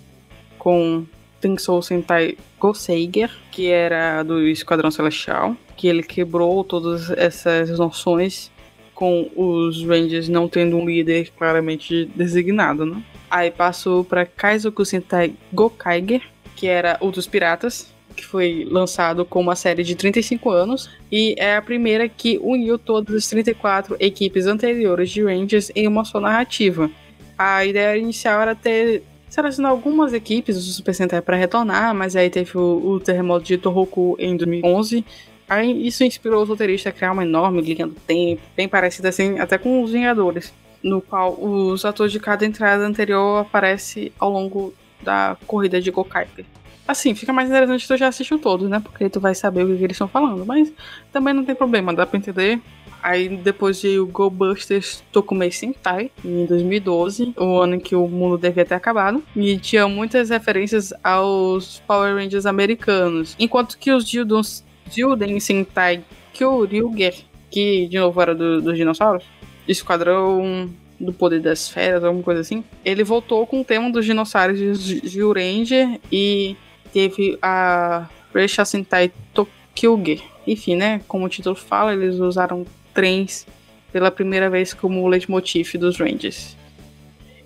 com 0.59 1.05
Tensou 1.39 1.81
Sentai 1.81 2.37
Goseiger, 2.59 3.31
que 3.51 3.67
era 3.67 4.23
do 4.23 4.47
Esquadrão 4.47 4.91
Celestial, 4.91 5.55
que 5.75 5.87
ele 5.87 6.03
quebrou 6.03 6.63
todas 6.63 7.09
essas 7.11 7.77
noções 7.77 8.51
com 8.93 9.29
os 9.35 9.83
Rangers 9.85 10.27
não 10.27 10.47
tendo 10.47 10.75
um 10.75 10.83
líder 10.83 11.31
claramente 11.37 12.05
designado, 12.15 12.83
né? 12.83 13.03
Aí 13.29 13.51
passou 13.51 14.03
para 14.03 14.25
Kaizoku 14.25 14.83
Sentai 14.83 15.35
Gokaiger, 15.53 16.23
que 16.55 16.65
era 16.65 16.97
o 16.99 17.11
dos 17.11 17.27
piratas, 17.27 17.93
que 18.15 18.25
foi 18.25 18.67
lançado 18.67 19.23
com 19.23 19.39
uma 19.39 19.55
série 19.55 19.83
de 19.83 19.95
35 19.95 20.49
anos 20.49 20.89
e 21.11 21.35
é 21.37 21.55
a 21.55 21.61
primeira 21.61 22.09
que 22.09 22.39
uniu 22.41 22.79
todas 22.79 23.15
as 23.15 23.27
34 23.27 23.95
equipes 23.99 24.47
anteriores 24.47 25.11
de 25.11 25.23
Rangers 25.23 25.71
em 25.75 25.87
uma 25.87 26.03
só 26.03 26.19
narrativa. 26.19 26.89
A 27.37 27.63
ideia 27.63 27.95
inicial 27.97 28.41
era 28.41 28.55
ter 28.55 29.03
selecionar 29.29 29.71
algumas 29.71 30.13
equipes 30.13 30.55
do 30.55 30.61
Super 30.61 30.93
Sentai 30.93 31.21
para 31.21 31.35
retornar, 31.35 31.93
mas 31.93 32.15
aí 32.15 32.29
teve 32.29 32.57
o, 32.57 32.91
o 32.93 32.99
terremoto 32.99 33.45
de 33.45 33.57
Tohoku 33.57 34.15
em 34.19 34.35
2011 34.37 35.05
Aí 35.49 35.87
isso 35.87 36.03
inspirou 36.03 36.43
os 36.43 36.49
roteiristas 36.49 36.91
a 36.91 36.95
criar 36.95 37.13
uma 37.13 37.23
enorme 37.23 37.61
linha 37.61 37.87
do 37.87 37.95
tempo, 37.95 38.41
bem 38.55 38.67
parecida 38.67 39.09
assim, 39.09 39.39
até 39.39 39.57
com 39.57 39.81
os 39.81 39.91
Vingadores, 39.91 40.53
no 40.83 41.01
qual 41.01 41.41
os 41.41 41.85
atores 41.85 42.11
de 42.11 42.19
cada 42.19 42.45
entrada 42.45 42.85
anterior 42.85 43.39
aparecem 43.39 44.11
ao 44.19 44.29
longo 44.29 44.73
da 45.01 45.37
corrida 45.47 45.79
de 45.79 45.89
Gokaiger. 45.89 46.45
Assim, 46.87 47.13
fica 47.13 47.33
mais 47.33 47.49
interessante 47.49 47.81
se 47.81 47.87
tu 47.87 47.97
já 47.97 48.07
assistiu 48.07 48.39
todos, 48.39 48.69
né? 48.69 48.79
Porque 48.79 49.09
tu 49.09 49.19
vai 49.19 49.35
saber 49.35 49.63
o 49.63 49.77
que 49.77 49.83
eles 49.83 49.95
estão 49.95 50.07
falando. 50.07 50.45
Mas 50.45 50.71
também 51.11 51.33
não 51.33 51.43
tem 51.43 51.53
problema, 51.53 51.93
dá 51.93 52.05
pra 52.05 52.17
entender. 52.17 52.61
Aí 53.03 53.29
depois 53.29 53.79
de 53.79 53.99
o 53.99 54.07
Go 54.07 54.29
Busters 54.29 55.03
Tokumei 55.11 55.51
Sentai, 55.51 56.11
em 56.25 56.45
2012, 56.45 57.33
o 57.37 57.59
ano 57.59 57.75
em 57.75 57.79
que 57.79 57.95
o 57.95 58.07
mundo 58.07 58.37
devia 58.37 58.65
ter 58.65 58.75
acabado. 58.75 59.23
E 59.35 59.57
tinha 59.57 59.87
muitas 59.87 60.29
referências 60.29 60.93
aos 61.03 61.79
Power 61.87 62.15
Rangers 62.15 62.45
americanos. 62.45 63.35
Enquanto 63.37 63.77
que 63.77 63.91
os 63.91 64.05
Dildons 64.05 64.63
Juden 64.89 65.39
Sentai 65.39 66.03
Kyoryuger, 66.33 67.15
que 67.51 67.87
de 67.87 67.97
novo 67.99 68.21
era 68.21 68.33
do, 68.33 68.61
dos 68.61 68.77
dinossauros, 68.77 69.25
Esquadrão 69.67 70.69
do 70.99 71.13
Poder 71.13 71.39
das 71.41 71.69
Feras, 71.69 72.03
alguma 72.03 72.23
coisa 72.23 72.41
assim, 72.41 72.63
ele 72.83 73.03
voltou 73.03 73.45
com 73.45 73.61
o 73.61 73.65
tema 73.65 73.91
dos 73.91 74.05
dinossauros 74.05 74.57
de 74.57 74.73
Zyuranger 75.07 75.99
e 76.11 76.55
teve 76.91 77.37
a 77.41 78.07
Reisha 78.33 78.65
Sentai 78.65 79.11
Tokyuger. 79.33 80.21
Enfim, 80.45 80.75
né, 80.75 81.01
como 81.07 81.25
o 81.25 81.29
título 81.29 81.55
fala, 81.55 81.93
eles 81.93 82.15
usaram 82.19 82.65
trens 82.93 83.45
pela 83.91 84.11
primeira 84.11 84.49
vez 84.49 84.73
como 84.73 85.07
leitmotiv 85.07 85.73
dos 85.77 85.97
Rangers. 85.97 86.55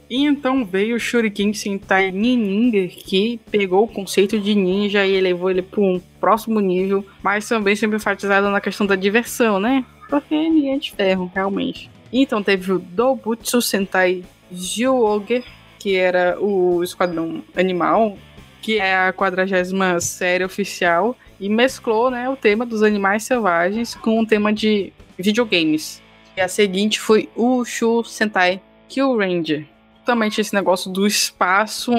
E 0.09 0.25
então 0.25 0.65
veio 0.65 0.97
o 0.97 0.99
Shuriken 0.99 1.53
Sentai 1.53 2.11
Ninja, 2.11 2.85
que 2.89 3.39
pegou 3.49 3.85
o 3.85 3.87
conceito 3.87 4.37
de 4.37 4.53
ninja 4.53 5.05
e 5.05 5.13
elevou 5.15 5.49
ele 5.49 5.61
para 5.61 5.79
um 5.79 6.01
próximo 6.19 6.59
nível, 6.59 7.05
mas 7.23 7.47
também 7.47 7.77
sempre 7.77 7.95
enfatizado 7.95 8.49
na 8.49 8.59
questão 8.59 8.85
da 8.85 8.97
diversão, 8.97 9.57
né? 9.57 9.85
Porque 10.09 10.35
ninguém 10.35 10.73
é 10.73 10.77
de 10.77 10.91
ferro, 10.91 11.31
realmente. 11.33 11.89
Então 12.11 12.43
teve 12.43 12.73
o 12.73 12.79
Dobutsu 12.79 13.61
Sentai 13.61 14.25
Zyuoger, 14.53 15.45
que 15.79 15.95
era 15.95 16.37
o 16.41 16.83
Esquadrão 16.83 17.41
Animal, 17.55 18.17
que 18.61 18.77
é 18.77 18.95
a 18.95 19.13
quadragésima 19.13 19.99
série 19.99 20.43
oficial, 20.43 21.15
e 21.39 21.49
mesclou 21.49 22.11
né, 22.11 22.29
o 22.29 22.35
tema 22.35 22.65
dos 22.65 22.83
animais 22.83 23.23
selvagens 23.23 23.95
com 23.95 24.19
o 24.19 24.25
tema 24.25 24.53
de 24.53 24.93
videogames. 25.17 26.01
E 26.37 26.41
a 26.41 26.47
seguinte 26.47 26.99
foi 26.99 27.29
o 27.35 27.65
Shu 27.65 28.03
Sentai 28.03 28.61
Kill 28.87 29.17
Ranger, 29.17 29.67
também 30.05 30.29
esse 30.29 30.53
negócio 30.53 30.91
do 30.91 31.05
espaço 31.07 31.91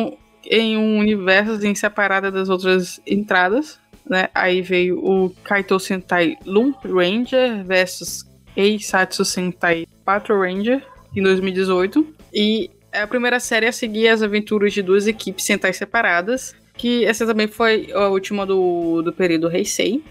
em 0.44 0.76
um 0.76 0.98
universo 0.98 1.52
assim, 1.52 1.74
separado 1.74 2.30
das 2.30 2.48
outras 2.48 3.00
entradas. 3.06 3.78
Né? 4.08 4.28
Aí 4.34 4.60
veio 4.62 4.98
o 4.98 5.30
Kaito 5.44 5.78
Sentai 5.78 6.36
Lump 6.44 6.84
Ranger 6.84 7.64
versus 7.64 8.26
Eisatsu 8.56 9.24
Sentai 9.24 9.86
Patrol 10.04 10.40
Ranger 10.40 10.84
em 11.14 11.22
2018. 11.22 12.06
E 12.34 12.70
a 12.92 13.06
primeira 13.06 13.40
série 13.40 13.66
a 13.66 13.72
seguir 13.72 14.08
as 14.08 14.22
aventuras 14.22 14.72
de 14.72 14.82
duas 14.82 15.06
equipes 15.06 15.44
Sentai 15.44 15.72
separadas. 15.72 16.54
Que 16.74 17.04
essa 17.04 17.26
também 17.26 17.46
foi 17.46 17.90
a 17.92 18.08
última 18.08 18.46
do, 18.46 19.02
do 19.02 19.12
período 19.12 19.50
Heisei. 19.50 20.02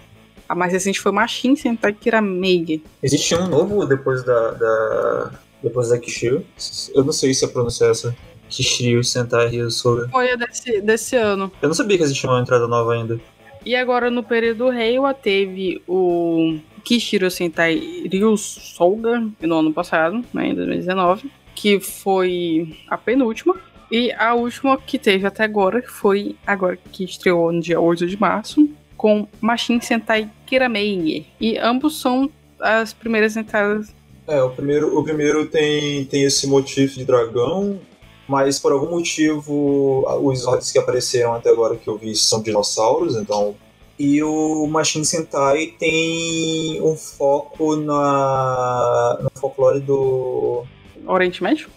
A 0.47 0.53
mais 0.53 0.73
recente 0.73 0.99
foi 0.99 1.11
Machine 1.11 1.57
Sentai 1.57 1.93
Kiramege. 1.93 2.83
Existe 3.01 3.35
um 3.35 3.47
novo 3.47 3.85
depois 3.85 4.23
da. 4.23 4.51
da 4.51 5.31
depois 5.63 5.89
da 5.89 5.97
Kishio. 5.97 6.45
Eu 6.93 7.03
não 7.03 7.13
sei 7.13 7.33
se 7.33 7.45
a 7.45 7.47
pronúncia 7.47 7.85
é 7.85 7.91
essa. 7.91 8.15
Kishio 8.49 9.03
Sentai 9.03 9.47
Ryusoga. 9.47 10.09
Foi 10.09 10.31
a 10.31 10.35
desse, 10.35 10.81
desse 10.81 11.15
ano. 11.15 11.51
Eu 11.61 11.69
não 11.69 11.75
sabia 11.75 11.97
que 11.97 12.03
existia 12.03 12.29
uma 12.29 12.41
entrada 12.41 12.67
nova 12.67 12.93
ainda. 12.93 13.19
E 13.65 13.75
agora 13.75 14.09
no 14.09 14.23
período 14.23 14.69
Reiwa 14.69 15.13
teve 15.13 15.81
o 15.87 16.57
Kishiro 16.83 17.29
Sentai 17.29 17.75
Ryusoga 18.11 19.23
no 19.39 19.59
ano 19.59 19.71
passado, 19.71 20.23
né, 20.33 20.47
em 20.47 20.55
2019, 20.55 21.31
que 21.61 21.79
foi 21.79 22.75
a 22.89 22.97
penúltima. 22.97 23.55
E 23.91 24.11
a 24.13 24.33
última 24.33 24.77
que 24.79 24.97
teve 24.97 25.27
até 25.27 25.43
agora 25.43 25.83
foi 25.87 26.35
agora 26.47 26.75
que 26.91 27.03
estreou 27.03 27.51
no 27.51 27.61
dia 27.61 27.79
8 27.79 28.07
de 28.07 28.19
março, 28.19 28.67
com 28.97 29.27
Machine 29.39 29.81
Sentai 29.81 30.27
Kiramei. 30.47 31.27
E 31.39 31.57
ambos 31.59 32.01
são 32.01 32.31
as 32.59 32.93
primeiras 32.93 33.37
entradas. 33.37 33.93
É, 34.27 34.41
o 34.41 34.49
primeiro, 34.49 34.97
o 34.97 35.03
primeiro 35.03 35.45
tem, 35.45 36.05
tem 36.05 36.23
esse 36.23 36.47
motivo 36.47 36.93
de 36.93 37.05
dragão, 37.05 37.79
mas 38.27 38.57
por 38.57 38.71
algum 38.71 38.89
motivo 38.89 40.03
os 40.23 40.47
olhos 40.47 40.71
que 40.71 40.79
apareceram 40.79 41.35
até 41.35 41.49
agora 41.49 41.75
que 41.75 41.87
eu 41.87 41.97
vi 41.97 42.15
são 42.15 42.41
dinossauros, 42.41 43.15
então. 43.15 43.55
E 43.99 44.23
o 44.23 44.65
Machine 44.65 45.05
Sentai 45.05 45.75
tem 45.77 46.81
um 46.81 46.95
foco 46.95 47.75
na 47.75 49.19
no 49.21 49.29
folclore 49.39 49.79
do 49.79 50.65
Oriente 51.05 51.43
Médio? 51.43 51.69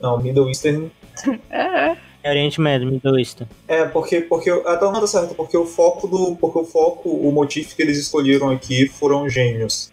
Não, 0.00 0.20
Middle 0.20 0.48
Eastern. 0.48 0.90
é, 1.50 1.90
é. 1.90 1.96
É 2.22 2.30
Oriente 2.30 2.60
Médio, 2.60 2.90
Middle 2.90 3.18
East. 3.18 3.42
É, 3.66 3.86
porque, 3.86 4.20
porque 4.20 4.50
até 4.50 4.84
não 4.84 4.92
tá 5.00 5.06
certo, 5.06 5.34
porque 5.34 5.56
o 5.56 5.64
foco 5.64 6.06
do. 6.06 6.36
Porque 6.36 6.58
o 6.58 6.64
foco, 6.64 7.08
o 7.08 7.32
motivo 7.32 7.74
que 7.74 7.80
eles 7.80 7.98
escolheram 7.98 8.50
aqui 8.50 8.88
foram 8.88 9.28
gênios. 9.28 9.90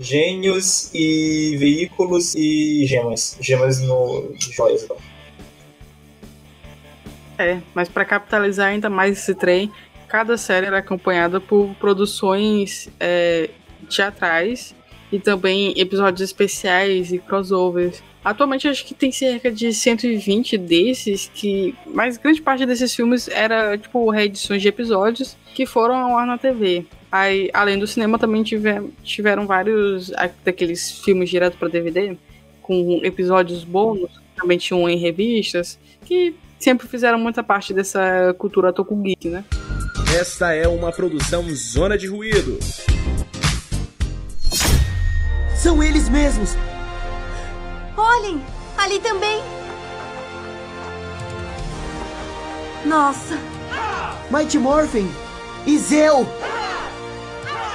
Gênios 0.00 0.90
e 0.94 1.56
veículos 1.58 2.34
e 2.34 2.86
gemas. 2.86 3.36
Gemas 3.40 3.80
no. 3.80 4.32
joias 4.38 4.84
então. 4.84 4.96
É, 7.36 7.60
mas 7.74 7.88
para 7.88 8.04
capitalizar 8.04 8.68
ainda 8.68 8.88
mais 8.88 9.18
esse 9.18 9.34
trem, 9.34 9.70
cada 10.08 10.38
série 10.38 10.66
era 10.66 10.78
acompanhada 10.78 11.40
por 11.40 11.68
produções 11.78 12.88
é, 12.98 13.50
teatrais 13.88 14.74
e 15.10 15.18
também 15.18 15.72
episódios 15.76 16.20
especiais 16.20 17.12
e 17.12 17.18
crossovers. 17.18 18.02
Atualmente 18.24 18.68
acho 18.68 18.84
que 18.84 18.94
tem 18.94 19.10
cerca 19.10 19.50
de 19.50 19.72
120 19.72 20.58
desses, 20.58 21.30
que. 21.32 21.74
Mas 21.86 22.18
grande 22.18 22.42
parte 22.42 22.66
desses 22.66 22.94
filmes 22.94 23.28
era 23.28 23.78
tipo 23.78 24.10
reedições 24.10 24.60
de 24.60 24.68
episódios 24.68 25.36
que 25.54 25.64
foram 25.64 25.94
ao 25.94 26.18
ar 26.18 26.26
na 26.26 26.36
TV. 26.36 26.84
Aí, 27.10 27.48
além 27.54 27.78
do 27.78 27.86
cinema, 27.86 28.18
também 28.18 28.42
tiver, 28.42 28.82
tiveram 29.02 29.46
vários 29.46 30.12
daqueles 30.44 31.00
filmes 31.00 31.30
direto 31.30 31.56
para 31.56 31.68
DVD, 31.68 32.16
com 32.60 33.00
episódios 33.02 33.64
bônus, 33.64 34.10
também 34.36 34.58
tinham 34.58 34.88
em 34.88 34.98
revistas, 34.98 35.78
que 36.04 36.34
sempre 36.58 36.86
fizeram 36.86 37.18
muita 37.18 37.42
parte 37.42 37.72
dessa 37.72 38.34
cultura 38.36 38.72
tokugeek, 38.74 39.28
né? 39.28 39.42
Esta 40.18 40.52
é 40.52 40.68
uma 40.68 40.92
produção 40.92 41.44
Zona 41.54 41.96
de 41.96 42.06
Ruído. 42.06 42.58
São 45.58 45.82
eles 45.82 46.08
mesmos! 46.08 46.56
Olhem! 47.96 48.40
Ali 48.76 49.00
também! 49.00 49.42
Nossa! 52.84 53.36
Mighty 54.30 54.56
Morphin! 54.56 55.12
E 55.66 55.76
Zeo! 55.76 56.28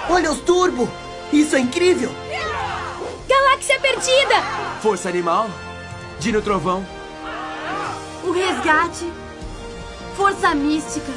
Olha 0.10 0.32
os 0.32 0.40
Turbo! 0.40 0.90
Isso 1.34 1.58
é 1.58 1.60
incrível! 1.60 2.10
Galáxia 3.28 3.78
Perdida! 3.82 4.42
Força 4.82 5.10
Animal! 5.10 5.50
Dino 6.22 6.42
Trovão! 6.42 6.88
O 8.24 8.32
Resgate! 8.32 9.12
Força 10.16 10.56
Mística! 10.56 11.12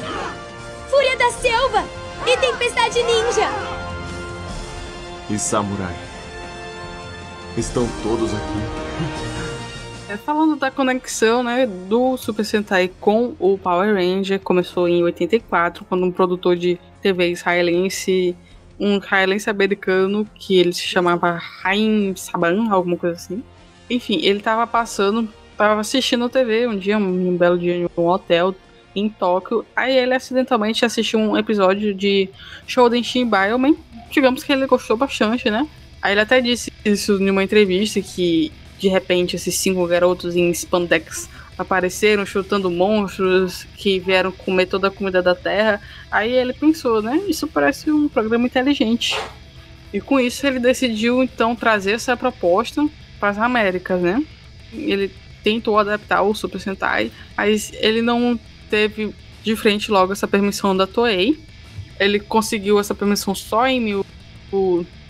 Fúria 0.89 1.15
da 1.15 1.31
Selva! 1.31 1.85
E 2.25 2.35
Tempestade 2.35 3.01
Ninja! 3.03 3.49
E 5.29 5.39
Samurai! 5.39 6.06
Estão 7.57 7.87
todos 8.03 8.35
aqui. 8.35 10.11
É, 10.11 10.15
falando 10.15 10.55
da 10.55 10.69
conexão 10.69 11.41
né, 11.41 11.65
do 11.65 12.15
Super 12.15 12.45
Sentai 12.45 12.87
com 13.01 13.35
o 13.39 13.57
Power 13.57 13.95
Ranger, 13.95 14.39
começou 14.39 14.87
em 14.87 15.01
84, 15.01 15.83
quando 15.85 16.05
um 16.05 16.11
produtor 16.11 16.55
de 16.55 16.79
TV 17.01 17.31
israelense, 17.31 18.35
um 18.79 18.97
israelense 18.97 19.49
americano, 19.49 20.23
que 20.35 20.59
ele 20.59 20.71
se 20.71 20.83
chamava 20.83 21.41
Haim 21.63 22.13
Saban, 22.15 22.69
alguma 22.69 22.95
coisa 22.95 23.15
assim. 23.15 23.43
Enfim, 23.89 24.19
ele 24.21 24.37
estava 24.37 24.67
passando, 24.67 25.27
estava 25.51 25.81
assistindo 25.81 26.29
TV 26.29 26.67
um 26.67 26.77
dia, 26.77 26.99
um, 26.99 27.35
belo 27.35 27.57
dia 27.57 27.75
em 27.75 27.87
um 27.97 28.07
hotel 28.07 28.53
em 28.95 29.09
Tóquio. 29.09 29.65
Aí 29.75 29.97
ele 29.97 30.13
acidentalmente 30.13 30.85
assistiu 30.85 31.19
um 31.19 31.35
episódio 31.35 31.91
de 31.91 32.29
Shouden 32.67 33.03
Shin 33.03 33.27
Bioman. 33.27 33.75
Digamos 34.11 34.43
que 34.43 34.53
ele 34.53 34.67
gostou 34.67 34.95
bastante, 34.95 35.49
né? 35.49 35.67
Aí 36.01 36.13
ele 36.13 36.21
até 36.21 36.41
disse 36.41 36.71
isso 36.85 37.13
em 37.21 37.29
uma 37.29 37.43
entrevista 37.43 38.01
que 38.01 38.51
de 38.79 38.87
repente 38.87 39.35
esses 39.35 39.55
cinco 39.55 39.85
garotos 39.87 40.35
em 40.35 40.51
spandex 40.51 41.27
apareceram 41.57 42.25
chutando 42.25 42.69
monstros 42.69 43.65
que 43.75 43.99
vieram 43.99 44.31
comer 44.31 44.67
toda 44.67 44.87
a 44.89 44.91
comida 44.91 45.21
da 45.21 45.33
Terra. 45.33 45.81
Aí 46.11 46.31
ele 46.31 46.53
pensou, 46.53 47.01
né? 47.01 47.23
Isso 47.27 47.47
parece 47.47 47.91
um 47.91 48.07
programa 48.07 48.45
inteligente. 48.45 49.17
E 49.91 49.99
com 49.99 50.19
isso 50.19 50.45
ele 50.45 50.59
decidiu 50.59 51.23
então 51.23 51.55
trazer 51.55 51.93
essa 51.93 52.15
proposta 52.15 52.87
para 53.19 53.29
as 53.29 53.37
Américas, 53.37 53.99
né? 53.99 54.23
Ele 54.71 55.11
tentou 55.43 55.79
adaptar 55.79 56.21
o 56.21 56.35
Super 56.35 56.59
Sentai, 56.59 57.11
mas 57.35 57.71
ele 57.73 58.01
não 58.01 58.39
teve 58.69 59.13
de 59.43 59.55
frente 59.55 59.89
logo 59.89 60.13
essa 60.13 60.27
permissão 60.27 60.75
da 60.75 60.85
Toei. 60.85 61.39
Ele 61.99 62.19
conseguiu 62.19 62.79
essa 62.79 62.93
permissão 62.93 63.33
só 63.33 63.65
em 63.65 64.03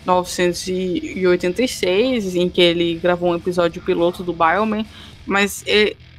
1986, 0.07 2.35
em 2.35 2.49
que 2.49 2.61
ele 2.61 2.95
gravou 2.95 3.31
um 3.31 3.35
episódio 3.35 3.81
piloto 3.81 4.23
do 4.23 4.31
Bioman, 4.31 4.85
mas 5.25 5.65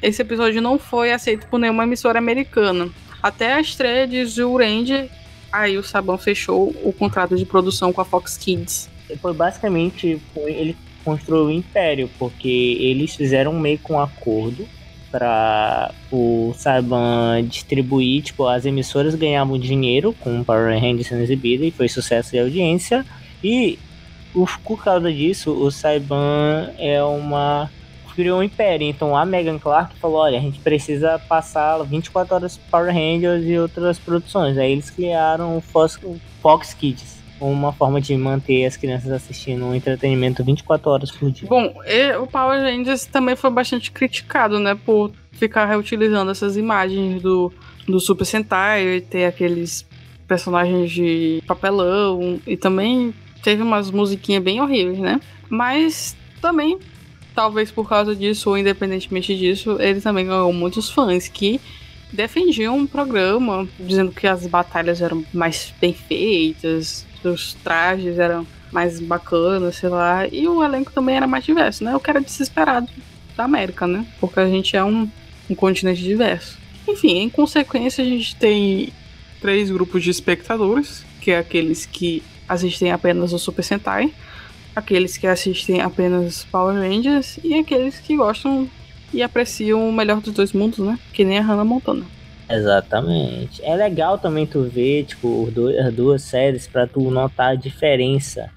esse 0.03 0.20
episódio 0.20 0.61
não 0.61 0.78
foi 0.78 1.11
aceito 1.12 1.47
por 1.47 1.59
nenhuma 1.59 1.84
emissora 1.84 2.18
americana. 2.18 2.91
Até 3.22 3.55
a 3.55 3.61
estreia 3.61 4.07
de 4.07 4.22
Zurand, 4.26 5.09
aí 5.51 5.78
o 5.78 5.82
Saban 5.82 6.18
fechou 6.18 6.68
o 6.84 6.93
contrato 6.93 7.34
de 7.36 7.47
produção 7.47 7.93
com 7.93 8.01
a 8.01 8.05
Fox 8.05 8.36
Kids. 8.36 8.89
Foi 9.20 9.32
basicamente, 9.32 10.20
foi, 10.34 10.53
ele 10.53 10.76
construiu 11.05 11.47
o 11.47 11.51
império, 11.51 12.09
porque 12.18 12.76
eles 12.80 13.16
fizeram 13.16 13.59
meio 13.59 13.78
com 13.78 13.95
um 13.95 14.01
acordo 14.01 14.68
para 15.11 15.91
o 16.12 16.53
Saban 16.55 17.43
distribuir, 17.49 18.22
tipo, 18.22 18.47
as 18.47 18.66
emissoras 18.66 19.14
ganhavam 19.14 19.59
dinheiro 19.59 20.14
com 20.20 20.41
o 20.41 20.45
Power 20.45 20.78
Rangers 20.78 21.07
sendo 21.07 21.22
exibido 21.22 21.64
e 21.64 21.70
foi 21.70 21.89
sucesso 21.89 22.32
de 22.32 22.39
audiência. 22.39 23.07
E 23.43 23.78
por 24.64 24.82
causa 24.82 25.12
disso, 25.12 25.51
o 25.53 25.70
Saiban 25.70 26.70
é 26.78 27.03
uma 27.03 27.70
criou 28.18 28.41
um 28.41 28.43
império. 28.43 28.84
Então 28.84 29.16
a 29.16 29.24
Megan 29.24 29.61
Clark 29.61 29.97
falou: 29.97 30.18
olha, 30.18 30.39
a 30.39 30.41
gente 30.41 30.59
precisa 30.59 31.20
passar 31.28 31.80
24 31.84 32.34
horas 32.34 32.57
Power 32.70 32.93
Rangers 32.93 33.45
e 33.45 33.57
outras 33.57 33.97
produções. 33.97 34.59
Aí 34.59 34.72
eles 34.72 34.91
criaram 34.91 35.57
o 35.57 35.61
Fox, 35.61 36.01
Fox 36.43 36.74
Kids. 36.74 37.18
Uma 37.41 37.72
forma 37.72 38.01
de 38.01 38.16
manter 38.16 38.64
as 38.64 38.76
crianças 38.76 39.12
assistindo 39.12 39.64
um 39.64 39.72
entretenimento 39.72 40.43
24 40.43 40.91
horas 40.91 41.11
por 41.12 41.30
dia. 41.30 41.49
Bom, 41.49 41.72
o 42.20 42.26
Power 42.26 42.61
Rangers 42.61 43.07
também 43.07 43.36
foi 43.36 43.51
bastante 43.51 43.93
criticado, 43.93 44.59
né? 44.59 44.74
Por 44.74 45.12
ficar 45.30 45.66
reutilizando 45.66 46.32
essas 46.32 46.57
imagens 46.57 47.22
do, 47.22 47.53
do 47.86 48.01
Super 48.01 48.24
Sentai 48.24 48.97
e 48.97 49.01
ter 49.01 49.26
aqueles 49.26 49.86
personagens 50.26 50.91
de 50.91 51.41
papelão. 51.47 52.41
E 52.45 52.57
também 52.57 53.14
teve 53.49 53.62
umas 53.62 53.90
musiquinhas 53.90 54.42
bem 54.42 54.61
horríveis, 54.61 54.99
né? 54.99 55.18
Mas 55.49 56.14
também 56.38 56.78
talvez 57.34 57.70
por 57.70 57.88
causa 57.88 58.14
disso, 58.14 58.51
ou 58.51 58.59
independentemente 58.59 59.34
disso, 59.34 59.78
ele 59.80 60.03
também 60.03 60.26
ganhou 60.26 60.53
muitos 60.53 60.90
fãs 60.90 61.28
que 61.28 61.59
defendiam 62.12 62.78
o 62.82 62.86
programa, 62.86 63.66
dizendo 63.80 64.12
que 64.12 64.26
as 64.26 64.46
batalhas 64.46 65.01
eram 65.01 65.24
mais 65.32 65.72
bem 65.80 65.94
feitas, 65.94 67.07
os 67.24 67.55
trajes 67.64 68.18
eram 68.18 68.46
mais 68.70 69.01
bacanas, 69.01 69.76
sei 69.76 69.88
lá, 69.88 70.26
e 70.26 70.46
o 70.46 70.62
elenco 70.62 70.92
também 70.92 71.16
era 71.16 71.26
mais 71.26 71.42
diverso, 71.42 71.84
né? 71.84 71.96
O 71.96 72.01
que 72.01 72.11
era 72.11 72.20
desesperado 72.20 72.90
da 73.34 73.44
América, 73.44 73.86
né? 73.86 74.05
Porque 74.20 74.40
a 74.40 74.46
gente 74.46 74.76
é 74.76 74.84
um, 74.84 75.09
um 75.49 75.55
continente 75.55 76.03
diverso. 76.03 76.59
Enfim, 76.86 77.20
em 77.20 77.30
consequência, 77.30 78.05
a 78.05 78.07
gente 78.07 78.36
tem 78.36 78.92
três 79.41 79.70
grupos 79.70 80.03
de 80.03 80.11
espectadores, 80.11 81.05
que 81.20 81.30
é 81.30 81.39
aqueles 81.39 81.86
que 81.86 82.22
assistem 82.49 82.91
apenas 82.91 83.32
o 83.32 83.39
Super 83.39 83.62
Sentai, 83.62 84.12
aqueles 84.74 85.16
que 85.16 85.26
assistem 85.26 85.80
apenas 85.80 86.45
Power 86.45 86.74
Rangers 86.74 87.39
e 87.43 87.55
aqueles 87.55 87.99
que 87.99 88.16
gostam 88.16 88.68
e 89.12 89.22
apreciam 89.22 89.89
o 89.89 89.93
melhor 89.93 90.20
dos 90.20 90.32
dois 90.32 90.53
mundos, 90.53 90.78
né? 90.78 90.99
Que 91.12 91.24
nem 91.24 91.39
a 91.39 91.43
Hannah 91.43 91.64
Montana. 91.64 92.05
Exatamente. 92.49 93.62
É 93.62 93.74
legal 93.76 94.18
também 94.18 94.47
tu 94.47 94.62
ver, 94.62 95.05
tipo, 95.05 95.53
as 95.84 95.93
duas 95.93 96.22
séries 96.22 96.66
pra 96.66 96.86
tu 96.86 97.11
notar 97.11 97.51
a 97.51 97.55
diferença 97.55 98.51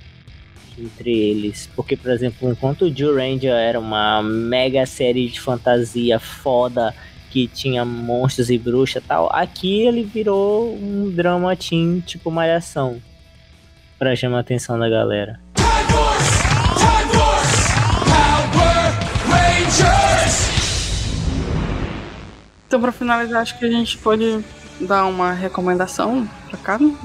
entre 0.79 1.11
eles. 1.11 1.69
Porque, 1.75 1.97
por 1.97 2.11
exemplo, 2.11 2.49
enquanto 2.49 2.85
o 2.85 2.93
Jill 2.93 3.15
Ranger 3.15 3.53
era 3.53 3.79
uma 3.79 4.21
mega 4.23 4.85
série 4.85 5.27
de 5.27 5.39
fantasia 5.39 6.19
foda 6.19 6.93
que 7.31 7.47
tinha 7.47 7.85
monstros 7.85 8.49
e 8.49 8.57
bruxa 8.57 8.99
e 8.99 9.01
tal, 9.01 9.29
aqui 9.33 9.81
ele 9.81 10.03
virou 10.03 10.75
um 10.75 11.09
drama 11.09 11.55
teen 11.55 12.01
tipo 12.01 12.29
malhação 12.29 13.01
pra 13.97 14.15
chamar 14.15 14.37
a 14.37 14.41
atenção 14.41 14.77
da 14.77 14.89
galera. 14.89 15.39
Então, 22.67 22.79
pra 22.79 22.91
finalizar, 22.93 23.41
acho 23.41 23.59
que 23.59 23.65
a 23.65 23.69
gente 23.69 23.97
pode 23.97 24.43
dar 24.79 25.05
uma 25.05 25.33
recomendação 25.33 26.27
pra 26.49 26.57
cada 26.57 26.83
um. 26.83 26.95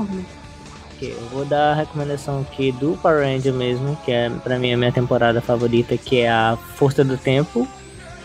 Eu 1.02 1.20
vou 1.32 1.44
dar 1.44 1.72
a 1.72 1.74
recomendação 1.74 2.40
aqui 2.40 2.72
do 2.72 2.96
Power 3.02 3.22
Ranger 3.22 3.52
mesmo, 3.52 3.96
que 4.04 4.12
é 4.12 4.30
pra 4.30 4.58
mim 4.58 4.72
a 4.72 4.76
minha 4.76 4.92
temporada 4.92 5.40
favorita, 5.40 5.96
que 5.98 6.20
é 6.20 6.30
a 6.30 6.56
Força 6.76 7.04
do 7.04 7.18
Tempo, 7.18 7.68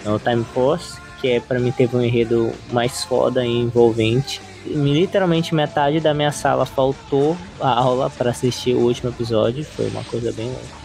é 0.06 0.10
o 0.10 0.20
Time 0.20 0.46
Force, 0.54 0.98
que 1.22 1.30
é 1.30 1.40
pra 1.40 1.60
mim 1.60 1.72
teve 1.72 1.96
um 1.96 2.02
enredo 2.02 2.52
mais 2.72 3.04
foda 3.04 3.46
e 3.46 3.50
envolvente. 3.50 4.42
Literalmente 4.66 5.56
metade 5.56 6.00
da 6.00 6.14
minha 6.14 6.32
sala 6.32 6.66
faltou 6.66 7.38
a 7.60 7.70
aula 7.70 8.10
para 8.10 8.32
assistir 8.32 8.74
o 8.74 8.80
último 8.80 9.10
episódio, 9.10 9.64
foi 9.64 9.88
uma 9.90 10.04
coisa 10.04 10.32
bem 10.32 10.48
louca. 10.48 10.82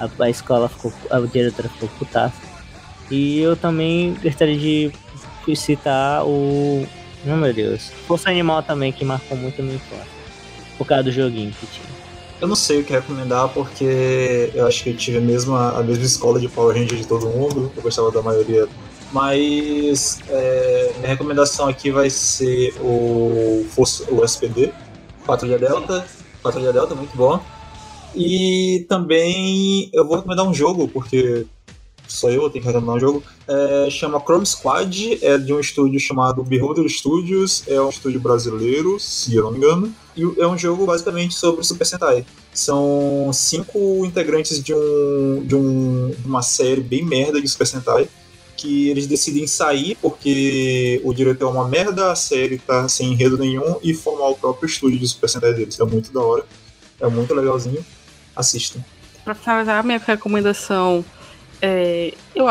A, 0.00 0.24
a 0.24 0.30
escola 0.30 0.68
ficou, 0.68 0.92
a 1.10 1.20
diretora 1.20 1.68
ficou 1.68 1.88
putaça. 1.98 2.54
E 3.10 3.38
eu 3.38 3.54
também 3.54 4.16
gostaria 4.22 4.56
de 4.56 4.92
citar 5.54 6.24
o. 6.24 6.86
Oh, 7.26 7.36
meu 7.36 7.52
Deus. 7.52 7.90
Força 8.06 8.30
Animal 8.30 8.62
também, 8.62 8.92
que 8.92 9.04
marcou 9.04 9.36
muito 9.36 9.60
a 9.60 9.64
minha 9.64 9.76
infância. 9.76 10.14
Por 10.76 10.86
causa 10.86 11.04
do 11.04 11.12
joguinho 11.12 11.52
que 11.52 11.66
tinha. 11.66 11.94
Eu 12.40 12.48
não 12.48 12.56
sei 12.56 12.80
o 12.80 12.84
que 12.84 12.92
recomendar 12.92 13.48
porque 13.50 14.50
eu 14.54 14.66
acho 14.66 14.82
que 14.82 14.90
eu 14.90 14.96
tive 14.96 15.18
a 15.18 15.20
mesma, 15.20 15.78
a 15.78 15.82
mesma 15.82 16.04
escola 16.04 16.40
de 16.40 16.48
Power 16.48 16.76
Ranger 16.76 16.98
de 16.98 17.06
todo 17.06 17.26
mundo. 17.26 17.72
Eu 17.76 17.82
gostava 17.82 18.10
da 18.10 18.20
maioria. 18.20 18.66
Mas 19.14 20.18
é, 20.28 20.92
minha 20.96 21.06
recomendação 21.06 21.68
aqui 21.68 21.88
vai 21.88 22.10
ser 22.10 22.74
o, 22.80 23.64
o 24.10 24.24
SPD, 24.24 24.72
Patrulha 25.24 25.56
Delta. 25.56 26.04
Patrulha 26.42 26.72
Delta, 26.72 26.96
muito 26.96 27.16
bom. 27.16 27.40
E 28.12 28.84
também 28.88 29.88
eu 29.92 30.04
vou 30.04 30.16
recomendar 30.16 30.44
um 30.44 30.52
jogo, 30.52 30.88
porque 30.88 31.46
só 32.08 32.28
eu 32.28 32.50
tenho 32.50 32.64
que 32.64 32.66
recomendar 32.66 32.96
um 32.96 32.98
jogo. 32.98 33.22
É, 33.46 33.88
chama 33.88 34.18
Chrome 34.18 34.44
Squad, 34.44 35.24
é 35.24 35.38
de 35.38 35.52
um 35.52 35.60
estúdio 35.60 36.00
chamado 36.00 36.42
Beholder 36.42 36.88
Studios, 36.88 37.62
é 37.68 37.80
um 37.80 37.90
estúdio 37.90 38.18
brasileiro, 38.18 38.98
se 38.98 39.36
eu 39.36 39.44
não 39.44 39.52
me 39.52 39.58
engano. 39.58 39.94
E 40.16 40.22
é 40.40 40.46
um 40.48 40.58
jogo 40.58 40.86
basicamente 40.86 41.34
sobre 41.34 41.62
Super 41.62 41.84
Sentai. 41.84 42.26
São 42.52 43.30
cinco 43.32 44.04
integrantes 44.04 44.60
de, 44.60 44.74
um, 44.74 45.44
de 45.46 45.54
um, 45.54 46.12
uma 46.24 46.42
série 46.42 46.80
bem 46.80 47.04
merda 47.04 47.40
de 47.40 47.46
Super 47.46 47.68
Sentai. 47.68 48.08
Que 48.56 48.88
eles 48.88 49.06
decidem 49.06 49.46
sair 49.46 49.96
porque 50.00 51.00
o 51.04 51.12
diretor 51.12 51.48
é 51.48 51.50
uma 51.50 51.68
merda, 51.68 52.12
a 52.12 52.16
série 52.16 52.58
tá 52.58 52.88
sem 52.88 53.12
enredo 53.12 53.36
nenhum 53.36 53.76
e 53.82 53.92
formar 53.92 54.28
o 54.28 54.36
próprio 54.36 54.66
estúdio 54.66 54.98
de 54.98 55.08
Super 55.08 55.28
Sentai 55.28 55.54
deles. 55.54 55.78
É 55.78 55.84
muito 55.84 56.12
da 56.12 56.20
hora, 56.20 56.44
é 57.00 57.08
muito 57.08 57.34
legalzinho. 57.34 57.84
Assistam. 58.36 58.80
Pra 59.24 59.34
finalizar, 59.34 59.78
a 59.78 59.82
minha 59.82 59.98
recomendação 59.98 61.04
é, 61.62 62.12
eu, 62.34 62.46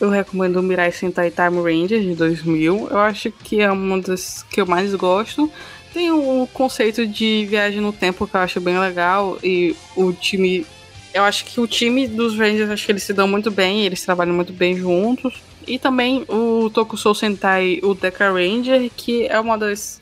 eu 0.00 0.10
recomendo 0.10 0.56
o 0.56 0.62
Mirai 0.62 0.90
Sentai 0.90 1.30
Time 1.30 1.62
Ranger 1.62 2.00
de 2.00 2.14
2000. 2.14 2.88
Eu 2.90 2.98
acho 2.98 3.30
que 3.30 3.60
é 3.60 3.70
uma 3.70 4.00
das 4.00 4.42
que 4.42 4.60
eu 4.60 4.66
mais 4.66 4.94
gosto. 4.94 5.50
Tem 5.92 6.10
o 6.10 6.48
conceito 6.52 7.06
de 7.06 7.46
viagem 7.48 7.80
no 7.80 7.92
tempo 7.92 8.26
que 8.26 8.34
eu 8.34 8.40
acho 8.40 8.60
bem 8.60 8.78
legal. 8.78 9.38
E 9.42 9.76
o 9.96 10.12
time. 10.12 10.66
Eu 11.12 11.24
acho 11.24 11.44
que 11.44 11.60
o 11.60 11.66
time 11.66 12.06
dos 12.06 12.38
Rangers, 12.38 12.70
acho 12.70 12.86
que 12.86 12.92
eles 12.92 13.02
se 13.02 13.12
dão 13.12 13.26
muito 13.26 13.50
bem, 13.50 13.84
eles 13.84 14.04
trabalham 14.04 14.34
muito 14.34 14.52
bem 14.52 14.76
juntos. 14.76 15.42
E 15.66 15.78
também 15.78 16.24
o 16.28 16.70
Tokusou 16.70 17.14
Sentai, 17.14 17.80
o 17.82 17.94
Deca 17.94 18.32
Ranger, 18.32 18.90
que 18.96 19.26
é 19.26 19.38
uma 19.38 19.58
das 19.58 20.00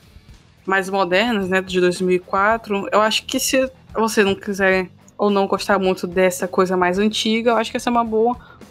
mais 0.65 0.89
modernas, 0.89 1.49
né, 1.49 1.61
de 1.61 1.79
2004. 1.79 2.87
Eu 2.91 3.01
acho 3.01 3.25
que 3.25 3.39
se 3.39 3.69
você 3.93 4.23
não 4.23 4.35
quiser 4.35 4.89
ou 5.17 5.29
não 5.29 5.47
gostar 5.47 5.79
muito 5.79 6.07
dessa 6.07 6.47
coisa 6.47 6.77
mais 6.77 6.97
antiga, 6.97 7.51
eu 7.51 7.57
acho 7.57 7.71
que 7.71 7.77
esse 7.77 7.89
é 7.89 7.91
um 7.91 8.05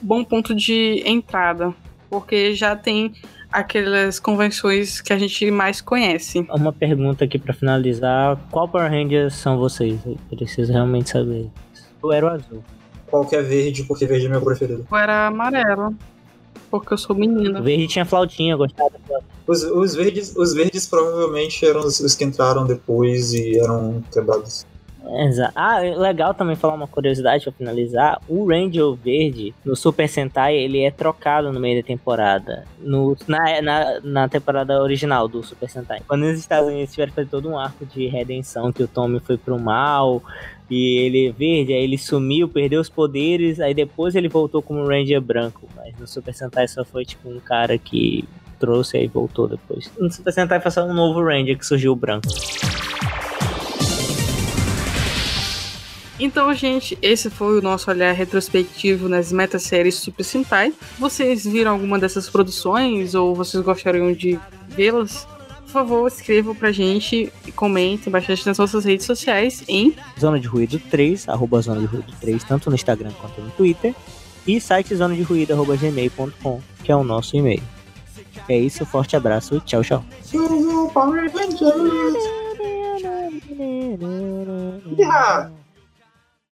bom 0.01 0.25
ponto 0.25 0.55
de 0.55 1.03
entrada, 1.05 1.75
porque 2.09 2.55
já 2.55 2.75
tem 2.75 3.13
aquelas 3.53 4.19
convenções 4.21 5.01
que 5.01 5.13
a 5.13 5.19
gente 5.19 5.51
mais 5.51 5.81
conhece. 5.81 6.47
Uma 6.51 6.73
pergunta 6.73 7.25
aqui 7.25 7.39
para 7.39 7.53
finalizar: 7.53 8.39
qual 8.51 8.69
Power 8.69 8.91
Rangers 8.91 9.35
são 9.35 9.59
vocês? 9.59 9.99
Eu 10.07 10.17
preciso 10.37 10.73
realmente 10.73 11.11
saber. 11.11 11.51
Eu 12.03 12.13
era 12.13 12.27
o 12.27 12.29
azul. 12.31 12.65
Qualquer 13.07 13.43
verde, 13.43 13.85
porque 13.85 14.07
verde 14.07 14.27
é 14.27 14.29
meu 14.29 14.43
preferido. 14.43 14.87
Eu 14.91 14.97
era 14.97 15.27
amarelo. 15.29 15.95
Porque 16.71 16.93
eu 16.93 16.99
sou 16.99 17.17
menina. 17.17 17.61
O 17.61 17.63
verde 17.63 17.87
tinha 17.87 18.05
flautinha, 18.05 18.53
eu 18.53 18.59
gostava 18.59 18.93
os, 19.49 19.63
os, 19.65 19.95
verdes, 19.95 20.37
os 20.37 20.53
verdes 20.53 20.87
provavelmente 20.87 21.65
eram 21.65 21.81
os, 21.81 21.99
os 22.01 22.15
que 22.15 22.23
entraram 22.23 22.67
depois 22.67 23.33
e 23.33 23.59
eram 23.59 24.05
quebrados. 24.13 24.67
Exato. 25.11 25.53
Ah, 25.55 25.79
legal 25.79 26.35
também 26.35 26.55
falar 26.55 26.75
uma 26.75 26.87
curiosidade 26.87 27.45
pra 27.45 27.53
finalizar. 27.53 28.21
O 28.29 28.47
Ranger 28.47 28.93
Verde, 28.93 29.55
no 29.65 29.75
Super 29.75 30.07
Sentai, 30.07 30.55
ele 30.55 30.83
é 30.83 30.91
trocado 30.91 31.51
no 31.51 31.59
meio 31.59 31.81
da 31.81 31.87
temporada. 31.87 32.67
No, 32.79 33.17
na, 33.27 33.63
na, 33.63 34.01
na 34.03 34.29
temporada 34.29 34.83
original 34.83 35.27
do 35.27 35.43
Super 35.43 35.71
Sentai. 35.71 36.03
Quando 36.07 36.25
os 36.25 36.39
Estados 36.39 36.69
Unidos 36.69 36.93
tiveram 36.93 37.13
fazer 37.15 37.29
todo 37.29 37.49
um 37.49 37.59
arco 37.59 37.87
de 37.87 38.07
redenção, 38.07 38.71
que 38.71 38.83
o 38.83 38.89
Tommy 38.89 39.19
foi 39.21 39.39
pro 39.39 39.59
mal, 39.59 40.23
e 40.71 40.99
ele 40.99 41.29
é 41.29 41.33
verde, 41.33 41.73
aí 41.73 41.83
ele 41.83 41.97
sumiu, 41.97 42.49
perdeu 42.49 42.81
os 42.81 42.89
poderes, 42.89 43.59
aí 43.59 43.73
depois 43.73 44.15
ele 44.15 44.29
voltou 44.29 44.63
como 44.63 44.87
Ranger 44.87 45.21
branco. 45.21 45.69
Mas 45.75 45.99
no 45.99 46.07
Super 46.07 46.35
Sentai 46.35 46.69
só 46.69 46.85
foi 46.85 47.05
tipo 47.05 47.29
um 47.29 47.41
cara 47.41 47.79
que 47.79 48.25
trouxe 48.59 48.99
e 48.99 49.07
voltou 49.07 49.49
depois. 49.49 49.91
No 49.99 50.11
Super 50.11 50.33
Sentai 50.33 50.61
foi 50.61 50.71
só 50.71 50.85
um 50.85 50.93
novo 50.93 51.23
Ranger 51.23 51.57
que 51.57 51.65
surgiu 51.65 51.95
branco. 51.97 52.29
Então, 56.21 56.53
gente, 56.53 56.99
esse 57.01 57.31
foi 57.31 57.59
o 57.59 57.63
nosso 57.63 57.89
olhar 57.89 58.13
retrospectivo 58.13 59.09
nas 59.09 59.31
metaséries 59.31 59.95
Super 59.95 60.25
Sentai. 60.25 60.73
Vocês 60.99 61.45
viram 61.45 61.71
alguma 61.71 61.97
dessas 61.97 62.29
produções 62.29 63.15
ou 63.15 63.37
vocês 63.37 63.63
gostariam 63.63 64.13
de 64.13 64.39
vê-las? 64.69 65.27
Por 65.69 65.73
favor, 65.73 66.09
escrevam 66.09 66.55
pra 66.55 66.73
gente 66.73 67.31
e 67.47 67.53
comentem 67.53 68.11
bastante 68.11 68.47
nas 68.47 68.57
nossas 68.57 68.87
redes 68.87 69.05
sociais 69.05 69.63
em 69.69 69.95
Zona 70.19 70.41
de 70.41 70.49
Ruído 70.49 70.81
3, 70.91 71.29
arroba 71.29 71.61
Zona 71.61 71.81
de 71.81 71.87
Ruído 71.87 72.11
3, 72.19 72.43
tanto 72.43 72.71
no 72.71 72.75
Instagram 72.75 73.11
quanto 73.21 73.39
no 73.43 73.51
Twitter, 73.51 73.95
e 74.47 74.59
site 74.59 74.97
zona 74.97 75.15
de 75.15 75.21
ruído, 75.21 75.53
arroba 75.53 75.77
gmail.com, 75.77 76.63
que 76.83 76.91
é 76.91 76.97
o 76.97 77.05
nosso 77.05 77.37
e-mail. 77.37 77.63
É 78.49 78.59
isso, 78.59 78.87
forte 78.87 79.15
abraço, 79.15 79.61
tchau, 79.61 79.83
tchau. 79.83 80.03
Yeah. 84.97 85.51